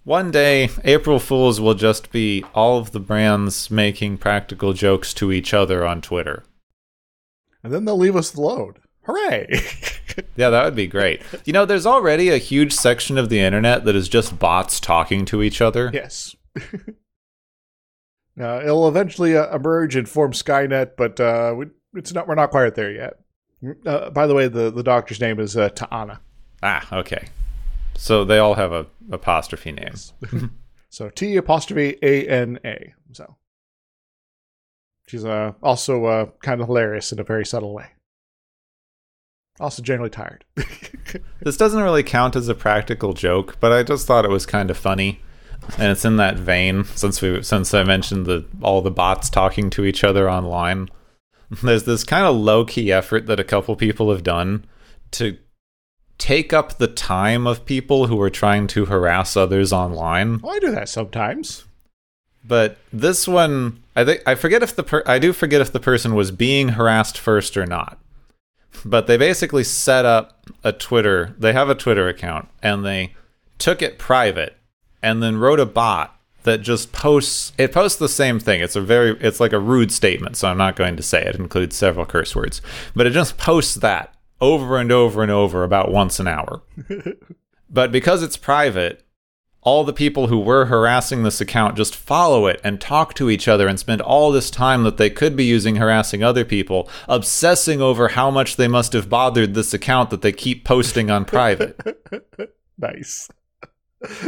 One 0.04 0.30
day, 0.30 0.70
April 0.84 1.18
Fools 1.18 1.60
will 1.60 1.74
just 1.74 2.12
be 2.12 2.44
all 2.54 2.78
of 2.78 2.92
the 2.92 3.00
brands 3.00 3.72
making 3.72 4.18
practical 4.18 4.72
jokes 4.72 5.12
to 5.14 5.32
each 5.32 5.52
other 5.52 5.84
on 5.84 6.00
Twitter. 6.00 6.44
And 7.64 7.72
then 7.72 7.84
they'll 7.84 7.98
leave 7.98 8.14
us 8.14 8.32
alone. 8.32 8.74
Hooray! 9.02 9.60
Yeah, 10.36 10.50
that 10.50 10.64
would 10.64 10.74
be 10.74 10.86
great. 10.86 11.22
You 11.44 11.52
know, 11.52 11.64
there's 11.64 11.86
already 11.86 12.28
a 12.30 12.38
huge 12.38 12.72
section 12.72 13.18
of 13.18 13.28
the 13.28 13.40
internet 13.40 13.84
that 13.84 13.96
is 13.96 14.08
just 14.08 14.38
bots 14.38 14.80
talking 14.80 15.24
to 15.26 15.42
each 15.42 15.60
other. 15.60 15.90
yes. 15.92 16.36
uh, 18.40 18.60
it'll 18.62 18.88
eventually 18.88 19.36
uh, 19.36 19.54
emerge 19.54 19.96
and 19.96 20.08
form 20.08 20.32
Skynet, 20.32 20.92
but 20.96 21.18
uh, 21.20 21.54
we, 21.56 21.66
it's 21.94 22.12
not. 22.12 22.28
We're 22.28 22.34
not 22.34 22.50
quite 22.50 22.74
there 22.74 22.92
yet. 22.92 23.18
Uh, 23.86 24.10
by 24.10 24.26
the 24.26 24.34
way, 24.34 24.48
the, 24.48 24.70
the 24.70 24.82
doctor's 24.82 25.20
name 25.20 25.40
is 25.40 25.56
uh, 25.56 25.70
Ta'ana. 25.70 26.20
Ah, 26.62 26.86
okay. 26.98 27.28
So 27.96 28.24
they 28.24 28.38
all 28.38 28.54
have 28.54 28.72
a 28.72 28.86
apostrophe 29.10 29.72
names. 29.72 30.12
So 30.88 31.10
T 31.10 31.36
apostrophe 31.36 31.96
A 32.02 32.26
N 32.26 32.58
A. 32.64 32.94
So 33.12 33.36
she's 35.06 35.26
uh, 35.26 35.52
also 35.62 36.06
uh, 36.06 36.26
kind 36.40 36.62
of 36.62 36.68
hilarious 36.68 37.12
in 37.12 37.20
a 37.20 37.22
very 37.22 37.44
subtle 37.44 37.74
way. 37.74 37.88
Also 39.60 39.82
generally 39.82 40.10
tired. 40.10 40.44
This 41.40 41.56
doesn't 41.56 41.82
really 41.82 42.02
count 42.02 42.34
as 42.34 42.48
a 42.48 42.54
practical 42.54 43.12
joke, 43.12 43.56
but 43.60 43.70
I 43.72 43.84
just 43.84 44.06
thought 44.06 44.24
it 44.24 44.30
was 44.30 44.44
kind 44.44 44.70
of 44.70 44.76
funny. 44.76 45.20
And 45.78 45.92
it's 45.92 46.04
in 46.04 46.16
that 46.16 46.36
vein 46.36 46.84
since 46.84 47.22
we 47.22 47.42
since 47.42 47.72
I 47.72 47.84
mentioned 47.84 48.26
the 48.26 48.44
all 48.62 48.82
the 48.82 48.90
bots 48.90 49.30
talking 49.30 49.70
to 49.70 49.84
each 49.84 50.02
other 50.04 50.28
online. 50.28 50.88
There's 51.62 51.84
this 51.84 52.02
kind 52.04 52.26
of 52.26 52.34
low 52.36 52.64
key 52.64 52.90
effort 52.90 53.26
that 53.26 53.38
a 53.40 53.44
couple 53.44 53.76
people 53.76 54.10
have 54.10 54.24
done 54.24 54.64
to 55.12 55.38
take 56.18 56.52
up 56.52 56.78
the 56.78 56.88
time 56.88 57.46
of 57.46 57.64
people 57.64 58.08
who 58.08 58.20
are 58.20 58.30
trying 58.30 58.66
to 58.68 58.86
harass 58.86 59.36
others 59.36 59.72
online. 59.72 60.40
well, 60.40 60.56
I 60.56 60.58
do 60.58 60.72
that 60.72 60.88
sometimes. 60.88 61.64
But 62.44 62.78
this 62.92 63.26
one, 63.28 63.82
I 63.94 64.04
think 64.04 64.22
I 64.26 64.34
forget 64.34 64.62
if 64.62 64.74
the 64.74 64.82
per- 64.82 65.02
I 65.06 65.18
do 65.18 65.32
forget 65.32 65.60
if 65.60 65.72
the 65.72 65.80
person 65.80 66.14
was 66.14 66.30
being 66.30 66.70
harassed 66.70 67.18
first 67.18 67.56
or 67.56 67.66
not. 67.66 67.98
But 68.84 69.06
they 69.06 69.16
basically 69.16 69.64
set 69.64 70.04
up 70.04 70.46
a 70.62 70.72
Twitter. 70.72 71.34
They 71.38 71.52
have 71.52 71.68
a 71.68 71.74
Twitter 71.74 72.08
account 72.08 72.48
and 72.62 72.84
they 72.84 73.14
took 73.58 73.82
it 73.82 73.98
private 73.98 74.56
and 75.02 75.22
then 75.22 75.38
wrote 75.38 75.60
a 75.60 75.66
bot 75.66 76.18
that 76.42 76.62
just 76.62 76.92
posts 76.92 77.52
it 77.58 77.72
posts 77.72 77.98
the 77.98 78.08
same 78.08 78.38
thing. 78.38 78.60
It's 78.60 78.76
a 78.76 78.80
very 78.80 79.18
it's 79.20 79.40
like 79.40 79.52
a 79.52 79.58
rude 79.58 79.92
statement, 79.92 80.36
so 80.36 80.48
I'm 80.48 80.58
not 80.58 80.76
going 80.76 80.96
to 80.96 81.02
say 81.02 81.20
it. 81.20 81.34
It 81.34 81.40
includes 81.40 81.76
several 81.76 82.06
curse 82.06 82.34
words. 82.34 82.62
But 82.94 83.06
it 83.06 83.10
just 83.10 83.36
posts 83.38 83.74
that 83.76 84.14
over 84.40 84.78
and 84.78 84.92
over 84.92 85.22
and 85.22 85.30
over 85.30 85.64
about 85.64 85.90
once 85.90 86.20
an 86.20 86.28
hour. 86.28 86.62
but 87.70 87.90
because 87.92 88.22
it's 88.22 88.36
private, 88.36 89.05
all 89.66 89.82
the 89.82 89.92
people 89.92 90.28
who 90.28 90.38
were 90.38 90.66
harassing 90.66 91.24
this 91.24 91.40
account 91.40 91.76
just 91.76 91.96
follow 91.96 92.46
it 92.46 92.60
and 92.62 92.80
talk 92.80 93.14
to 93.14 93.28
each 93.28 93.48
other 93.48 93.66
and 93.66 93.80
spend 93.80 94.00
all 94.00 94.30
this 94.30 94.48
time 94.48 94.84
that 94.84 94.96
they 94.96 95.10
could 95.10 95.34
be 95.34 95.44
using 95.44 95.74
harassing 95.74 96.22
other 96.22 96.44
people, 96.44 96.88
obsessing 97.08 97.82
over 97.82 98.06
how 98.06 98.30
much 98.30 98.54
they 98.54 98.68
must 98.68 98.92
have 98.92 99.10
bothered 99.10 99.54
this 99.54 99.74
account 99.74 100.10
that 100.10 100.22
they 100.22 100.30
keep 100.30 100.64
posting 100.64 101.10
on 101.10 101.24
private. 101.24 101.78
Nice. 102.78 103.30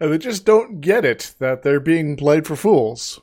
and 0.00 0.12
they 0.12 0.18
just 0.18 0.44
don't 0.44 0.80
get 0.80 1.04
it 1.04 1.34
that 1.38 1.62
they're 1.62 1.78
being 1.78 2.16
played 2.16 2.44
for 2.44 2.56
fools. 2.56 3.20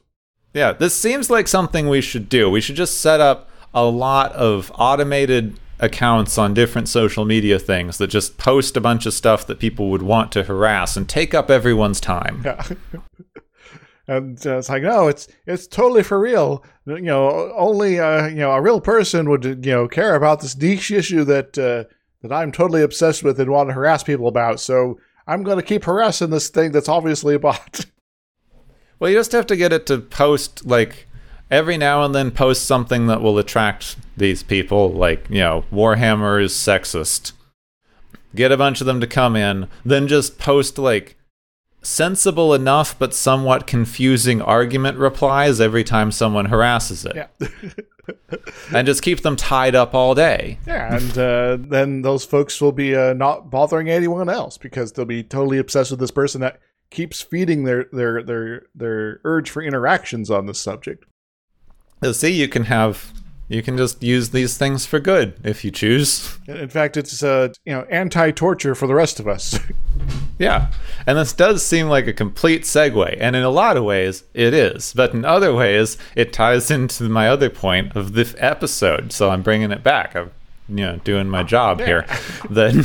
Yeah, 0.53 0.71
this 0.71 0.95
seems 0.95 1.29
like 1.29 1.49
something 1.49 1.89
we 1.89 1.99
should 1.99 2.29
do. 2.29 2.49
We 2.49 2.61
should 2.61 2.77
just 2.77 3.01
set 3.01 3.19
up 3.19 3.49
a 3.73 3.83
lot 3.83 4.31
of 4.31 4.71
automated 4.75 5.59
accounts 5.83 6.37
on 6.37 6.53
different 6.53 6.87
social 6.87 7.25
media 7.25 7.59
things 7.59 7.97
that 7.97 8.07
just 8.07 8.37
post 8.37 8.77
a 8.77 8.81
bunch 8.81 9.05
of 9.05 9.13
stuff 9.13 9.45
that 9.47 9.59
people 9.59 9.89
would 9.89 10.01
want 10.01 10.31
to 10.31 10.43
harass 10.43 10.95
and 10.95 11.07
take 11.07 11.33
up 11.33 11.51
everyone's 11.51 11.99
time. 11.99 12.41
Yeah. 12.45 12.65
and 14.07 14.45
uh, 14.47 14.57
it's 14.57 14.69
like, 14.69 14.83
no, 14.83 15.07
it's 15.07 15.27
it's 15.45 15.67
totally 15.67 16.03
for 16.03 16.19
real. 16.19 16.63
You 16.85 17.01
know, 17.01 17.53
only 17.55 17.99
uh, 17.99 18.27
you 18.27 18.35
know 18.35 18.51
a 18.51 18.61
real 18.61 18.81
person 18.81 19.29
would 19.29 19.43
you 19.43 19.71
know 19.71 19.87
care 19.87 20.15
about 20.15 20.41
this 20.41 20.57
niche 20.57 20.91
issue 20.91 21.23
that 21.25 21.57
uh, 21.57 21.83
that 22.21 22.33
I'm 22.33 22.51
totally 22.51 22.81
obsessed 22.81 23.23
with 23.23 23.39
and 23.39 23.51
want 23.51 23.69
to 23.69 23.73
harass 23.73 24.03
people 24.03 24.27
about. 24.27 24.59
So 24.59 24.99
I'm 25.27 25.43
going 25.43 25.57
to 25.57 25.63
keep 25.63 25.83
harassing 25.83 26.29
this 26.29 26.49
thing 26.49 26.71
that's 26.71 26.89
obviously 26.89 27.35
a 27.35 27.39
bot. 27.39 27.85
Well, 28.99 29.11
you 29.11 29.17
just 29.17 29.33
have 29.33 29.47
to 29.47 29.57
get 29.57 29.73
it 29.73 29.85
to 29.87 29.97
post 29.97 30.65
like 30.65 31.09
every 31.53 31.77
now 31.77 32.03
and 32.03 32.15
then 32.15 32.31
post 32.31 32.65
something 32.65 33.05
that 33.07 33.21
will 33.21 33.37
attract 33.37 33.95
these 34.17 34.41
people, 34.41 34.91
like, 34.91 35.29
you 35.29 35.39
know, 35.39 35.63
Warhammer 35.71 36.41
is 36.41 36.51
sexist. 36.51 37.31
Get 38.35 38.51
a 38.51 38.57
bunch 38.57 38.81
of 38.81 38.87
them 38.87 38.99
to 38.99 39.07
come 39.07 39.35
in, 39.35 39.67
then 39.85 40.07
just 40.07 40.39
post 40.39 40.79
like 40.79 41.15
sensible 41.83 42.53
enough 42.53 42.97
but 42.97 43.13
somewhat 43.13 43.67
confusing 43.67 44.41
argument 44.41 44.97
replies 44.97 45.61
every 45.61 45.83
time 45.83 46.11
someone 46.11 46.47
harasses 46.47 47.05
it. 47.05 47.15
yeah. 47.15 47.47
And 48.73 48.85
just 48.85 49.01
keep 49.01 49.21
them 49.21 49.37
tied 49.37 49.75
up 49.75 49.93
all 49.95 50.13
day. 50.13 50.59
Yeah, 50.67 50.97
and 50.97 51.17
uh, 51.17 51.57
then 51.57 52.01
those 52.01 52.25
folks 52.25 52.59
will 52.59 52.73
be 52.73 52.93
uh, 52.93 53.13
not 53.13 53.49
bothering 53.49 53.89
anyone 53.89 54.27
else 54.27 54.57
because 54.57 54.91
they'll 54.91 55.05
be 55.05 55.23
totally 55.23 55.57
obsessed 55.57 55.91
with 55.91 56.01
this 56.01 56.11
person 56.11 56.41
that 56.41 56.59
keeps 56.89 57.21
feeding 57.21 57.63
their 57.63 57.85
their 57.93 58.21
their 58.21 58.63
their 58.75 59.21
urge 59.23 59.49
for 59.49 59.61
interactions 59.63 60.29
on 60.29 60.47
this 60.47 60.59
subject. 60.59 61.05
You'll 62.03 62.13
see 62.13 62.31
you 62.31 62.47
can 62.47 62.65
have 62.65 63.13
you 63.49 63.61
can 63.61 63.77
just 63.77 64.01
use 64.01 64.31
these 64.31 64.57
things 64.57 64.85
for 64.85 64.99
good 64.99 65.35
if 65.43 65.63
you 65.63 65.71
choose. 65.71 66.37
In 66.47 66.69
fact, 66.69 66.97
it's 66.97 67.21
uh, 67.21 67.49
you 67.65 67.73
know 67.73 67.85
anti-torture 67.89 68.73
for 68.73 68.87
the 68.87 68.95
rest 68.95 69.19
of 69.19 69.27
us. 69.27 69.59
Yeah. 70.39 70.71
And 71.05 71.17
this 71.17 71.31
does 71.31 71.63
seem 71.63 71.87
like 71.87 72.07
a 72.07 72.11
complete 72.11 72.63
segue, 72.63 73.17
and 73.19 73.35
in 73.35 73.43
a 73.43 73.49
lot 73.51 73.77
of 73.77 73.83
ways 73.83 74.23
it 74.33 74.53
is. 74.53 74.91
But 74.93 75.13
in 75.13 75.23
other 75.23 75.53
ways, 75.53 75.95
it 76.15 76.33
ties 76.33 76.71
into 76.71 77.03
my 77.07 77.29
other 77.29 77.49
point 77.51 77.95
of 77.95 78.13
this 78.13 78.35
episode. 78.39 79.13
So 79.13 79.29
I'm 79.29 79.43
bringing 79.43 79.71
it 79.71 79.83
back. 79.83 80.15
I'm 80.15 80.31
you 80.67 80.85
know 80.85 80.97
doing 80.97 81.29
my 81.29 81.43
job 81.43 81.79
here. 81.79 82.05
Then 82.49 82.83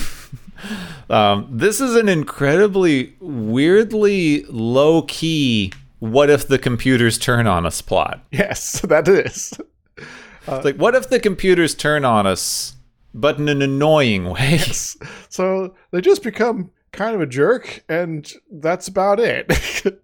um, 1.09 1.49
this 1.51 1.81
is 1.81 1.97
an 1.97 2.09
incredibly 2.09 3.15
weirdly 3.19 4.45
low 4.45 5.03
key 5.03 5.73
what 5.99 6.31
if 6.31 6.47
the 6.49 6.59
computers 6.59 7.19
turn 7.19 7.47
on 7.47 7.67
us 7.67 7.83
plot. 7.83 8.25
yes, 8.31 8.81
that 8.89 9.09
is. 9.09 9.59
It's 9.97 10.65
like 10.65 10.77
what 10.77 10.95
if 10.95 11.11
the 11.11 11.21
computers 11.21 11.75
turn 11.75 12.05
on 12.05 12.27
us 12.27 12.75
but 13.15 13.39
in 13.39 13.49
an 13.49 13.63
annoying 13.63 14.25
way. 14.31 14.39
Yes. 14.59 14.97
So 15.29 15.75
they 15.91 16.01
just 16.01 16.23
become 16.23 16.71
kind 16.93 17.15
of 17.15 17.21
a 17.21 17.27
jerk, 17.27 17.85
and 17.89 18.31
that's 18.51 18.89
about 18.89 19.21
it. 19.21 19.51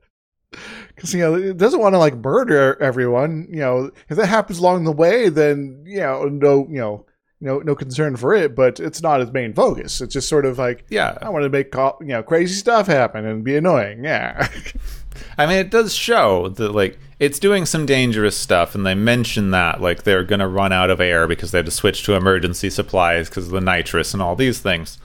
Because 0.94 1.12
you 1.12 1.18
know 1.18 1.34
it 1.34 1.56
doesn't 1.56 1.80
want 1.80 1.94
to 1.94 1.98
like 1.98 2.14
murder 2.14 2.80
everyone. 2.80 3.48
You 3.50 3.58
know 3.58 3.90
if 4.08 4.16
that 4.16 4.26
happens 4.26 4.60
along 4.60 4.84
the 4.84 4.92
way, 4.92 5.28
then 5.28 5.82
you 5.84 5.98
know 5.98 6.26
no 6.26 6.68
you 6.70 6.78
know 6.78 7.06
no 7.44 7.58
no 7.60 7.76
concern 7.76 8.16
for 8.16 8.34
it. 8.34 8.56
But 8.56 8.80
it's 8.80 9.02
not 9.02 9.20
its 9.20 9.32
main 9.32 9.52
focus. 9.52 10.00
It's 10.00 10.14
just 10.14 10.28
sort 10.28 10.46
of 10.46 10.58
like 10.58 10.84
yeah. 10.88 11.16
I 11.22 11.28
want 11.28 11.44
to 11.44 11.50
make 11.50 11.72
you 11.74 12.06
know 12.06 12.22
crazy 12.22 12.54
stuff 12.54 12.86
happen 12.86 13.24
and 13.24 13.44
be 13.44 13.56
annoying. 13.56 14.02
Yeah, 14.02 14.48
I 15.38 15.46
mean, 15.46 15.58
it 15.58 15.70
does 15.70 15.94
show 15.94 16.48
that 16.48 16.72
like 16.72 16.98
it's 17.20 17.38
doing 17.38 17.66
some 17.66 17.86
dangerous 17.86 18.36
stuff, 18.36 18.74
and 18.74 18.84
they 18.84 18.94
mention 18.94 19.50
that 19.52 19.80
like 19.80 20.02
they're 20.02 20.24
gonna 20.24 20.48
run 20.48 20.72
out 20.72 20.90
of 20.90 21.00
air 21.00 21.28
because 21.28 21.52
they 21.52 21.58
had 21.58 21.66
to 21.66 21.72
switch 21.72 22.02
to 22.04 22.14
emergency 22.14 22.70
supplies 22.70 23.28
because 23.28 23.46
of 23.46 23.52
the 23.52 23.60
nitrous 23.60 24.14
and 24.14 24.22
all 24.22 24.34
these 24.34 24.58
things. 24.60 24.98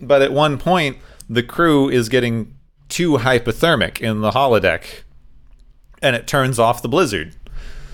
But 0.00 0.22
at 0.22 0.32
one 0.32 0.58
point, 0.58 0.98
the 1.28 1.42
crew 1.42 1.88
is 1.88 2.08
getting 2.08 2.54
too 2.88 3.18
hypothermic 3.18 4.00
in 4.00 4.20
the 4.20 4.30
holodeck, 4.30 5.02
and 6.02 6.16
it 6.16 6.26
turns 6.26 6.58
off 6.58 6.82
the 6.82 6.88
blizzard. 6.88 7.34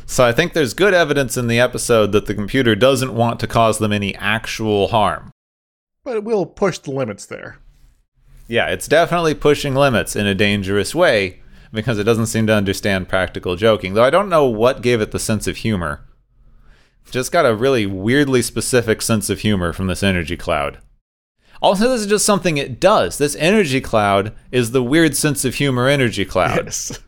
So 0.06 0.24
I 0.24 0.32
think 0.32 0.52
there's 0.52 0.74
good 0.74 0.94
evidence 0.94 1.36
in 1.36 1.46
the 1.46 1.58
episode 1.60 2.12
that 2.12 2.26
the 2.26 2.34
computer 2.34 2.74
doesn't 2.74 3.14
want 3.14 3.40
to 3.40 3.46
cause 3.46 3.78
them 3.78 3.92
any 3.92 4.14
actual 4.16 4.88
harm. 4.88 5.30
but 6.04 6.16
it 6.16 6.24
will 6.24 6.44
push 6.44 6.78
the 6.78 6.90
limits 6.90 7.24
there. 7.26 7.58
Yeah, 8.46 8.68
it's 8.68 8.86
definitely 8.86 9.34
pushing 9.34 9.74
limits 9.74 10.14
in 10.14 10.26
a 10.26 10.34
dangerous 10.34 10.94
way 10.94 11.40
because 11.72 11.98
it 11.98 12.04
doesn't 12.04 12.26
seem 12.26 12.46
to 12.46 12.52
understand 12.54 13.08
practical 13.08 13.56
joking. 13.56 13.94
Though 13.94 14.04
I 14.04 14.10
don't 14.10 14.28
know 14.28 14.44
what 14.44 14.82
gave 14.82 15.00
it 15.00 15.12
the 15.12 15.18
sense 15.18 15.46
of 15.46 15.56
humor. 15.58 16.04
Just 17.10 17.32
got 17.32 17.46
a 17.46 17.54
really 17.54 17.86
weirdly 17.86 18.42
specific 18.42 19.00
sense 19.00 19.30
of 19.30 19.40
humor 19.40 19.72
from 19.72 19.86
this 19.86 20.02
energy 20.02 20.36
cloud. 20.36 20.78
Also, 21.62 21.88
this 21.88 22.02
is 22.02 22.06
just 22.06 22.26
something 22.26 22.58
it 22.58 22.78
does. 22.80 23.16
This 23.16 23.36
energy 23.36 23.80
cloud 23.80 24.34
is 24.52 24.72
the 24.72 24.82
weird 24.82 25.16
sense 25.16 25.44
of 25.46 25.54
humor 25.54 25.88
energy 25.88 26.24
cloud 26.26 26.66
Yes. 26.66 27.00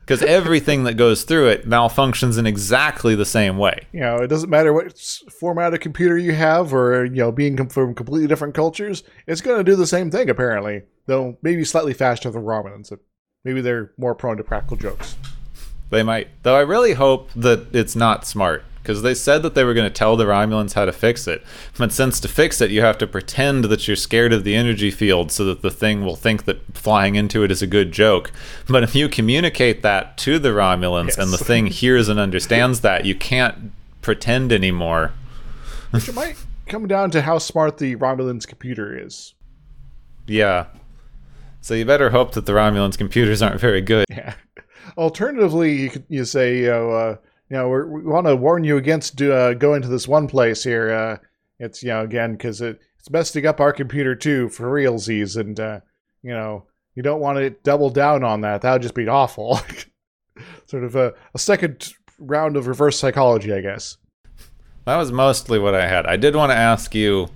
Because 0.00 0.22
everything 0.22 0.84
that 0.84 0.94
goes 0.94 1.24
through 1.24 1.48
it 1.48 1.68
malfunctions 1.68 2.38
in 2.38 2.46
exactly 2.46 3.14
the 3.14 3.24
same 3.24 3.58
way. 3.58 3.86
You 3.92 4.00
know, 4.00 4.16
it 4.16 4.26
doesn't 4.26 4.50
matter 4.50 4.72
what 4.72 4.98
format 5.38 5.72
of 5.72 5.80
computer 5.80 6.18
you 6.18 6.32
have, 6.32 6.74
or 6.74 7.04
you 7.04 7.16
know, 7.16 7.32
being 7.32 7.68
from 7.68 7.94
completely 7.94 8.26
different 8.26 8.54
cultures. 8.54 9.02
It's 9.26 9.40
going 9.40 9.58
to 9.58 9.64
do 9.64 9.76
the 9.76 9.86
same 9.86 10.10
thing, 10.10 10.28
apparently. 10.28 10.82
Though 11.06 11.38
maybe 11.42 11.64
slightly 11.64 11.94
faster 11.94 12.30
than 12.30 12.42
Romulans. 12.42 12.86
So 12.86 12.98
maybe 13.44 13.60
they're 13.60 13.92
more 13.98 14.14
prone 14.14 14.36
to 14.36 14.44
practical 14.44 14.76
jokes. 14.76 15.16
They 15.90 16.02
might. 16.02 16.28
Though 16.42 16.56
I 16.56 16.60
really 16.60 16.94
hope 16.94 17.30
that 17.34 17.74
it's 17.74 17.96
not 17.96 18.26
smart 18.26 18.64
because 18.82 19.02
they 19.02 19.14
said 19.14 19.42
that 19.42 19.54
they 19.54 19.64
were 19.64 19.74
going 19.74 19.88
to 19.88 19.94
tell 19.94 20.16
the 20.16 20.24
Romulans 20.24 20.74
how 20.74 20.84
to 20.84 20.92
fix 20.92 21.26
it. 21.26 21.42
But 21.76 21.92
since 21.92 22.18
to 22.20 22.28
fix 22.28 22.60
it, 22.60 22.70
you 22.70 22.80
have 22.80 22.98
to 22.98 23.06
pretend 23.06 23.64
that 23.64 23.86
you're 23.86 23.96
scared 23.96 24.32
of 24.32 24.44
the 24.44 24.54
energy 24.54 24.90
field 24.90 25.30
so 25.30 25.44
that 25.44 25.62
the 25.62 25.70
thing 25.70 26.04
will 26.04 26.16
think 26.16 26.44
that 26.44 26.60
flying 26.76 27.14
into 27.14 27.42
it 27.44 27.50
is 27.50 27.62
a 27.62 27.66
good 27.66 27.92
joke. 27.92 28.32
But 28.68 28.82
if 28.82 28.94
you 28.94 29.08
communicate 29.08 29.82
that 29.82 30.16
to 30.18 30.38
the 30.38 30.50
Romulans 30.50 31.08
yes. 31.08 31.18
and 31.18 31.32
the 31.32 31.38
thing 31.38 31.66
hears 31.68 32.08
and 32.08 32.18
understands 32.18 32.80
that, 32.80 33.04
you 33.04 33.14
can't 33.14 33.72
pretend 34.00 34.52
anymore. 34.52 35.12
Which 35.90 36.12
might 36.12 36.36
come 36.66 36.86
down 36.86 37.10
to 37.10 37.22
how 37.22 37.38
smart 37.38 37.78
the 37.78 37.96
Romulans' 37.96 38.46
computer 38.46 38.96
is. 38.98 39.34
Yeah. 40.26 40.66
So 41.60 41.74
you 41.74 41.84
better 41.84 42.10
hope 42.10 42.32
that 42.32 42.46
the 42.46 42.52
Romulans' 42.52 42.96
computers 42.96 43.42
aren't 43.42 43.60
very 43.60 43.82
good. 43.82 44.06
Yeah. 44.08 44.34
Alternatively, 44.96 45.74
you 45.74 45.90
could 45.90 46.04
you 46.08 46.24
say, 46.24 46.58
you 46.58 46.66
know, 46.68 46.90
uh, 46.90 47.16
you 47.50 47.56
know, 47.56 47.68
we 47.68 48.02
want 48.02 48.26
to 48.26 48.36
warn 48.36 48.62
you 48.62 48.76
against 48.76 49.16
do, 49.16 49.32
uh, 49.32 49.54
going 49.54 49.82
to 49.82 49.88
this 49.88 50.06
one 50.06 50.28
place 50.28 50.62
here. 50.62 50.92
Uh, 50.92 51.16
it's 51.58 51.82
you 51.82 51.88
know 51.88 52.02
again 52.02 52.32
because 52.32 52.60
it, 52.60 52.80
it's 52.98 53.10
messing 53.10 53.44
up 53.44 53.60
our 53.60 53.72
computer 53.72 54.14
too 54.14 54.48
for 54.48 54.70
realsies, 54.70 55.38
and 55.38 55.58
uh, 55.58 55.80
you 56.22 56.30
know 56.30 56.64
you 56.94 57.02
don't 57.02 57.20
want 57.20 57.38
to 57.38 57.50
double 57.50 57.90
down 57.90 58.22
on 58.22 58.40
that. 58.42 58.62
That 58.62 58.72
would 58.72 58.82
just 58.82 58.94
be 58.94 59.08
awful. 59.08 59.60
sort 60.66 60.84
of 60.84 60.94
a, 60.96 61.12
a 61.34 61.38
second 61.38 61.92
round 62.18 62.56
of 62.56 62.68
reverse 62.68 62.98
psychology, 62.98 63.52
I 63.52 63.60
guess. 63.60 63.96
That 64.84 64.96
was 64.96 65.12
mostly 65.12 65.58
what 65.58 65.74
I 65.74 65.86
had. 65.86 66.06
I 66.06 66.16
did 66.16 66.34
want 66.36 66.50
to 66.52 66.56
ask 66.56 66.94
you, 66.94 67.28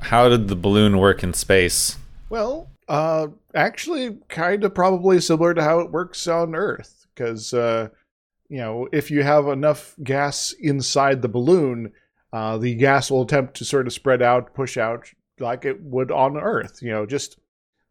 how 0.00 0.28
did 0.28 0.48
the 0.48 0.56
balloon 0.56 0.98
work 0.98 1.22
in 1.22 1.32
space? 1.32 1.96
Well, 2.28 2.68
uh, 2.88 3.28
actually, 3.54 4.18
kind 4.28 4.64
of 4.64 4.74
probably 4.74 5.20
similar 5.20 5.54
to 5.54 5.62
how 5.62 5.80
it 5.80 5.90
works 5.90 6.26
on 6.26 6.54
Earth, 6.54 7.06
because 7.14 7.54
uh, 7.54 7.88
you 8.48 8.58
know, 8.58 8.88
if 8.92 9.10
you 9.10 9.22
have 9.22 9.46
enough 9.48 9.94
gas 10.02 10.54
inside 10.58 11.22
the 11.22 11.28
balloon, 11.28 11.92
uh, 12.32 12.56
the 12.58 12.74
gas 12.74 13.10
will 13.10 13.22
attempt 13.22 13.54
to 13.56 13.64
sort 13.64 13.86
of 13.86 13.92
spread 13.92 14.22
out, 14.22 14.54
push 14.54 14.76
out 14.76 15.10
like 15.38 15.64
it 15.64 15.80
would 15.82 16.10
on 16.10 16.36
Earth. 16.36 16.82
You 16.82 16.90
know, 16.90 17.06
just 17.06 17.38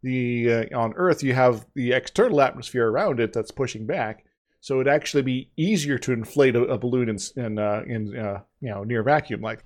the 0.03 0.69
uh, 0.71 0.77
on 0.77 0.93
Earth 0.95 1.23
you 1.23 1.33
have 1.33 1.65
the 1.75 1.93
external 1.93 2.41
atmosphere 2.41 2.89
around 2.89 3.19
it 3.19 3.33
that's 3.33 3.51
pushing 3.51 3.85
back, 3.85 4.25
so 4.59 4.75
it'd 4.75 4.91
actually 4.91 5.23
be 5.23 5.49
easier 5.57 5.97
to 5.99 6.11
inflate 6.11 6.55
a, 6.55 6.63
a 6.63 6.77
balloon 6.77 7.09
in 7.09 7.17
in, 7.35 7.59
uh, 7.59 7.83
in 7.87 8.17
uh, 8.17 8.41
you 8.61 8.69
know 8.69 8.83
near 8.83 9.03
vacuum 9.03 9.41
like. 9.41 9.63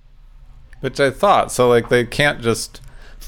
Which 0.80 1.00
I 1.00 1.10
thought 1.10 1.52
so. 1.52 1.68
Like 1.68 1.88
they 1.88 2.04
can't 2.04 2.40
just. 2.40 2.80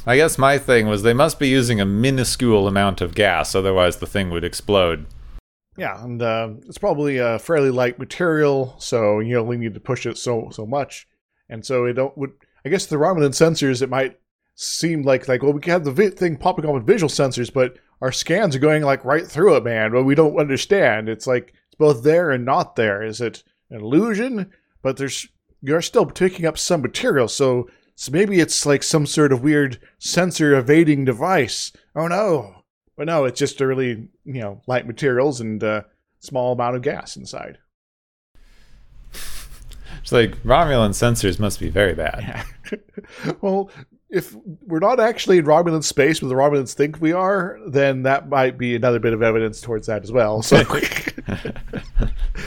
I 0.06 0.16
guess 0.16 0.38
my 0.38 0.58
thing 0.58 0.88
was 0.88 1.02
they 1.02 1.14
must 1.14 1.38
be 1.38 1.48
using 1.48 1.80
a 1.80 1.86
minuscule 1.86 2.66
amount 2.66 3.00
of 3.00 3.14
gas, 3.14 3.54
otherwise 3.54 3.98
the 3.98 4.08
thing 4.08 4.28
would 4.30 4.44
explode. 4.44 5.06
Yeah, 5.76 6.02
and 6.02 6.22
uh, 6.22 6.50
it's 6.68 6.78
probably 6.78 7.18
a 7.18 7.38
fairly 7.38 7.70
light 7.70 7.98
material, 7.98 8.76
so 8.78 9.18
you 9.18 9.38
only 9.38 9.56
need 9.56 9.74
to 9.74 9.80
push 9.80 10.06
it 10.06 10.16
so 10.16 10.48
so 10.52 10.64
much, 10.66 11.08
and 11.48 11.64
so 11.64 11.84
it 11.84 11.94
don't 11.94 12.16
would. 12.16 12.32
I 12.64 12.68
guess 12.68 12.86
the 12.86 12.96
Romulan 12.96 13.30
sensors 13.30 13.82
it 13.82 13.90
might 13.90 14.18
seem 14.54 15.02
like 15.02 15.26
like 15.26 15.42
well 15.42 15.52
we 15.52 15.60
can 15.60 15.72
have 15.72 15.84
the 15.84 15.90
vi- 15.90 16.10
thing 16.10 16.36
popping 16.36 16.64
up 16.64 16.74
with 16.74 16.86
visual 16.86 17.10
sensors, 17.10 17.52
but 17.52 17.76
our 18.00 18.12
scans 18.12 18.54
are 18.54 18.60
going 18.60 18.82
like 18.82 19.04
right 19.04 19.26
through 19.26 19.56
it, 19.56 19.64
man. 19.64 19.90
But 19.90 20.04
we 20.04 20.14
don't 20.14 20.38
understand. 20.38 21.08
It's 21.08 21.26
like 21.26 21.54
it's 21.66 21.76
both 21.76 22.04
there 22.04 22.30
and 22.30 22.44
not 22.44 22.76
there. 22.76 23.02
Is 23.02 23.20
it 23.20 23.42
an 23.70 23.80
illusion? 23.80 24.52
But 24.82 24.96
there's 24.96 25.26
you're 25.60 25.82
still 25.82 26.06
picking 26.06 26.46
up 26.46 26.58
some 26.58 26.82
material, 26.82 27.26
so 27.26 27.68
so 27.96 28.12
maybe 28.12 28.38
it's 28.38 28.64
like 28.64 28.82
some 28.82 29.06
sort 29.06 29.32
of 29.32 29.42
weird 29.42 29.80
sensor 29.98 30.54
evading 30.54 31.04
device. 31.04 31.72
Oh 31.96 32.06
no! 32.06 32.63
But 32.96 33.06
no, 33.06 33.24
it's 33.24 33.38
just 33.38 33.60
a 33.60 33.66
really, 33.66 34.08
you 34.24 34.40
know, 34.40 34.62
light 34.66 34.86
materials 34.86 35.40
and 35.40 35.62
uh, 35.62 35.82
small 36.20 36.52
amount 36.52 36.76
of 36.76 36.82
gas 36.82 37.16
inside. 37.16 37.58
It's 39.12 40.12
like 40.12 40.36
Romulan 40.42 40.90
sensors 40.90 41.40
must 41.40 41.58
be 41.58 41.70
very 41.70 41.94
bad. 41.94 42.20
Yeah. 42.20 42.78
well, 43.40 43.70
if 44.10 44.34
we're 44.66 44.78
not 44.78 45.00
actually 45.00 45.38
in 45.38 45.44
Romulan 45.44 45.82
space 45.82 46.22
where 46.22 46.28
the 46.28 46.34
Romulans 46.34 46.74
think 46.74 47.00
we 47.00 47.12
are, 47.12 47.58
then 47.66 48.02
that 48.02 48.28
might 48.28 48.56
be 48.58 48.76
another 48.76 49.00
bit 49.00 49.12
of 49.12 49.22
evidence 49.22 49.60
towards 49.60 49.86
that 49.86 50.02
as 50.02 50.12
well. 50.12 50.42
So 50.42 50.62
the 50.62 51.52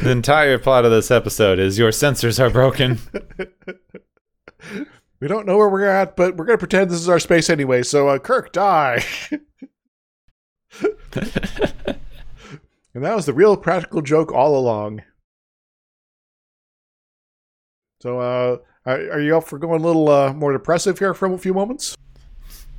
entire 0.04 0.58
plot 0.60 0.86
of 0.86 0.91
this 0.91 1.12
episode 1.12 1.60
is 1.60 1.78
your 1.78 1.89
sensors 1.89 2.39
are 2.39 2.50
broken. 2.50 3.00
we 5.20 5.28
don't 5.28 5.45
know 5.45 5.58
where 5.58 5.70
we're 5.70 5.86
at, 5.86 6.16
but 6.16 6.38
we're 6.38 6.45
going 6.45 6.58
to 6.58 6.62
pretend 6.62 6.89
this 6.89 7.02
is 7.02 7.10
our 7.10 7.20
space 7.20 7.50
anyway. 7.50 7.84
So, 7.84 8.08
uh, 8.08 8.20
Kirk, 8.20 8.54
die. 8.54 9.04
and 12.93 13.03
that 13.03 13.15
was 13.15 13.25
the 13.25 13.34
real 13.34 13.57
practical 13.57 14.01
joke 14.01 14.32
all 14.32 14.57
along. 14.57 15.01
So, 18.01 18.19
uh, 18.19 18.57
are, 18.86 19.19
you 19.19 19.36
up 19.36 19.45
for 19.45 19.57
going 19.57 19.82
a 19.82 19.86
little 19.86 20.07
uh, 20.09 20.34
more 20.34 20.53
depressive 20.53 20.99
here 20.99 21.13
for 21.13 21.32
a 21.32 21.38
few 21.38 21.53
moments? 21.53 21.95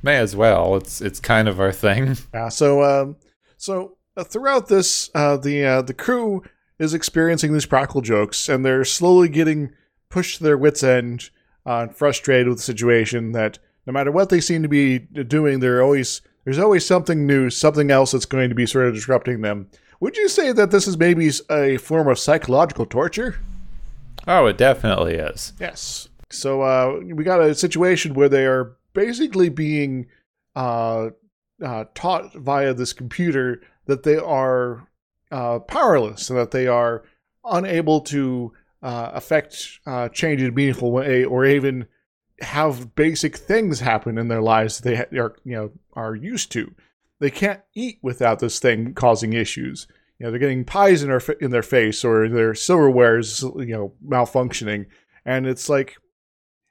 May 0.01 0.17
as 0.17 0.35
well. 0.35 0.75
It's 0.75 1.01
it's 1.01 1.19
kind 1.19 1.47
of 1.47 1.59
our 1.59 1.71
thing. 1.71 2.17
Yeah. 2.33 2.49
So, 2.49 2.83
um, 2.83 3.17
so 3.57 3.97
uh, 4.15 4.23
throughout 4.23 4.67
this, 4.67 5.09
uh, 5.13 5.37
the 5.37 5.65
uh, 5.65 5.81
the 5.81 5.93
crew 5.93 6.43
is 6.79 6.93
experiencing 6.93 7.53
these 7.53 7.65
practical 7.65 8.01
jokes, 8.01 8.47
and 8.47 8.65
they're 8.65 8.85
slowly 8.85 9.27
getting 9.27 9.71
pushed 10.09 10.37
to 10.37 10.43
their 10.43 10.57
wits' 10.57 10.83
end, 10.83 11.29
uh, 11.65 11.87
frustrated 11.87 12.47
with 12.47 12.57
the 12.57 12.63
situation. 12.63 13.33
That 13.33 13.59
no 13.85 13.91
matter 13.91 14.11
what 14.11 14.29
they 14.29 14.39
seem 14.39 14.63
to 14.63 14.69
be 14.69 14.99
doing, 14.99 15.59
they're 15.59 15.83
always 15.83 16.21
there's 16.43 16.59
always 16.59 16.85
something 16.85 17.25
new, 17.25 17.49
something 17.49 17.91
else 17.91 18.11
that's 18.11 18.25
going 18.25 18.49
to 18.49 18.55
be 18.55 18.65
sort 18.65 18.87
of 18.87 18.93
disrupting 18.93 19.41
them. 19.41 19.69
Would 19.99 20.17
you 20.17 20.29
say 20.29 20.51
that 20.53 20.71
this 20.71 20.87
is 20.87 20.97
maybe 20.97 21.29
a 21.49 21.77
form 21.77 22.07
of 22.07 22.17
psychological 22.17 22.85
torture? 22.85 23.39
Oh, 24.27 24.45
it 24.45 24.57
definitely 24.57 25.15
is. 25.15 25.53
Yes. 25.59 26.07
So 26.29 26.61
uh, 26.61 26.99
we 27.03 27.23
got 27.23 27.41
a 27.41 27.55
situation 27.55 28.13
where 28.13 28.29
they 28.29 28.45
are 28.45 28.75
basically 28.93 29.49
being 29.49 30.07
uh, 30.55 31.09
uh, 31.63 31.85
taught 31.95 32.33
via 32.33 32.73
this 32.73 32.93
computer 32.93 33.61
that 33.85 34.03
they 34.03 34.17
are 34.17 34.87
uh, 35.31 35.59
powerless 35.59 36.29
and 36.29 36.39
that 36.39 36.51
they 36.51 36.67
are 36.67 37.03
unable 37.43 38.01
to 38.01 38.53
uh, 38.81 39.11
affect 39.13 39.79
uh, 39.85 40.09
change 40.09 40.41
in 40.41 40.49
a 40.49 40.51
meaningful 40.51 40.91
way 40.91 41.23
or 41.23 41.45
even 41.45 41.87
have 42.41 42.95
basic 42.95 43.37
things 43.37 43.79
happen 43.79 44.17
in 44.17 44.27
their 44.27 44.41
lives 44.41 44.79
that 44.79 45.11
they 45.11 45.17
are 45.17 45.35
you 45.43 45.55
know 45.55 45.71
are 45.93 46.15
used 46.15 46.51
to. 46.53 46.73
They 47.19 47.29
can't 47.29 47.61
eat 47.75 47.99
without 48.01 48.39
this 48.39 48.59
thing 48.59 48.93
causing 48.93 49.33
issues. 49.33 49.87
You 50.17 50.25
know, 50.25 50.31
they're 50.31 50.39
getting 50.39 50.65
pies 50.65 51.03
in 51.03 51.09
their 51.09 51.21
in 51.39 51.51
their 51.51 51.63
face 51.63 52.03
or 52.03 52.27
their 52.27 52.55
silverware 52.55 53.19
is 53.19 53.41
you 53.41 53.67
know 53.67 53.93
malfunctioning, 54.05 54.87
and 55.25 55.47
it's 55.47 55.69
like 55.69 55.97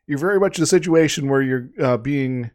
you're 0.06 0.18
very 0.18 0.40
much 0.40 0.58
in 0.58 0.64
a 0.64 0.66
situation 0.66 1.28
where 1.28 1.42
you're 1.42 1.68
uh, 1.80 1.96
being 1.96 2.50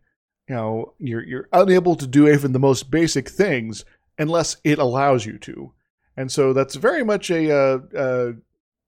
you 0.50 0.56
know 0.56 0.94
you're 1.00 1.24
you're 1.24 1.50
unable 1.54 1.96
to 1.96 2.08
do 2.08 2.28
even 2.28 2.52
the 2.52 2.60
most 2.60 2.92
basic 2.92 3.30
things 3.30 3.86
unless 4.18 4.58
it 4.64 4.80
allows 4.80 5.26
you 5.26 5.38
to, 5.40 5.72
and 6.18 6.32
so 6.32 6.54
that's 6.54 6.76
very 6.76 7.04
much 7.04 7.32
a 7.32 7.52
uh, 7.52 7.80
uh, 7.98 8.32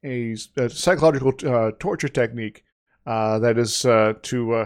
a, 0.04 0.36
a, 0.58 0.70
psychological 0.70 1.34
uh, 1.48 1.72
torture 1.80 2.10
technique 2.10 2.64
that 3.06 3.58
is 3.58 3.86
uh, 3.86 4.14
to 4.24 4.54
uh, 4.54 4.66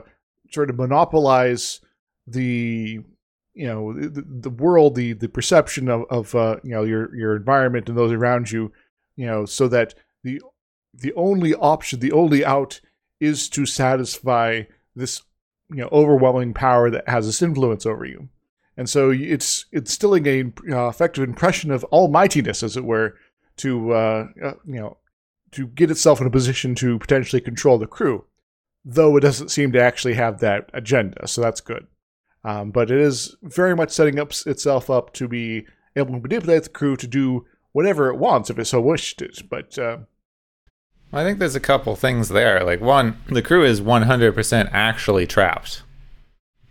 sort 0.52 0.70
of 0.70 0.78
monopolize 0.78 1.82
the 2.28 3.00
you 3.54 3.68
know 3.68 3.94
the, 3.94 4.24
the 4.26 4.50
world, 4.50 4.96
the 4.96 5.14
the 5.14 5.28
perception 5.30 5.90
of, 5.90 6.06
of 6.10 6.34
uh, 6.36 6.58
you 6.64 6.72
know 6.72 6.84
your 6.84 7.14
your 7.16 7.36
environment 7.36 7.90
and 7.90 7.98
those 7.98 8.12
around 8.12 8.52
you, 8.52 8.72
you 9.16 9.26
know, 9.26 9.46
so 9.46 9.68
that 9.68 9.96
the 10.24 10.42
the 10.94 11.14
only 11.14 11.54
option, 11.56 12.00
the 12.00 12.12
only 12.12 12.46
out, 12.46 12.80
is 13.20 13.50
to 13.50 13.66
satisfy 13.66 14.64
this 14.96 15.24
you 15.70 15.78
know 15.78 15.90
overwhelming 15.92 16.54
power 16.54 16.90
that 16.90 17.08
has 17.10 17.26
this 17.26 17.42
influence 17.42 17.86
over 17.86 18.06
you, 18.06 18.30
and 18.78 18.90
so 18.90 19.12
it's 19.12 19.66
instilling 19.72 20.26
a 20.26 20.44
uh, 20.72 20.88
effective 20.88 21.24
impression 21.24 21.72
of 21.72 21.84
almightiness, 21.86 22.64
as 22.64 22.78
it 22.78 22.86
were, 22.86 23.16
to 23.58 23.94
uh, 23.94 24.28
uh, 24.42 24.54
you 24.66 24.80
know 24.80 24.98
to 25.52 25.68
get 25.68 25.92
itself 25.92 26.22
in 26.22 26.28
a 26.28 26.32
position 26.32 26.76
to 26.76 27.00
potentially 27.00 27.42
control 27.42 27.78
the 27.78 27.88
crew, 27.88 28.24
though 28.94 29.16
it 29.18 29.22
doesn't 29.22 29.50
seem 29.50 29.72
to 29.72 29.82
actually 29.82 30.16
have 30.16 30.40
that 30.40 30.70
agenda. 30.74 31.28
So 31.28 31.42
that's 31.42 31.62
good. 31.62 31.88
Um, 32.44 32.72
but 32.72 32.90
it 32.90 33.00
is 33.00 33.36
very 33.44 33.76
much 33.76 33.92
setting 33.92 34.20
up 34.20 34.32
itself 34.46 34.90
up 34.90 35.14
to 35.14 35.28
be 35.28 35.66
able 35.96 36.14
to 36.14 36.22
manipulate 36.22 36.64
the 36.64 36.70
crew 36.70 36.96
to 36.96 37.08
do 37.08 37.46
whatever 37.72 38.10
it 38.10 38.18
wants 38.18 38.50
if 38.50 38.58
it 38.58 38.66
so 38.66 38.82
wished 38.82 39.22
it. 39.22 39.44
But 39.50 39.78
uh, 39.78 39.98
I 41.12 41.24
think 41.24 41.40
there's 41.40 41.56
a 41.56 41.60
couple 41.60 41.96
things 41.96 42.30
there. 42.30 42.64
Like 42.64 42.82
one, 42.82 43.18
the 43.28 43.42
crew 43.42 43.64
is 43.64 43.82
100% 43.82 44.70
actually 44.72 45.28
trapped. 45.28 45.84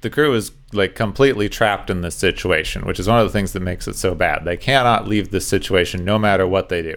The 0.01 0.11
crew 0.11 0.35
is 0.35 0.53
like 0.73 0.95
completely 0.95 1.49
trapped 1.49 1.91
in 1.91 2.01
this 2.01 2.15
situation, 2.15 2.87
which 2.87 3.01
is 3.01 3.09
one 3.09 3.19
of 3.19 3.27
the 3.27 3.33
things 3.33 3.53
that 3.53 3.61
makes 3.61 3.87
it 3.87 3.97
so 3.97 4.15
bad. 4.15 4.45
They 4.45 4.57
cannot 4.57 5.09
leave 5.09 5.31
this 5.31 5.47
situation 5.47 6.05
no 6.05 6.19
matter 6.19 6.47
what 6.47 6.69
they 6.69 6.83
do 6.83 6.95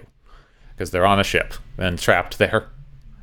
because 0.71 0.91
they're 0.91 1.05
on 1.05 1.19
a 1.19 1.23
ship 1.23 1.53
and 1.77 1.99
trapped 1.99 2.37
there 2.37 2.69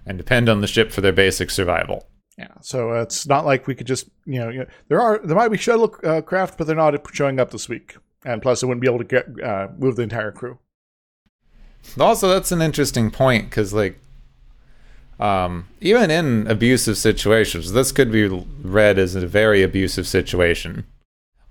and 0.09 0.19
depend 0.19 0.49
on 0.49 0.61
the 0.61 0.67
ship 0.67 0.91
for 0.91 1.01
their 1.01 1.13
basic 1.13 1.51
survival. 1.51 2.09
Yeah, 2.39 2.55
so 2.61 2.93
uh, 2.93 3.03
it's 3.03 3.27
not 3.27 3.45
like 3.45 3.67
we 3.67 3.75
could 3.75 3.87
just 3.87 4.09
you 4.25 4.39
know, 4.39 4.49
you 4.49 4.59
know 4.61 4.67
there 4.89 5.01
are 5.01 5.21
there 5.23 5.37
might 5.37 5.49
be 5.49 5.59
shuttle 5.59 5.95
uh, 6.05 6.23
craft, 6.23 6.57
but 6.57 6.67
they're 6.67 6.77
not 6.77 6.95
showing 7.15 7.39
up 7.39 7.51
this 7.51 7.69
week, 7.69 7.97
and 8.25 8.41
plus, 8.41 8.63
it 8.63 8.67
wouldn't 8.67 8.81
be 8.81 8.89
able 8.89 8.99
to 8.99 9.05
get 9.05 9.27
uh, 9.43 9.69
move 9.77 9.97
the 9.97 10.03
entire 10.03 10.33
crew. 10.33 10.59
Also, 11.99 12.29
that's 12.29 12.53
an 12.53 12.63
interesting 12.63 13.11
point 13.11 13.51
because 13.51 13.73
like 13.73 13.99
um, 15.21 15.67
even 15.81 16.11
in 16.11 16.47
abusive 16.47 16.97
situations, 16.97 17.73
this 17.73 17.93
could 17.93 18.13
be 18.13 18.29
read 18.29 18.99
as 18.99 19.15
a 19.15 19.27
very 19.27 19.63
abusive 19.63 20.07
situation. 20.07 20.87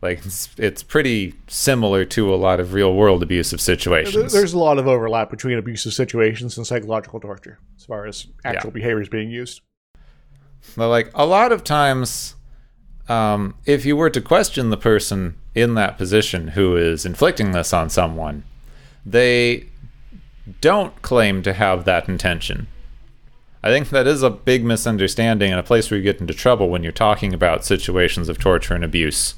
Like 0.02 0.24
it's, 0.26 0.50
it's 0.58 0.84
pretty 0.84 1.34
similar 1.48 2.06
to 2.06 2.34
a 2.34 2.36
lot 2.38 2.60
of 2.60 2.74
real 2.74 2.94
world 2.94 3.24
abusive 3.24 3.60
situations. 3.60 4.32
There's 4.32 4.54
a 4.54 4.60
lot 4.60 4.78
of 4.78 4.88
overlap 4.88 5.30
between 5.32 5.58
abusive 5.58 5.94
situations 5.94 6.56
and 6.58 6.68
psychological 6.68 7.20
torture 7.20 7.58
as 7.78 7.86
far 7.86 8.06
as 8.06 8.28
actual 8.46 8.70
Yeah. 8.70 8.74
behaviors 8.74 9.10
being 9.10 9.32
used. 9.32 9.62
But 10.76 10.90
like 10.90 11.10
a 11.16 11.26
lot 11.26 11.52
of 11.52 11.64
times, 11.64 12.36
um, 13.10 13.56
if 13.66 13.86
you 13.86 13.96
were 13.96 14.10
to 14.12 14.22
question 14.22 14.70
the 14.70 14.78
person 14.78 15.36
in 15.56 15.74
that 15.76 15.98
position 15.98 16.50
who 16.50 16.76
is 16.78 17.06
inflicting 17.06 17.52
this 17.52 17.74
on 17.74 17.90
someone, 17.90 18.44
they 19.06 19.66
don't 20.62 21.02
claim 21.02 21.42
to 21.44 21.54
have 21.54 21.86
that 21.86 22.08
intention. 22.08 22.68
I 23.64 23.70
think 23.70 23.90
that 23.90 24.06
is 24.08 24.22
a 24.22 24.30
big 24.30 24.64
misunderstanding 24.64 25.52
and 25.52 25.60
a 25.60 25.64
place 25.64 25.90
where 25.90 25.98
you 25.98 26.04
get 26.04 26.22
into 26.22 26.34
trouble 26.34 26.70
when 26.70 26.84
you're 26.84 26.92
talking 26.92 27.34
about 27.34 27.66
situations 27.66 28.30
of 28.30 28.38
torture 28.38 28.76
and 28.76 28.84
abuse. 28.84 29.34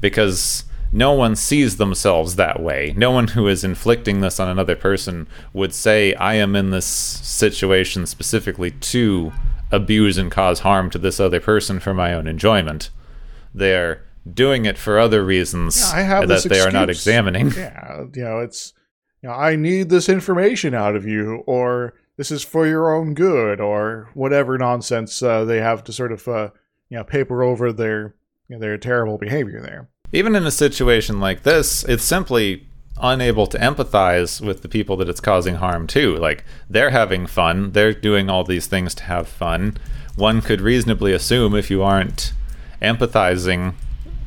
Because 0.00 0.64
no 0.92 1.12
one 1.12 1.34
sees 1.34 1.76
themselves 1.76 2.36
that 2.36 2.60
way. 2.60 2.94
No 2.96 3.10
one 3.10 3.28
who 3.28 3.48
is 3.48 3.64
inflicting 3.64 4.20
this 4.20 4.38
on 4.38 4.48
another 4.48 4.76
person 4.76 5.26
would 5.52 5.74
say, 5.74 6.14
I 6.14 6.34
am 6.34 6.54
in 6.54 6.70
this 6.70 6.86
situation 6.86 8.06
specifically 8.06 8.70
to 8.70 9.32
abuse 9.72 10.18
and 10.18 10.30
cause 10.30 10.60
harm 10.60 10.90
to 10.90 10.98
this 10.98 11.18
other 11.18 11.40
person 11.40 11.80
for 11.80 11.92
my 11.92 12.14
own 12.14 12.28
enjoyment. 12.28 12.90
They're 13.52 14.04
doing 14.32 14.64
it 14.64 14.78
for 14.78 14.98
other 14.98 15.24
reasons 15.24 15.80
Yeah, 15.80 15.98
I 15.98 16.02
have 16.02 16.28
that 16.28 16.44
they 16.44 16.60
are 16.60 16.70
not 16.70 16.90
examining. 16.90 17.50
Yeah, 17.50 18.04
you 18.14 18.24
know, 18.24 18.38
it's 18.38 18.72
you 19.22 19.28
know, 19.28 19.34
I 19.34 19.56
need 19.56 19.88
this 19.88 20.08
information 20.08 20.74
out 20.74 20.94
of 20.94 21.06
you, 21.06 21.42
or 21.46 21.94
this 22.16 22.30
is 22.30 22.42
for 22.42 22.66
your 22.66 22.94
own 22.94 23.14
good, 23.14 23.60
or 23.60 24.10
whatever 24.14 24.58
nonsense 24.58 25.22
uh, 25.22 25.44
they 25.44 25.60
have 25.60 25.82
to 25.84 25.92
sort 25.92 26.12
of 26.12 26.28
uh, 26.28 26.50
you 26.88 26.98
know 26.98 27.04
paper 27.04 27.42
over 27.42 27.72
their 27.72 28.14
their 28.58 28.78
terrible 28.78 29.18
behavior 29.18 29.60
there. 29.60 29.88
Even 30.12 30.36
in 30.36 30.46
a 30.46 30.50
situation 30.50 31.20
like 31.20 31.42
this, 31.42 31.84
it's 31.84 32.04
simply 32.04 32.66
unable 33.00 33.46
to 33.48 33.58
empathize 33.58 34.40
with 34.40 34.62
the 34.62 34.68
people 34.68 34.96
that 34.96 35.08
it's 35.08 35.20
causing 35.20 35.56
harm 35.56 35.86
to. 35.88 36.16
Like, 36.16 36.44
they're 36.70 36.90
having 36.90 37.26
fun, 37.26 37.72
they're 37.72 37.92
doing 37.92 38.30
all 38.30 38.44
these 38.44 38.66
things 38.66 38.94
to 38.96 39.04
have 39.04 39.26
fun. 39.28 39.76
One 40.16 40.40
could 40.40 40.60
reasonably 40.60 41.12
assume 41.12 41.54
if 41.54 41.70
you 41.70 41.82
aren't 41.82 42.32
empathizing 42.80 43.74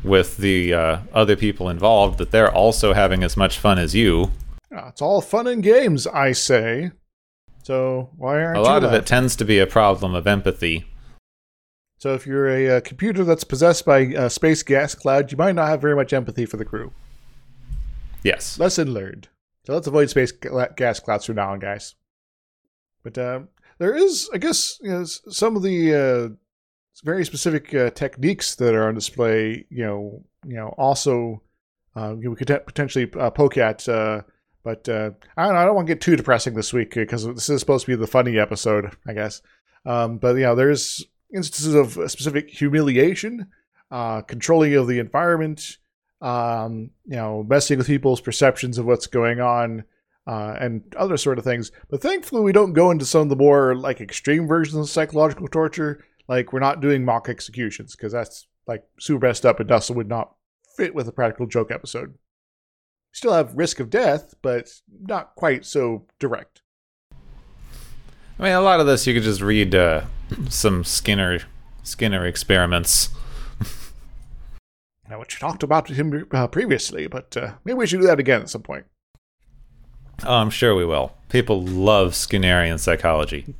with 0.04 0.38
the 0.38 0.74
uh, 0.74 1.00
other 1.14 1.36
people 1.36 1.70
involved 1.70 2.18
that 2.18 2.32
they're 2.32 2.54
also 2.54 2.94
having 2.94 3.24
as 3.24 3.38
much 3.38 3.58
fun 3.58 3.80
as 3.80 3.96
you. 3.96 4.32
It's 4.72 5.02
all 5.02 5.22
fun 5.22 5.48
and 5.48 5.64
games, 5.64 6.06
I 6.08 6.34
say. 6.34 6.92
So 7.64 8.10
why 8.16 8.44
aren't 8.44 8.58
a 8.58 8.62
lot 8.62 8.84
of 8.84 8.94
it 8.94 9.06
tends 9.06 9.36
to 9.38 9.46
be 9.46 9.60
a 9.60 9.68
problem 9.68 10.16
of 10.16 10.28
empathy. 10.28 10.86
So 11.98 12.14
if 12.14 12.28
you're 12.28 12.48
a, 12.48 12.78
uh 12.78 12.82
computer 12.82 13.24
that's 13.24 13.44
possessed 13.44 13.86
by 13.86 14.00
a 14.00 14.30
space 14.30 14.64
gas 14.64 14.96
cloud, 14.96 15.32
you 15.32 15.38
might 15.38 15.56
not 15.56 15.70
have 15.70 15.82
very 15.82 15.96
much 15.96 16.14
empathy 16.14 16.46
for 16.46 16.58
the 16.58 16.66
crew. 16.66 16.92
Yes. 18.24 18.60
Lesson 18.60 18.94
learned. 18.94 19.30
So 19.66 19.74
let's 19.74 19.88
avoid 19.88 20.10
space 20.10 20.32
gas 20.32 21.00
clouds 21.00 21.26
from 21.26 21.36
now 21.36 21.52
on, 21.52 21.60
guys. 21.60 21.96
But 23.04 23.18
uh, 23.18 23.42
there 23.80 23.96
is, 23.96 24.30
I 24.34 24.38
guess, 24.38 24.80
you 24.82 24.92
know, 24.92 25.04
some 25.04 25.56
of 25.56 25.64
the 25.64 25.94
uh, 25.94 26.30
very 27.04 27.26
specific 27.26 27.74
uh, 27.74 27.90
techniques 27.92 28.56
that 28.56 28.74
are 28.74 28.88
on 28.88 28.96
display. 28.96 29.66
You 29.70 29.86
know, 29.86 30.26
you 30.46 30.56
know, 30.56 30.70
also 30.78 31.42
uh, 31.96 32.16
we 32.18 32.36
could 32.36 32.48
te- 32.48 32.60
potentially 32.66 33.12
uh, 33.20 33.30
poke 33.30 33.58
at. 33.58 33.88
Uh, 33.88 34.22
but 34.64 34.88
uh, 34.90 35.12
I 35.36 35.46
don't 35.46 35.54
know. 35.54 35.60
I 35.60 35.66
don't 35.66 35.76
want 35.76 35.88
to 35.88 35.94
get 35.94 36.02
too 36.02 36.16
depressing 36.16 36.54
this 36.54 36.74
week 36.74 36.94
because 36.94 37.26
this 37.26 37.50
is 37.50 37.60
supposed 37.60 37.86
to 37.86 37.92
be 37.92 37.96
the 37.96 38.08
funny 38.08 38.38
episode, 38.38 38.96
I 39.06 39.14
guess. 39.14 39.42
Um, 39.86 40.18
but 40.18 40.36
you 40.36 40.44
know, 40.44 40.56
there's 40.56 41.06
instances 41.34 41.74
of 41.74 41.94
specific 42.10 42.50
humiliation, 42.50 43.48
uh, 43.92 44.22
controlling 44.22 44.74
of 44.76 44.88
the 44.88 45.00
environment, 45.00 45.78
um, 46.22 46.92
you 47.06 47.16
know, 47.16 47.44
messing 47.48 47.78
with 47.78 47.88
people's 47.88 48.22
perceptions 48.22 48.78
of 48.78 48.86
what's 48.86 49.08
going 49.08 49.40
on, 49.40 49.84
uh, 50.28 50.58
and 50.60 50.84
other 50.98 51.18
sort 51.18 51.38
of 51.38 51.44
things. 51.44 51.72
But 51.90 52.02
thankfully, 52.02 52.42
we 52.42 52.52
don't 52.52 52.74
go 52.74 52.92
into 52.92 53.06
some 53.06 53.22
of 53.22 53.30
the 53.30 53.36
more 53.36 53.76
like 53.76 54.02
extreme 54.02 54.48
versions 54.48 54.78
of 54.78 54.90
psychological 54.90 55.48
torture. 55.48 56.04
Like 56.28 56.52
we're 56.52 56.60
not 56.60 56.82
doing 56.82 57.06
mock 57.06 57.30
executions 57.30 57.96
because 57.96 58.12
that's 58.12 58.48
like 58.68 58.84
super 59.00 59.26
messed 59.28 59.46
up 59.46 59.60
and 59.60 59.70
Dustin 59.70 59.96
would 59.96 60.10
not 60.10 60.36
fit 60.76 60.94
with 60.94 61.08
a 61.08 61.14
practical 61.14 61.48
joke 61.48 61.72
episode. 61.72 62.16
Still 63.14 63.34
have 63.34 63.56
risk 63.56 63.80
of 63.80 63.90
death, 63.90 64.36
but 64.42 64.70
not 65.02 65.34
quite 65.36 65.66
so 65.66 66.06
direct. 66.20 66.62
I 68.40 68.44
mean, 68.44 68.52
a 68.52 68.62
lot 68.62 68.82
of 68.82 68.86
this 68.86 69.08
you 69.08 69.14
could 69.14 69.24
just 69.24 69.42
read 69.42 69.74
uh, 69.74 70.02
some 70.50 70.84
Skinner 70.84 71.40
Skinner 71.84 72.26
experiments. 72.26 73.10
Now, 75.10 75.20
which 75.20 75.36
we 75.36 75.40
talked 75.40 75.64
about 75.64 75.88
him 75.90 76.28
uh, 76.32 76.48
previously, 76.48 77.08
but 77.08 77.38
uh, 77.38 77.54
maybe 77.64 77.78
we 77.78 77.88
should 77.88 78.02
do 78.02 78.08
that 78.08 78.20
again 78.20 78.42
at 78.42 78.50
some 78.50 78.62
point. 78.62 78.86
Oh, 80.26 80.36
I'm 80.36 80.50
sure 80.50 80.76
we 80.76 80.86
will. 80.86 81.14
People 81.30 81.62
love 81.62 82.12
Skinnerian 82.12 82.80
psychology. 82.80 83.56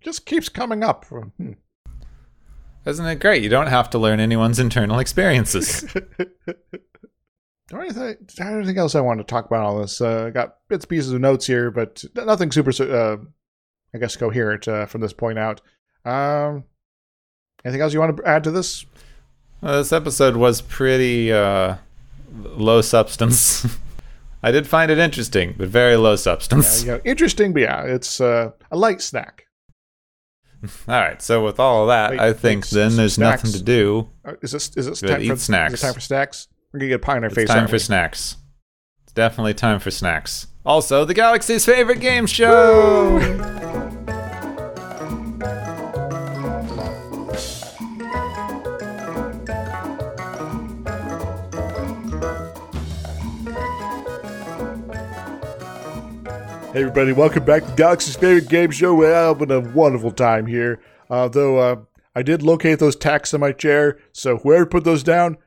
Just 0.00 0.24
keeps 0.24 0.48
coming 0.48 0.82
up. 0.82 1.04
Hmm. 1.06 1.52
Isn't 2.86 3.04
it 3.04 3.20
great? 3.20 3.42
You 3.42 3.50
don't 3.50 3.66
have 3.66 3.90
to 3.90 3.98
learn 3.98 4.18
anyone's 4.18 4.58
internal 4.58 4.98
experiences. 4.98 5.84
Don't 7.68 7.82
anything, 7.82 8.16
anything 8.40 8.78
else 8.78 8.94
I 8.94 9.02
want 9.02 9.20
to 9.20 9.24
talk 9.24 9.44
about 9.44 9.66
on 9.66 9.82
this? 9.82 10.00
Uh, 10.00 10.26
I 10.26 10.30
got 10.30 10.56
bits 10.68 10.84
and 10.84 10.88
pieces 10.88 11.12
of 11.12 11.20
notes 11.20 11.46
here, 11.46 11.70
but 11.70 12.02
nothing 12.14 12.50
super, 12.50 12.70
uh, 12.82 13.18
I 13.94 13.98
guess, 13.98 14.16
coherent 14.16 14.66
uh, 14.66 14.86
from 14.86 15.02
this 15.02 15.12
point 15.12 15.38
out. 15.38 15.60
Um, 16.08 16.64
anything 17.64 17.80
else 17.82 17.92
you 17.92 18.00
want 18.00 18.16
to 18.16 18.24
add 18.26 18.44
to 18.44 18.50
this? 18.50 18.86
Well, 19.60 19.78
this 19.78 19.92
episode 19.92 20.36
was 20.36 20.60
pretty 20.60 21.32
uh, 21.32 21.76
low 22.32 22.80
substance. 22.80 23.66
I 24.42 24.52
did 24.52 24.66
find 24.68 24.90
it 24.90 24.98
interesting, 24.98 25.54
but 25.58 25.68
very 25.68 25.96
low 25.96 26.12
Uh, 26.12 26.16
substance. 26.16 26.82
you 26.84 26.92
know, 26.92 27.00
interesting, 27.04 27.52
but 27.52 27.62
yeah, 27.62 27.82
it's 27.82 28.20
uh, 28.20 28.52
a 28.70 28.76
light 28.76 29.02
snack. 29.02 29.46
All 30.88 31.00
right, 31.00 31.20
so 31.20 31.44
with 31.44 31.60
all 31.60 31.82
of 31.82 31.88
that, 31.88 32.10
Wait, 32.12 32.20
I 32.20 32.32
think 32.32 32.68
then 32.68 32.96
there's 32.96 33.14
snacks. 33.14 33.44
nothing 33.44 33.58
to 33.58 33.64
do. 33.64 34.08
Uh, 34.24 34.32
is 34.42 34.50
this 34.52 34.70
is 34.76 34.86
this 34.86 35.00
time 35.00 35.22
eat 35.22 35.28
for 35.28 35.36
snacks. 35.36 35.74
Is 35.74 35.80
it 35.80 35.86
time 35.86 35.94
for 35.94 36.00
snacks? 36.00 36.48
We're 36.72 36.80
gonna 36.80 36.88
get 36.88 36.94
a 36.96 36.98
pie 36.98 37.16
in 37.16 37.22
our 37.22 37.28
It's 37.28 37.34
face. 37.36 37.48
time 37.48 37.66
for 37.68 37.74
we? 37.74 37.78
snacks. 37.78 38.36
It's 39.04 39.12
definitely 39.12 39.54
time 39.54 39.78
for 39.80 39.90
snacks. 39.92 40.48
Also, 40.66 41.04
the 41.04 41.14
galaxy's 41.14 41.64
favorite 41.64 42.00
game 42.00 42.26
show. 42.26 43.84
Hey 56.78 56.84
everybody, 56.84 57.10
welcome 57.10 57.44
back 57.44 57.64
to 57.64 57.72
Galaxy's 57.72 58.14
favorite 58.14 58.48
game 58.48 58.70
show. 58.70 58.94
We're 58.94 59.12
having 59.12 59.50
a 59.50 59.58
wonderful 59.58 60.12
time 60.12 60.46
here. 60.46 60.80
Uh, 61.10 61.26
though 61.26 61.58
uh, 61.58 61.76
I 62.14 62.22
did 62.22 62.40
locate 62.40 62.78
those 62.78 62.94
tacks 62.94 63.34
in 63.34 63.40
my 63.40 63.50
chair, 63.50 63.98
so 64.12 64.36
whoever 64.36 64.64
put 64.64 64.84
those 64.84 65.02
down, 65.02 65.38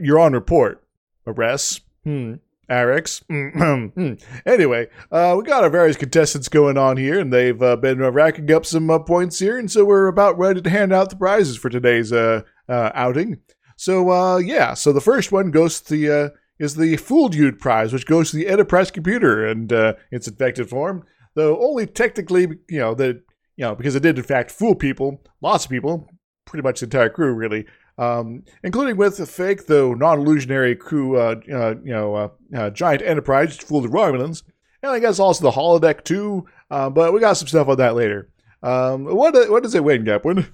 you're 0.00 0.18
on 0.18 0.32
report. 0.32 0.82
Arrests. 1.26 1.82
Hmm. 2.04 2.36
Arex. 2.70 3.22
Hmm. 3.28 3.88
Hmm. 3.94 4.14
Anyway, 4.46 4.88
uh, 5.12 5.34
we 5.36 5.44
got 5.44 5.62
our 5.62 5.68
various 5.68 5.98
contestants 5.98 6.48
going 6.48 6.78
on 6.78 6.96
here, 6.96 7.20
and 7.20 7.30
they've 7.30 7.62
uh, 7.62 7.76
been 7.76 8.02
uh, 8.02 8.10
racking 8.10 8.50
up 8.50 8.64
some 8.64 8.88
uh, 8.88 9.00
points 9.00 9.38
here, 9.40 9.58
and 9.58 9.70
so 9.70 9.84
we're 9.84 10.06
about 10.06 10.38
ready 10.38 10.62
to 10.62 10.70
hand 10.70 10.94
out 10.94 11.10
the 11.10 11.16
prizes 11.16 11.58
for 11.58 11.68
today's 11.68 12.14
uh, 12.14 12.40
uh, 12.66 12.90
outing. 12.94 13.40
So 13.76 14.38
yeah, 14.38 14.72
so 14.72 14.90
the 14.90 15.02
first 15.02 15.32
one 15.32 15.50
goes 15.50 15.82
to 15.82 15.90
the 15.94 16.32
is 16.58 16.76
the 16.76 16.96
Fool 16.96 17.28
Dude 17.28 17.58
prize, 17.58 17.92
which 17.92 18.06
goes 18.06 18.30
to 18.30 18.36
the 18.36 18.48
Enterprise 18.48 18.90
computer 18.90 19.46
and 19.46 19.72
uh, 19.72 19.94
its 20.10 20.28
infected 20.28 20.68
form. 20.68 21.04
Though 21.34 21.60
only 21.60 21.86
technically, 21.86 22.42
you 22.68 22.78
know, 22.78 22.94
that 22.94 23.22
you 23.56 23.64
know 23.64 23.74
because 23.74 23.94
it 23.96 24.02
did 24.02 24.18
in 24.18 24.24
fact 24.24 24.50
fool 24.50 24.74
people, 24.74 25.20
lots 25.40 25.64
of 25.64 25.70
people, 25.70 26.08
pretty 26.44 26.62
much 26.62 26.80
the 26.80 26.86
entire 26.86 27.08
crew 27.08 27.32
really, 27.32 27.66
um, 27.98 28.44
including 28.62 28.96
with 28.96 29.16
the 29.16 29.26
fake 29.26 29.66
though 29.66 29.94
non-illusionary 29.94 30.76
crew, 30.76 31.18
uh, 31.18 31.40
uh, 31.52 31.74
you 31.82 31.92
know, 31.92 32.14
uh, 32.14 32.28
uh, 32.56 32.70
giant 32.70 33.02
Enterprise 33.02 33.56
fooled 33.56 33.84
the 33.84 33.88
Romulans, 33.88 34.42
and 34.82 34.92
I 34.92 35.00
guess 35.00 35.18
also 35.18 35.42
the 35.42 35.56
holodeck 35.56 36.04
too. 36.04 36.46
Uh, 36.70 36.90
but 36.90 37.12
we 37.12 37.20
got 37.20 37.36
some 37.36 37.48
stuff 37.48 37.68
on 37.68 37.76
that 37.78 37.94
later. 37.94 38.30
Um, 38.62 39.04
what 39.04 39.34
what 39.50 39.62
does 39.62 39.74
it 39.74 39.84
win, 39.84 40.04
Gepwin? 40.04 40.48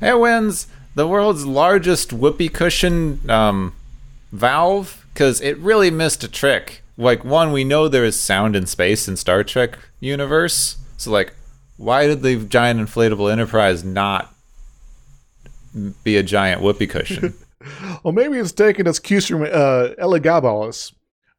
It 0.00 0.18
wins 0.18 0.66
the 0.94 1.08
world's 1.08 1.46
largest 1.46 2.12
whoopee 2.12 2.48
cushion 2.48 3.18
um, 3.30 3.74
valve 4.34 5.06
because 5.12 5.40
it 5.40 5.56
really 5.58 5.90
missed 5.90 6.24
a 6.24 6.28
trick. 6.28 6.82
Like 6.96 7.24
one, 7.24 7.52
we 7.52 7.64
know 7.64 7.88
there 7.88 8.04
is 8.04 8.18
sound 8.18 8.54
in 8.56 8.66
space 8.66 9.08
in 9.08 9.16
Star 9.16 9.42
Trek 9.44 9.78
universe, 10.00 10.76
so 10.96 11.10
like, 11.10 11.32
why 11.76 12.06
did 12.06 12.22
the 12.22 12.36
giant 12.36 12.80
inflatable 12.80 13.30
Enterprise 13.30 13.82
not 13.84 14.32
be 16.04 16.16
a 16.16 16.22
giant 16.22 16.60
whoopee 16.62 16.86
cushion? 16.86 17.34
Well, 18.02 18.12
maybe 18.12 18.36
it's 18.36 18.52
taking 18.52 18.86
its 18.86 18.98
cues 18.98 19.26
from 19.26 19.40
uh, 19.40 19.94
Elagabalus. 19.98 20.92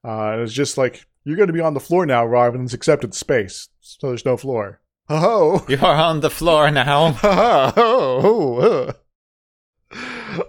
Uh, 0.04 0.38
it's 0.39 0.54
just 0.54 0.76
like, 0.76 1.06
you're 1.24 1.38
going 1.38 1.46
to 1.50 1.54
be 1.54 1.60
on 1.62 1.76
the 1.76 1.80
floor 1.80 2.08
now 2.08 2.26
rather 2.26 2.54
than 2.54 2.66
it's 2.66 2.74
accepted 2.74 3.14
space. 3.14 3.70
So 3.80 4.08
there's 4.08 4.26
no 4.26 4.36
floor. 4.36 4.82
Oh, 5.08 5.64
You're 5.70 5.86
on 5.86 6.22
the 6.22 6.32
floor 6.32 6.72
now. 6.72 7.20
oh, 7.24 8.91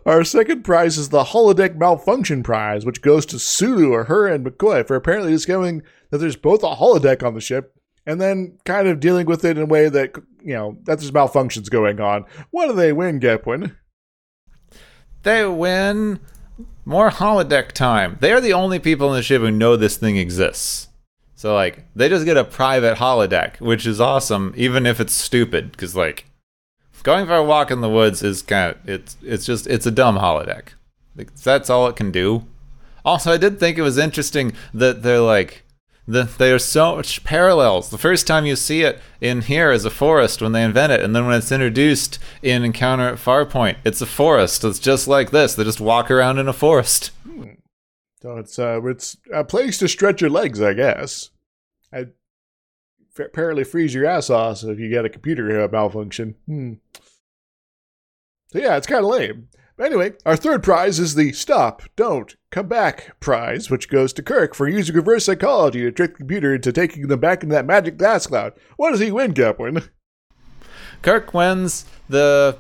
Our 0.05 0.25
second 0.25 0.63
prize 0.63 0.99
is 0.99 1.09
the 1.09 1.25
holodeck 1.25 1.77
malfunction 1.77 2.43
prize, 2.43 2.85
which 2.85 3.03
goes 3.03 3.27
to 3.27 3.39
Sulu 3.39 3.91
Uhura 3.91 4.35
and 4.35 4.47
McCoy 4.47 4.87
for 4.87 4.97
apparently 4.97 5.33
discovering 5.33 5.83
that 6.11 6.19
there's 6.19 6.37
both 6.37 6.63
a 6.63 6.77
holodeck 6.77 7.23
on 7.23 7.35
the 7.35 7.41
ship 7.41 7.75
and 8.07 8.21
then 8.21 8.59
kind 8.65 8.89
of 8.89 9.01
dealing 9.01 9.27
with 9.27 9.45
it 9.45 9.57
in 9.57 9.65
a 9.65 9.67
way 9.67 9.89
that 9.89 10.15
you 10.41 10.55
know 10.55 10.79
that 10.85 10.99
there's 10.99 11.11
malfunctions 11.11 11.69
going 11.69 12.01
on. 12.01 12.25
What 12.51 12.69
do 12.69 12.73
they 12.73 12.93
win, 12.93 13.21
Gepwin? 13.21 13.75
They 15.23 15.45
win 15.45 16.21
more 16.85 17.11
holodeck 17.11 17.73
time. 17.73 18.17
They 18.21 18.33
are 18.33 18.41
the 18.41 18.53
only 18.53 18.79
people 18.79 19.09
in 19.09 19.17
the 19.17 19.23
ship 19.23 19.43
who 19.43 19.51
know 19.51 19.77
this 19.77 19.97
thing 19.97 20.17
exists. 20.17 20.89
So 21.35 21.55
like 21.55 21.85
they 21.95 22.09
just 22.09 22.25
get 22.25 22.37
a 22.37 22.45
private 22.45 22.99
holodeck, 22.99 23.61
which 23.61 23.87
is 23.87 24.01
awesome, 24.01 24.55
even 24.57 24.87
if 24.87 25.01
it's 25.01 25.13
stupid. 25.13 25.73
Because 25.73 25.97
like 25.97 26.26
going 27.07 27.25
for 27.25 27.37
a 27.37 27.45
walk 27.45 27.71
in 27.71 27.83
the 27.83 27.89
woods 27.89 28.21
is 28.25 28.43
kind 28.43 28.75
of 28.75 28.89
it's 28.89 29.17
it's 29.23 29.47
just 29.47 29.69
it's 29.69 29.87
a 29.87 29.93
dumb 29.93 30.19
holodeck. 30.19 30.71
Like, 31.15 31.33
that's 31.37 31.71
all 31.71 31.87
it 31.87 31.95
can 31.95 32.11
do. 32.11 32.45
Also, 33.05 33.33
I 33.33 33.37
did 33.37 33.61
think 33.61 33.79
it 33.79 33.83
was 33.83 33.97
interesting 33.97 34.53
that 34.75 35.05
they're 35.05 35.21
like 35.21 35.63
the, 36.09 36.25
there's 36.25 36.65
so 36.65 36.97
much 36.97 37.23
parallels. 37.23 37.91
The 37.91 37.97
first 37.99 38.27
time 38.27 38.45
you 38.45 38.57
see 38.57 38.83
it 38.83 39.01
in 39.21 39.43
here 39.43 39.71
is 39.71 39.85
a 39.85 39.91
forest 39.91 40.43
when 40.43 40.51
they 40.51 40.65
invent 40.65 40.93
it, 40.93 41.01
and 41.01 41.15
then 41.15 41.27
when 41.27 41.39
it's 41.39 41.53
introduced 41.53 42.19
in 42.43 42.65
Encounter 42.65 43.09
at 43.09 43.19
Farpoint, 43.19 43.77
it's 43.85 44.01
a 44.01 44.07
forest. 44.07 44.65
It's 44.65 44.81
just 44.81 45.07
like 45.07 45.31
this. 45.31 45.55
They 45.55 45.63
just 45.63 45.81
walk 45.81 46.11
around 46.11 46.39
in 46.39 46.49
a 46.49 46.53
forest. 46.53 47.13
So 48.21 48.39
it's 48.39 48.59
uh, 48.59 48.81
it's 48.85 49.17
a 49.33 49.45
place 49.45 49.79
to 49.79 49.87
stretch 49.87 50.21
your 50.21 50.31
legs, 50.31 50.61
I 50.61 50.73
guess. 50.73 51.31
I 51.93 52.07
apparently 53.19 53.65
freeze 53.65 53.95
your 53.95 54.07
ass 54.07 54.31
off 54.31 54.63
if 54.65 54.79
you 54.79 54.89
get 54.89 55.05
a 55.05 55.11
computer 55.11 55.69
malfunction. 55.69 56.35
Hmm. 56.47 56.75
So 58.53 58.59
yeah, 58.59 58.77
it's 58.77 58.87
kind 58.87 59.05
of 59.05 59.11
lame. 59.11 59.49
But 59.77 59.87
anyway, 59.87 60.15
our 60.25 60.37
third 60.37 60.63
prize 60.63 60.99
is 60.99 61.15
the 61.15 61.33
Stop, 61.33 61.83
Don't, 61.97 62.35
Come 62.51 62.67
Back 62.67 63.21
prize, 63.21 63.69
which 63.71 63.91
goes 63.91 64.15
to 64.15 64.23
Kirk 64.23 64.55
for 64.55 64.67
using 64.67 64.97
reverse 64.97 65.27
psychology 65.27 65.83
to 65.83 65.93
trick 65.93 66.13
the 66.13 66.19
computer 66.19 66.55
into 66.55 66.73
taking 66.73 67.09
them 67.09 67.21
back 67.21 67.43
into 67.43 67.55
that 67.55 67.67
magic 67.67 67.99
gas 67.99 68.27
cloud. 68.27 68.55
What 68.77 68.93
does 68.93 69.01
he 69.01 69.13
win, 69.13 69.35
Gepwin? 69.35 69.91
Kirk 71.03 71.35
wins 71.35 71.85
the 72.09 72.57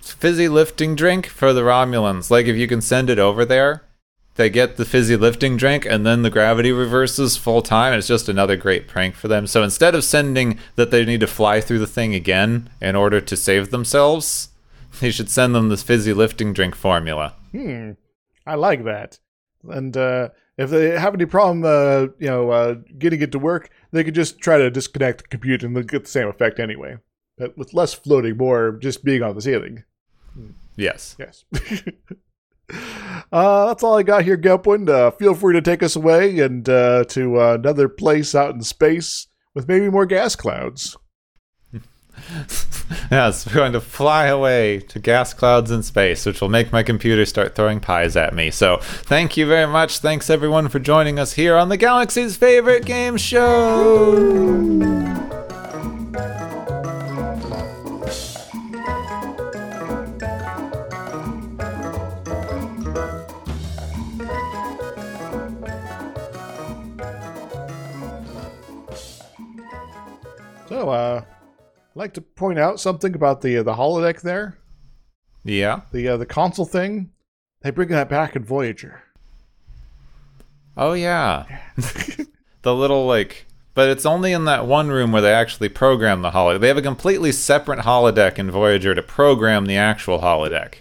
fizzy 0.00 0.48
lifting 0.48 0.96
drink 0.96 1.26
for 1.26 1.52
the 1.52 1.60
Romulans. 1.60 2.30
Like, 2.30 2.46
if 2.46 2.56
you 2.56 2.66
can 2.66 2.80
send 2.80 3.10
it 3.10 3.20
over 3.20 3.44
there, 3.44 3.84
they 4.38 4.48
get 4.48 4.76
the 4.76 4.84
fizzy 4.84 5.16
lifting 5.16 5.56
drink, 5.56 5.84
and 5.84 6.06
then 6.06 6.22
the 6.22 6.30
gravity 6.30 6.70
reverses 6.70 7.36
full 7.36 7.60
time. 7.60 7.92
It's 7.92 8.06
just 8.06 8.28
another 8.28 8.56
great 8.56 8.86
prank 8.86 9.16
for 9.16 9.26
them. 9.26 9.48
So 9.48 9.64
instead 9.64 9.96
of 9.96 10.04
sending 10.04 10.60
that 10.76 10.92
they 10.92 11.04
need 11.04 11.18
to 11.20 11.26
fly 11.26 11.60
through 11.60 11.80
the 11.80 11.88
thing 11.88 12.14
again 12.14 12.70
in 12.80 12.94
order 12.94 13.20
to 13.20 13.36
save 13.36 13.70
themselves, 13.70 14.50
they 15.00 15.10
should 15.10 15.28
send 15.28 15.56
them 15.56 15.68
this 15.68 15.82
fizzy 15.82 16.12
lifting 16.12 16.52
drink 16.52 16.76
formula. 16.76 17.34
Hmm. 17.50 17.92
I 18.46 18.54
like 18.54 18.84
that. 18.84 19.18
And 19.64 19.96
uh, 19.96 20.28
if 20.56 20.70
they 20.70 20.96
have 20.96 21.14
any 21.14 21.26
problem, 21.26 21.64
uh, 21.64 22.12
you 22.20 22.28
know, 22.28 22.50
uh, 22.50 22.74
getting 22.96 23.20
it 23.20 23.32
to 23.32 23.40
work, 23.40 23.70
they 23.90 24.04
could 24.04 24.14
just 24.14 24.38
try 24.38 24.56
to 24.56 24.70
disconnect 24.70 25.22
the 25.22 25.28
computer 25.28 25.66
and 25.66 25.74
they'll 25.74 25.82
get 25.82 26.04
the 26.04 26.10
same 26.10 26.28
effect 26.28 26.60
anyway. 26.60 26.98
But 27.36 27.58
with 27.58 27.74
less 27.74 27.92
floating, 27.92 28.36
more 28.36 28.78
just 28.80 29.04
being 29.04 29.24
on 29.24 29.34
the 29.34 29.42
ceiling. 29.42 29.82
Yes. 30.76 31.16
Yes. 31.18 31.44
uh, 33.32 33.66
that's 33.66 33.82
all 33.82 33.96
I 33.96 34.02
got 34.02 34.24
here, 34.24 34.36
Gepwin. 34.36 34.88
Uh, 34.88 35.10
feel 35.10 35.34
free 35.34 35.54
to 35.54 35.62
take 35.62 35.82
us 35.82 35.96
away 35.96 36.38
and 36.40 36.68
uh, 36.68 37.04
to 37.04 37.40
uh, 37.40 37.54
another 37.54 37.88
place 37.88 38.34
out 38.34 38.54
in 38.54 38.62
space 38.62 39.26
with 39.54 39.68
maybe 39.68 39.90
more 39.90 40.06
gas 40.06 40.36
clouds. 40.36 40.96
yes, 43.10 43.46
we're 43.46 43.54
going 43.54 43.72
to 43.72 43.80
fly 43.80 44.26
away 44.26 44.80
to 44.80 44.98
gas 44.98 45.32
clouds 45.32 45.70
in 45.70 45.82
space, 45.82 46.26
which 46.26 46.40
will 46.40 46.48
make 46.48 46.72
my 46.72 46.82
computer 46.82 47.24
start 47.24 47.54
throwing 47.54 47.80
pies 47.80 48.16
at 48.16 48.34
me. 48.34 48.50
So, 48.50 48.78
thank 48.80 49.36
you 49.36 49.46
very 49.46 49.66
much. 49.66 49.98
Thanks 49.98 50.28
everyone 50.30 50.68
for 50.68 50.78
joining 50.78 51.18
us 51.18 51.34
here 51.34 51.56
on 51.56 51.68
the 51.68 51.76
Galaxy's 51.76 52.36
favorite 52.36 52.84
game 52.84 53.16
show. 53.16 54.58
So, 70.78 70.90
uh, 70.90 71.22
I'd 71.24 71.96
like 71.96 72.14
to 72.14 72.20
point 72.20 72.60
out 72.60 72.78
something 72.78 73.16
about 73.16 73.40
the 73.40 73.56
uh, 73.56 73.62
the 73.64 73.74
holodeck 73.74 74.20
there. 74.20 74.58
Yeah. 75.42 75.80
The 75.90 76.06
uh, 76.06 76.16
the 76.16 76.26
console 76.26 76.66
thing. 76.66 77.10
They 77.62 77.70
bring 77.70 77.88
that 77.88 78.08
back 78.08 78.36
in 78.36 78.44
Voyager. 78.44 79.02
Oh 80.76 80.92
yeah. 80.92 81.46
the 82.62 82.74
little 82.76 83.06
like 83.06 83.46
but 83.74 83.88
it's 83.88 84.06
only 84.06 84.32
in 84.32 84.44
that 84.44 84.66
one 84.66 84.88
room 84.88 85.10
where 85.10 85.22
they 85.22 85.32
actually 85.32 85.68
program 85.68 86.22
the 86.22 86.30
holodeck. 86.30 86.60
They 86.60 86.68
have 86.68 86.76
a 86.76 86.82
completely 86.82 87.32
separate 87.32 87.80
holodeck 87.80 88.38
in 88.38 88.48
Voyager 88.48 88.94
to 88.94 89.02
program 89.02 89.66
the 89.66 89.76
actual 89.76 90.20
holodeck. 90.20 90.74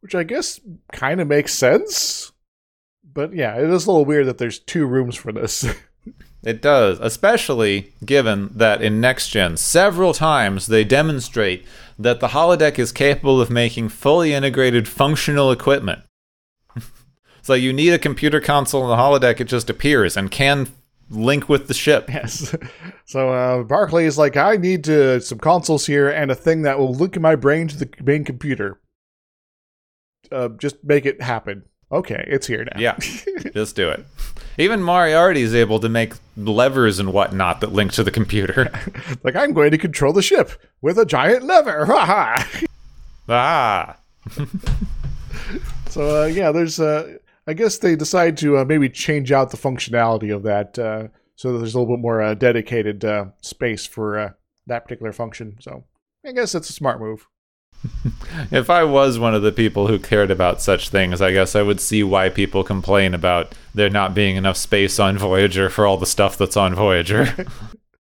Which 0.00 0.14
I 0.14 0.24
guess 0.24 0.60
kind 0.92 1.22
of 1.22 1.28
makes 1.28 1.54
sense. 1.54 2.32
But 3.02 3.32
yeah, 3.32 3.56
it 3.56 3.70
is 3.70 3.86
a 3.86 3.90
little 3.90 4.04
weird 4.04 4.26
that 4.26 4.36
there's 4.36 4.58
two 4.58 4.84
rooms 4.84 5.16
for 5.16 5.32
this. 5.32 5.64
It 6.42 6.62
does, 6.62 7.00
especially 7.00 7.92
given 8.04 8.50
that 8.54 8.80
in 8.80 9.00
Next 9.00 9.28
Gen, 9.28 9.56
several 9.56 10.14
times 10.14 10.68
they 10.68 10.84
demonstrate 10.84 11.66
that 11.98 12.20
the 12.20 12.28
holodeck 12.28 12.78
is 12.78 12.92
capable 12.92 13.40
of 13.40 13.50
making 13.50 13.88
fully 13.88 14.32
integrated 14.32 14.86
functional 14.86 15.50
equipment. 15.50 16.02
so 17.42 17.54
you 17.54 17.72
need 17.72 17.92
a 17.92 17.98
computer 17.98 18.40
console 18.40 18.84
in 18.84 18.88
the 18.88 18.96
holodeck, 18.96 19.40
it 19.40 19.46
just 19.46 19.68
appears 19.68 20.16
and 20.16 20.30
can 20.30 20.68
link 21.10 21.48
with 21.48 21.66
the 21.66 21.74
ship. 21.74 22.08
yes. 22.12 22.54
So 23.04 23.32
uh, 23.32 23.64
Barclay 23.64 24.04
is 24.04 24.16
like, 24.16 24.36
I 24.36 24.56
need 24.56 24.84
to, 24.84 25.20
some 25.20 25.38
consoles 25.38 25.86
here 25.86 26.08
and 26.08 26.30
a 26.30 26.36
thing 26.36 26.62
that 26.62 26.78
will 26.78 26.94
link 26.94 27.18
my 27.18 27.34
brain 27.34 27.66
to 27.68 27.76
the 27.76 27.90
main 28.02 28.24
computer. 28.24 28.80
Uh, 30.30 30.50
just 30.50 30.84
make 30.84 31.04
it 31.04 31.20
happen. 31.20 31.64
Okay, 31.90 32.22
it's 32.26 32.46
here 32.46 32.64
now. 32.64 32.78
Yeah, 32.78 32.96
just 33.54 33.74
do 33.74 33.88
it. 33.88 34.04
Even 34.58 34.82
Moriarty 34.82 35.42
is 35.42 35.54
able 35.54 35.78
to 35.78 35.88
make 35.88 36.14
levers 36.36 36.98
and 36.98 37.12
whatnot 37.12 37.60
that 37.60 37.72
link 37.72 37.92
to 37.92 38.02
the 38.02 38.10
computer. 38.10 38.70
like 39.22 39.36
I'm 39.36 39.52
going 39.52 39.70
to 39.70 39.78
control 39.78 40.12
the 40.12 40.20
ship 40.20 40.50
with 40.82 40.98
a 40.98 41.06
giant 41.06 41.44
lever. 41.44 41.86
Ha 41.98 42.04
ha. 42.04 42.46
ah. 43.28 43.96
so 45.88 46.22
uh, 46.22 46.26
yeah, 46.26 46.50
there's. 46.50 46.80
Uh, 46.80 47.18
I 47.46 47.54
guess 47.54 47.78
they 47.78 47.96
decide 47.96 48.36
to 48.38 48.58
uh, 48.58 48.64
maybe 48.64 48.88
change 48.90 49.32
out 49.32 49.50
the 49.50 49.56
functionality 49.56 50.34
of 50.34 50.42
that, 50.42 50.78
uh, 50.78 51.08
so 51.36 51.52
that 51.52 51.58
there's 51.58 51.74
a 51.74 51.78
little 51.78 51.96
bit 51.96 52.02
more 52.02 52.20
uh, 52.20 52.34
dedicated 52.34 53.04
uh, 53.04 53.26
space 53.40 53.86
for 53.86 54.18
uh, 54.18 54.30
that 54.66 54.84
particular 54.84 55.12
function. 55.12 55.56
So 55.60 55.84
I 56.26 56.32
guess 56.32 56.52
that's 56.52 56.68
a 56.68 56.74
smart 56.74 57.00
move. 57.00 57.26
if 58.50 58.70
I 58.70 58.84
was 58.84 59.18
one 59.18 59.34
of 59.34 59.42
the 59.42 59.52
people 59.52 59.86
who 59.86 59.98
cared 59.98 60.30
about 60.30 60.60
such 60.60 60.88
things, 60.88 61.20
I 61.20 61.32
guess 61.32 61.54
I 61.54 61.62
would 61.62 61.80
see 61.80 62.02
why 62.02 62.28
people 62.28 62.64
complain 62.64 63.14
about 63.14 63.54
there 63.74 63.90
not 63.90 64.14
being 64.14 64.36
enough 64.36 64.56
space 64.56 64.98
on 64.98 65.18
Voyager 65.18 65.70
for 65.70 65.86
all 65.86 65.96
the 65.96 66.06
stuff 66.06 66.36
that's 66.36 66.56
on 66.56 66.74
Voyager. 66.74 67.46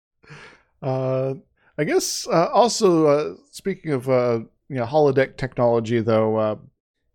uh, 0.82 1.36
I 1.78 1.84
guess 1.84 2.28
uh, 2.28 2.48
also 2.48 3.08
uh, 3.08 3.36
speaking 3.52 3.92
of 3.92 4.10
uh, 4.10 4.40
you 4.70 4.76
know 4.76 4.86
holodeck 4.86 5.38
technology, 5.38 6.00
though, 6.02 6.38
uh, 6.38 6.56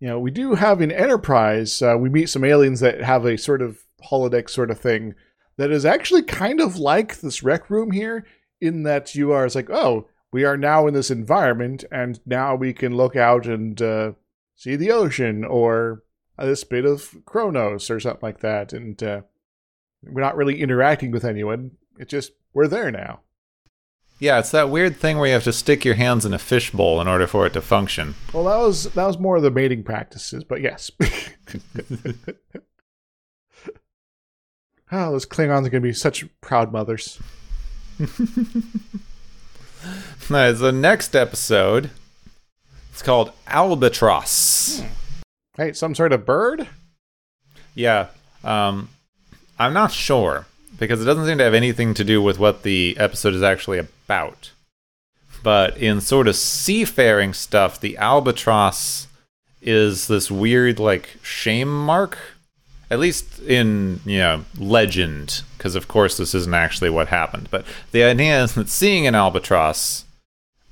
you 0.00 0.08
know 0.08 0.18
we 0.18 0.30
do 0.30 0.54
have 0.54 0.80
in 0.80 0.90
Enterprise 0.90 1.82
uh, 1.82 1.96
we 1.98 2.08
meet 2.08 2.28
some 2.28 2.44
aliens 2.44 2.80
that 2.80 3.02
have 3.02 3.24
a 3.24 3.38
sort 3.38 3.62
of 3.62 3.78
holodeck 4.10 4.48
sort 4.48 4.70
of 4.70 4.80
thing 4.80 5.14
that 5.56 5.70
is 5.70 5.84
actually 5.84 6.22
kind 6.22 6.60
of 6.60 6.76
like 6.76 7.20
this 7.20 7.42
rec 7.42 7.68
room 7.68 7.90
here, 7.90 8.26
in 8.60 8.82
that 8.84 9.14
you 9.14 9.32
are 9.32 9.44
it's 9.44 9.54
like 9.54 9.70
oh 9.70 10.08
we 10.32 10.44
are 10.44 10.56
now 10.56 10.86
in 10.86 10.94
this 10.94 11.10
environment 11.10 11.84
and 11.90 12.20
now 12.26 12.54
we 12.54 12.72
can 12.72 12.96
look 12.96 13.16
out 13.16 13.46
and 13.46 13.80
uh, 13.80 14.12
see 14.54 14.76
the 14.76 14.90
ocean 14.90 15.44
or 15.44 16.02
this 16.36 16.64
bit 16.64 16.84
of 16.84 17.16
Kronos 17.24 17.90
or 17.90 17.98
something 17.98 18.20
like 18.22 18.40
that. 18.40 18.72
And 18.72 19.02
uh, 19.02 19.22
we're 20.02 20.20
not 20.20 20.36
really 20.36 20.60
interacting 20.60 21.10
with 21.10 21.24
anyone. 21.24 21.72
It's 21.98 22.10
just, 22.10 22.32
we're 22.52 22.68
there 22.68 22.90
now. 22.90 23.20
Yeah, 24.20 24.40
it's 24.40 24.50
that 24.50 24.68
weird 24.68 24.96
thing 24.96 25.18
where 25.18 25.28
you 25.28 25.34
have 25.34 25.44
to 25.44 25.52
stick 25.52 25.84
your 25.84 25.94
hands 25.94 26.26
in 26.26 26.34
a 26.34 26.38
fishbowl 26.38 27.00
in 27.00 27.06
order 27.06 27.28
for 27.28 27.46
it 27.46 27.52
to 27.52 27.62
function. 27.62 28.16
Well, 28.32 28.44
that 28.44 28.58
was 28.58 28.84
that 28.84 29.06
was 29.06 29.16
more 29.16 29.36
of 29.36 29.44
the 29.44 29.50
mating 29.50 29.84
practices, 29.84 30.42
but 30.42 30.60
yes. 30.60 30.90
oh, 31.00 31.06
those 35.12 35.24
Klingons 35.24 35.66
are 35.66 35.70
going 35.70 35.70
to 35.70 35.80
be 35.80 35.92
such 35.92 36.24
proud 36.40 36.72
mothers. 36.72 37.20
Right, 40.30 40.52
the 40.52 40.72
next 40.72 41.16
episode, 41.16 41.90
it's 42.92 43.02
called 43.02 43.32
Albatross. 43.46 44.82
Hey, 45.56 45.72
some 45.72 45.94
sort 45.94 46.12
of 46.12 46.26
bird? 46.26 46.68
Yeah, 47.74 48.08
um, 48.44 48.90
I'm 49.58 49.72
not 49.72 49.90
sure. 49.92 50.46
because 50.78 51.02
it 51.02 51.04
doesn't 51.06 51.26
seem 51.26 51.38
to 51.38 51.44
have 51.44 51.54
anything 51.54 51.94
to 51.94 52.04
do 52.04 52.22
with 52.22 52.38
what 52.38 52.62
the 52.62 52.96
episode 52.98 53.34
is 53.34 53.42
actually 53.42 53.78
about. 53.78 54.52
But 55.42 55.76
in 55.76 56.00
sort 56.00 56.28
of 56.28 56.36
seafaring 56.36 57.32
stuff, 57.32 57.80
the 57.80 57.96
albatross 57.96 59.06
is 59.60 60.06
this 60.06 60.30
weird 60.30 60.78
like 60.78 61.16
shame 61.22 61.68
mark 61.86 62.18
at 62.90 62.98
least 62.98 63.40
in 63.40 64.00
you 64.04 64.18
know 64.18 64.44
legend 64.58 65.42
because 65.56 65.74
of 65.74 65.88
course 65.88 66.16
this 66.16 66.34
isn't 66.34 66.54
actually 66.54 66.90
what 66.90 67.08
happened. 67.08 67.48
But 67.50 67.64
the 67.92 68.02
idea 68.02 68.42
is 68.42 68.54
that 68.54 68.68
seeing 68.68 69.06
an 69.06 69.14
albatross 69.14 70.04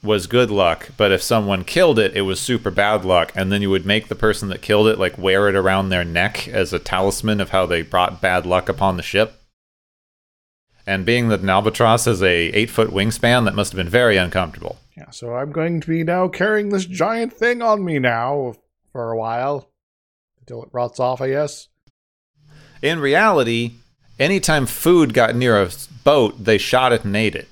was 0.02 0.28
good 0.28 0.50
luck 0.50 0.90
but 0.96 1.10
if 1.10 1.20
someone 1.20 1.64
killed 1.64 1.98
it 1.98 2.14
it 2.16 2.22
was 2.22 2.40
super 2.40 2.70
bad 2.70 3.04
luck. 3.04 3.32
And 3.34 3.50
then 3.50 3.62
you 3.62 3.70
would 3.70 3.86
make 3.86 4.08
the 4.08 4.14
person 4.14 4.48
that 4.48 4.62
killed 4.62 4.88
it 4.88 4.98
like 4.98 5.18
wear 5.18 5.48
it 5.48 5.56
around 5.56 5.88
their 5.88 6.04
neck 6.04 6.48
as 6.48 6.72
a 6.72 6.78
talisman 6.78 7.40
of 7.40 7.50
how 7.50 7.66
they 7.66 7.82
brought 7.82 8.20
bad 8.20 8.46
luck 8.46 8.68
upon 8.68 8.96
the 8.96 9.02
ship. 9.02 9.40
And 10.86 11.04
being 11.04 11.28
that 11.28 11.40
an 11.40 11.50
albatross 11.50 12.04
has 12.04 12.22
a 12.22 12.50
eight 12.52 12.70
foot 12.70 12.90
wingspan 12.90 13.44
that 13.44 13.56
must 13.56 13.72
have 13.72 13.76
been 13.76 13.88
very 13.88 14.16
uncomfortable. 14.16 14.78
Yeah, 14.96 15.10
so 15.10 15.34
I'm 15.34 15.50
going 15.50 15.80
to 15.80 15.88
be 15.88 16.04
now 16.04 16.28
carrying 16.28 16.70
this 16.70 16.86
giant 16.86 17.32
thing 17.32 17.60
on 17.60 17.84
me 17.84 17.98
now 17.98 18.54
for 18.92 19.10
a 19.10 19.18
while 19.18 19.68
until 20.40 20.62
it 20.62 20.70
rots 20.72 21.00
off, 21.00 21.20
I 21.20 21.30
guess. 21.30 21.68
In 22.82 22.98
reality 22.98 23.72
anytime 24.18 24.66
food 24.66 25.12
got 25.14 25.34
near 25.36 25.60
a 25.62 25.68
boat 26.04 26.44
they 26.44 26.58
shot 26.58 26.92
it 26.92 27.04
and 27.04 27.16
ate 27.16 27.34
it 27.34 27.48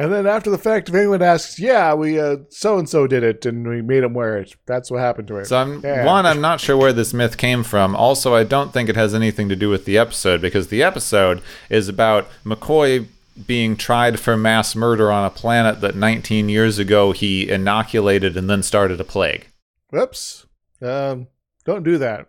And 0.00 0.12
then 0.12 0.28
after 0.28 0.48
the 0.48 0.58
fact, 0.58 0.88
if 0.88 0.94
anyone 0.94 1.22
asks, 1.22 1.58
yeah, 1.58 1.92
we 1.92 2.20
uh 2.20 2.36
so 2.50 2.78
and 2.78 2.88
so 2.88 3.08
did 3.08 3.24
it, 3.24 3.44
and 3.44 3.66
we 3.66 3.82
made 3.82 4.04
him 4.04 4.14
wear 4.14 4.38
it. 4.38 4.54
That's 4.64 4.92
what 4.92 5.00
happened 5.00 5.26
to 5.26 5.38
him. 5.38 5.44
So 5.44 5.56
I'm 5.58 5.80
Yeah. 5.82 6.06
one, 6.06 6.24
I'm 6.24 6.40
not 6.40 6.60
sure 6.60 6.76
where 6.76 6.92
this 6.92 7.12
myth 7.12 7.36
came 7.36 7.64
from. 7.64 7.96
Also, 7.96 8.32
I 8.32 8.44
don't 8.44 8.72
think 8.72 8.88
it 8.88 8.94
has 8.94 9.12
anything 9.12 9.48
to 9.48 9.56
do 9.56 9.68
with 9.68 9.86
the 9.86 9.98
episode 9.98 10.40
because 10.40 10.68
the 10.68 10.84
episode 10.84 11.42
is 11.68 11.88
about 11.88 12.28
McCoy 12.44 13.08
being 13.44 13.74
tried 13.76 14.20
for 14.20 14.36
mass 14.36 14.76
murder 14.76 15.10
on 15.10 15.24
a 15.24 15.30
planet 15.30 15.80
that 15.80 15.96
19 15.96 16.48
years 16.48 16.78
ago 16.78 17.10
he 17.10 17.50
inoculated 17.50 18.36
and 18.36 18.48
then 18.48 18.62
started 18.62 19.00
a 19.00 19.04
plague. 19.04 19.48
Whoops. 19.90 20.46
Um, 20.80 21.26
don't 21.64 21.82
do 21.82 21.98
that. 21.98 22.28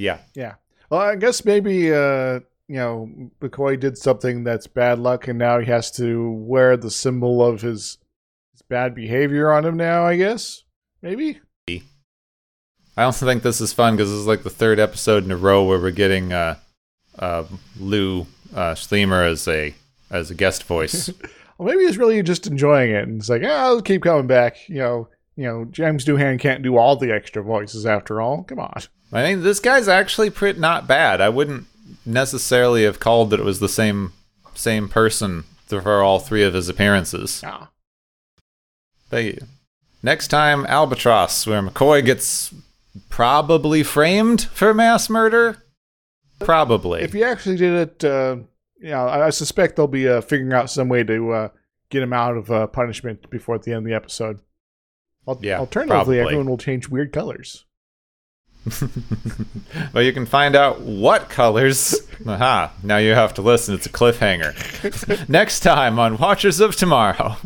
Yeah. 0.00 0.18
Yeah. 0.34 0.54
Well, 0.88 1.00
I 1.00 1.16
guess 1.16 1.44
maybe 1.44 1.92
uh, 1.92 2.40
you 2.70 2.76
know, 2.76 3.10
McCoy 3.40 3.78
did 3.78 3.98
something 3.98 4.44
that's 4.44 4.66
bad 4.66 4.98
luck, 4.98 5.26
and 5.28 5.38
now 5.38 5.58
he 5.58 5.66
has 5.66 5.90
to 5.92 6.30
wear 6.30 6.76
the 6.76 6.90
symbol 6.90 7.44
of 7.44 7.62
his, 7.62 7.98
his 8.52 8.62
bad 8.62 8.94
behavior 8.94 9.50
on 9.52 9.64
him. 9.64 9.76
Now, 9.76 10.06
I 10.06 10.16
guess 10.16 10.62
maybe. 11.02 11.40
I 12.96 13.04
also 13.04 13.24
think 13.24 13.42
this 13.42 13.60
is 13.60 13.72
fun 13.72 13.96
because 13.96 14.10
this 14.10 14.18
is 14.18 14.26
like 14.26 14.42
the 14.42 14.50
third 14.50 14.78
episode 14.78 15.24
in 15.24 15.30
a 15.30 15.36
row 15.36 15.64
where 15.64 15.78
we're 15.78 15.90
getting 15.90 16.32
uh, 16.32 16.56
uh, 17.18 17.44
Lou 17.78 18.26
uh, 18.54 18.74
Scheimer 18.74 19.28
as 19.30 19.48
a 19.48 19.74
as 20.10 20.30
a 20.30 20.34
guest 20.34 20.64
voice. 20.64 21.10
Well, 21.58 21.68
maybe 21.68 21.84
he's 21.84 21.98
really 21.98 22.22
just 22.22 22.46
enjoying 22.46 22.90
it, 22.90 23.06
and 23.06 23.20
it's 23.20 23.28
like, 23.28 23.42
ah, 23.44 23.66
I'll 23.66 23.82
keep 23.82 24.02
coming 24.02 24.26
back. 24.26 24.66
You 24.66 24.78
know, 24.78 25.08
you 25.36 25.44
know, 25.44 25.66
James 25.66 26.06
Doohan 26.06 26.40
can't 26.40 26.62
do 26.62 26.78
all 26.78 26.96
the 26.96 27.12
extra 27.12 27.42
voices 27.42 27.84
after 27.84 28.22
all. 28.22 28.44
Come 28.44 28.60
on. 28.60 28.80
I 29.12 29.22
mean, 29.24 29.42
this 29.42 29.60
guy's 29.60 29.88
actually 29.88 30.30
pretty 30.30 30.60
not 30.60 30.86
bad. 30.86 31.20
I 31.20 31.28
wouldn't 31.28 31.66
necessarily 32.06 32.84
have 32.84 33.00
called 33.00 33.30
that 33.30 33.40
it 33.40 33.44
was 33.46 33.60
the 33.60 33.68
same 33.68 34.12
same 34.54 34.88
person 34.88 35.44
for 35.66 36.02
all 36.02 36.18
three 36.18 36.42
of 36.42 36.54
his 36.54 36.68
appearances. 36.68 37.42
Ah. 37.44 37.70
But 39.08 39.38
next 40.02 40.28
time, 40.28 40.66
Albatross, 40.66 41.46
where 41.46 41.62
McCoy 41.62 42.04
gets 42.04 42.52
probably 43.08 43.82
framed 43.82 44.42
for 44.42 44.72
mass 44.74 45.08
murder. 45.10 45.62
Probably. 46.38 47.02
If 47.02 47.12
he 47.12 47.22
actually 47.22 47.56
did 47.56 47.74
it, 47.74 48.04
uh, 48.04 48.36
you 48.80 48.90
know, 48.90 49.06
I, 49.06 49.26
I 49.26 49.30
suspect 49.30 49.76
they'll 49.76 49.86
be 49.86 50.08
uh, 50.08 50.20
figuring 50.20 50.52
out 50.52 50.70
some 50.70 50.88
way 50.88 51.04
to 51.04 51.32
uh, 51.32 51.48
get 51.90 52.02
him 52.02 52.12
out 52.12 52.36
of 52.36 52.50
uh, 52.50 52.66
punishment 52.68 53.28
before 53.30 53.56
at 53.56 53.62
the 53.62 53.72
end 53.72 53.78
of 53.78 53.84
the 53.84 53.94
episode. 53.94 54.40
Al- 55.28 55.38
Yeah, 55.42 55.58
Alternatively, 55.58 56.16
probably. 56.16 56.20
everyone 56.20 56.48
will 56.48 56.58
change 56.58 56.88
weird 56.88 57.12
colors. 57.12 57.66
but 59.92 60.00
you 60.00 60.12
can 60.12 60.26
find 60.26 60.54
out 60.54 60.80
what 60.82 61.28
colors. 61.28 61.94
Aha! 62.26 62.72
Now 62.82 62.98
you 62.98 63.12
have 63.12 63.34
to 63.34 63.42
listen. 63.42 63.74
It's 63.74 63.86
a 63.86 63.90
cliffhanger. 63.90 65.28
next 65.28 65.60
time 65.60 65.98
on 65.98 66.18
Watchers 66.18 66.60
of 66.60 66.76
Tomorrow. 66.76 67.36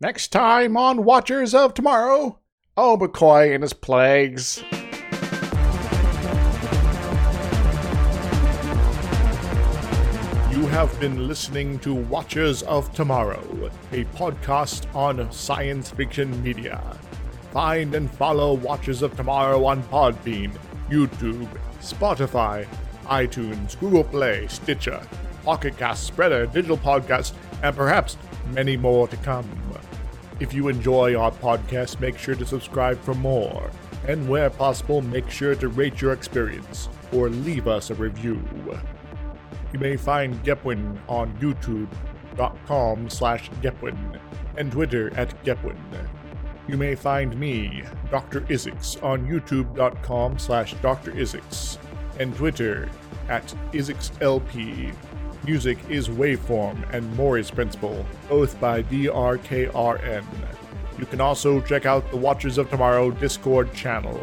Next 0.00 0.28
time 0.28 0.76
on 0.76 1.04
Watchers 1.04 1.54
of 1.54 1.72
Tomorrow, 1.72 2.38
oh 2.76 2.98
McCoy 2.98 3.54
and 3.54 3.62
his 3.62 3.72
plagues. 3.72 4.62
You 10.52 10.66
have 10.66 11.00
been 11.00 11.26
listening 11.26 11.78
to 11.78 11.94
Watchers 11.94 12.62
of 12.64 12.92
Tomorrow, 12.92 13.70
a 13.92 14.04
podcast 14.16 14.94
on 14.94 15.32
science 15.32 15.90
fiction 15.90 16.42
media. 16.42 16.98
Find 17.56 17.94
and 17.94 18.10
follow 18.10 18.52
Watchers 18.52 19.00
of 19.00 19.16
Tomorrow 19.16 19.64
on 19.64 19.82
Podbean, 19.84 20.52
YouTube, 20.90 21.48
Spotify, 21.80 22.66
iTunes, 23.06 23.80
Google 23.80 24.04
Play, 24.04 24.46
Stitcher, 24.46 25.00
Pocket 25.42 25.78
Cast, 25.78 26.14
Spreaker, 26.14 26.52
Digital 26.52 26.76
Podcast, 26.76 27.32
and 27.62 27.74
perhaps 27.74 28.18
many 28.52 28.76
more 28.76 29.08
to 29.08 29.16
come. 29.16 29.48
If 30.38 30.52
you 30.52 30.68
enjoy 30.68 31.18
our 31.18 31.30
podcast, 31.30 31.98
make 31.98 32.18
sure 32.18 32.34
to 32.34 32.44
subscribe 32.44 33.00
for 33.00 33.14
more. 33.14 33.70
And 34.06 34.28
where 34.28 34.50
possible, 34.50 35.00
make 35.00 35.30
sure 35.30 35.54
to 35.54 35.68
rate 35.68 36.02
your 36.02 36.12
experience 36.12 36.90
or 37.10 37.30
leave 37.30 37.68
us 37.68 37.88
a 37.88 37.94
review. 37.94 38.38
You 39.72 39.78
may 39.78 39.96
find 39.96 40.44
Gepwin 40.44 40.98
on 41.08 41.32
youtube.com 41.38 43.08
slash 43.08 43.48
Gepwin 43.62 44.20
and 44.58 44.70
Twitter 44.70 45.10
at 45.18 45.42
Gepwin. 45.42 45.78
You 46.68 46.76
may 46.76 46.96
find 46.96 47.38
me, 47.38 47.84
Dr. 48.10 48.40
Isix, 48.42 49.02
on 49.02 49.26
youtube.com 49.26 50.38
slash 50.38 50.74
Dr. 50.82 51.12
Isix 51.12 51.78
and 52.18 52.34
Twitter 52.34 52.88
at 53.28 53.54
IsixLP. 53.72 54.92
Music 55.44 55.78
is 55.88 56.08
Waveform 56.08 56.92
and 56.92 57.16
Maury's 57.16 57.52
Principle, 57.52 58.04
both 58.28 58.58
by 58.60 58.82
DRKRN. 58.82 60.24
You 60.98 61.06
can 61.06 61.20
also 61.20 61.60
check 61.60 61.86
out 61.86 62.10
the 62.10 62.16
Watchers 62.16 62.58
of 62.58 62.68
Tomorrow 62.68 63.12
Discord 63.12 63.72
channel. 63.72 64.18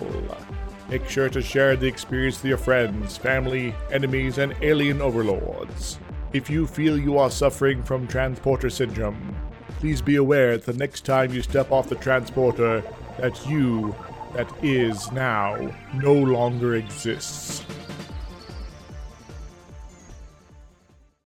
Make 0.90 1.08
sure 1.08 1.30
to 1.30 1.42
share 1.42 1.78
the 1.78 1.88
experience 1.88 2.38
with 2.38 2.50
your 2.50 2.58
friends, 2.58 3.16
family, 3.16 3.74
enemies, 3.90 4.38
and 4.38 4.54
alien 4.62 5.02
overlords. 5.02 5.98
If 6.34 6.50
you 6.50 6.68
feel 6.68 6.98
you 6.98 7.18
are 7.18 7.32
suffering 7.32 7.82
from 7.84 8.08
transporter 8.08 8.70
syndrome, 8.70 9.36
please 9.84 10.02
be 10.02 10.16
aware 10.16 10.58
that 10.58 10.66
the 10.66 10.78
next 10.78 11.04
time 11.04 11.34
you 11.34 11.42
step 11.42 11.70
off 11.70 11.90
the 11.90 11.96
transporter, 11.96 12.82
that 13.20 13.46
you, 13.46 13.94
that 14.34 14.50
is 14.64 15.12
now, 15.12 15.58
no 15.96 16.14
longer 16.14 16.76
exists. 16.76 17.66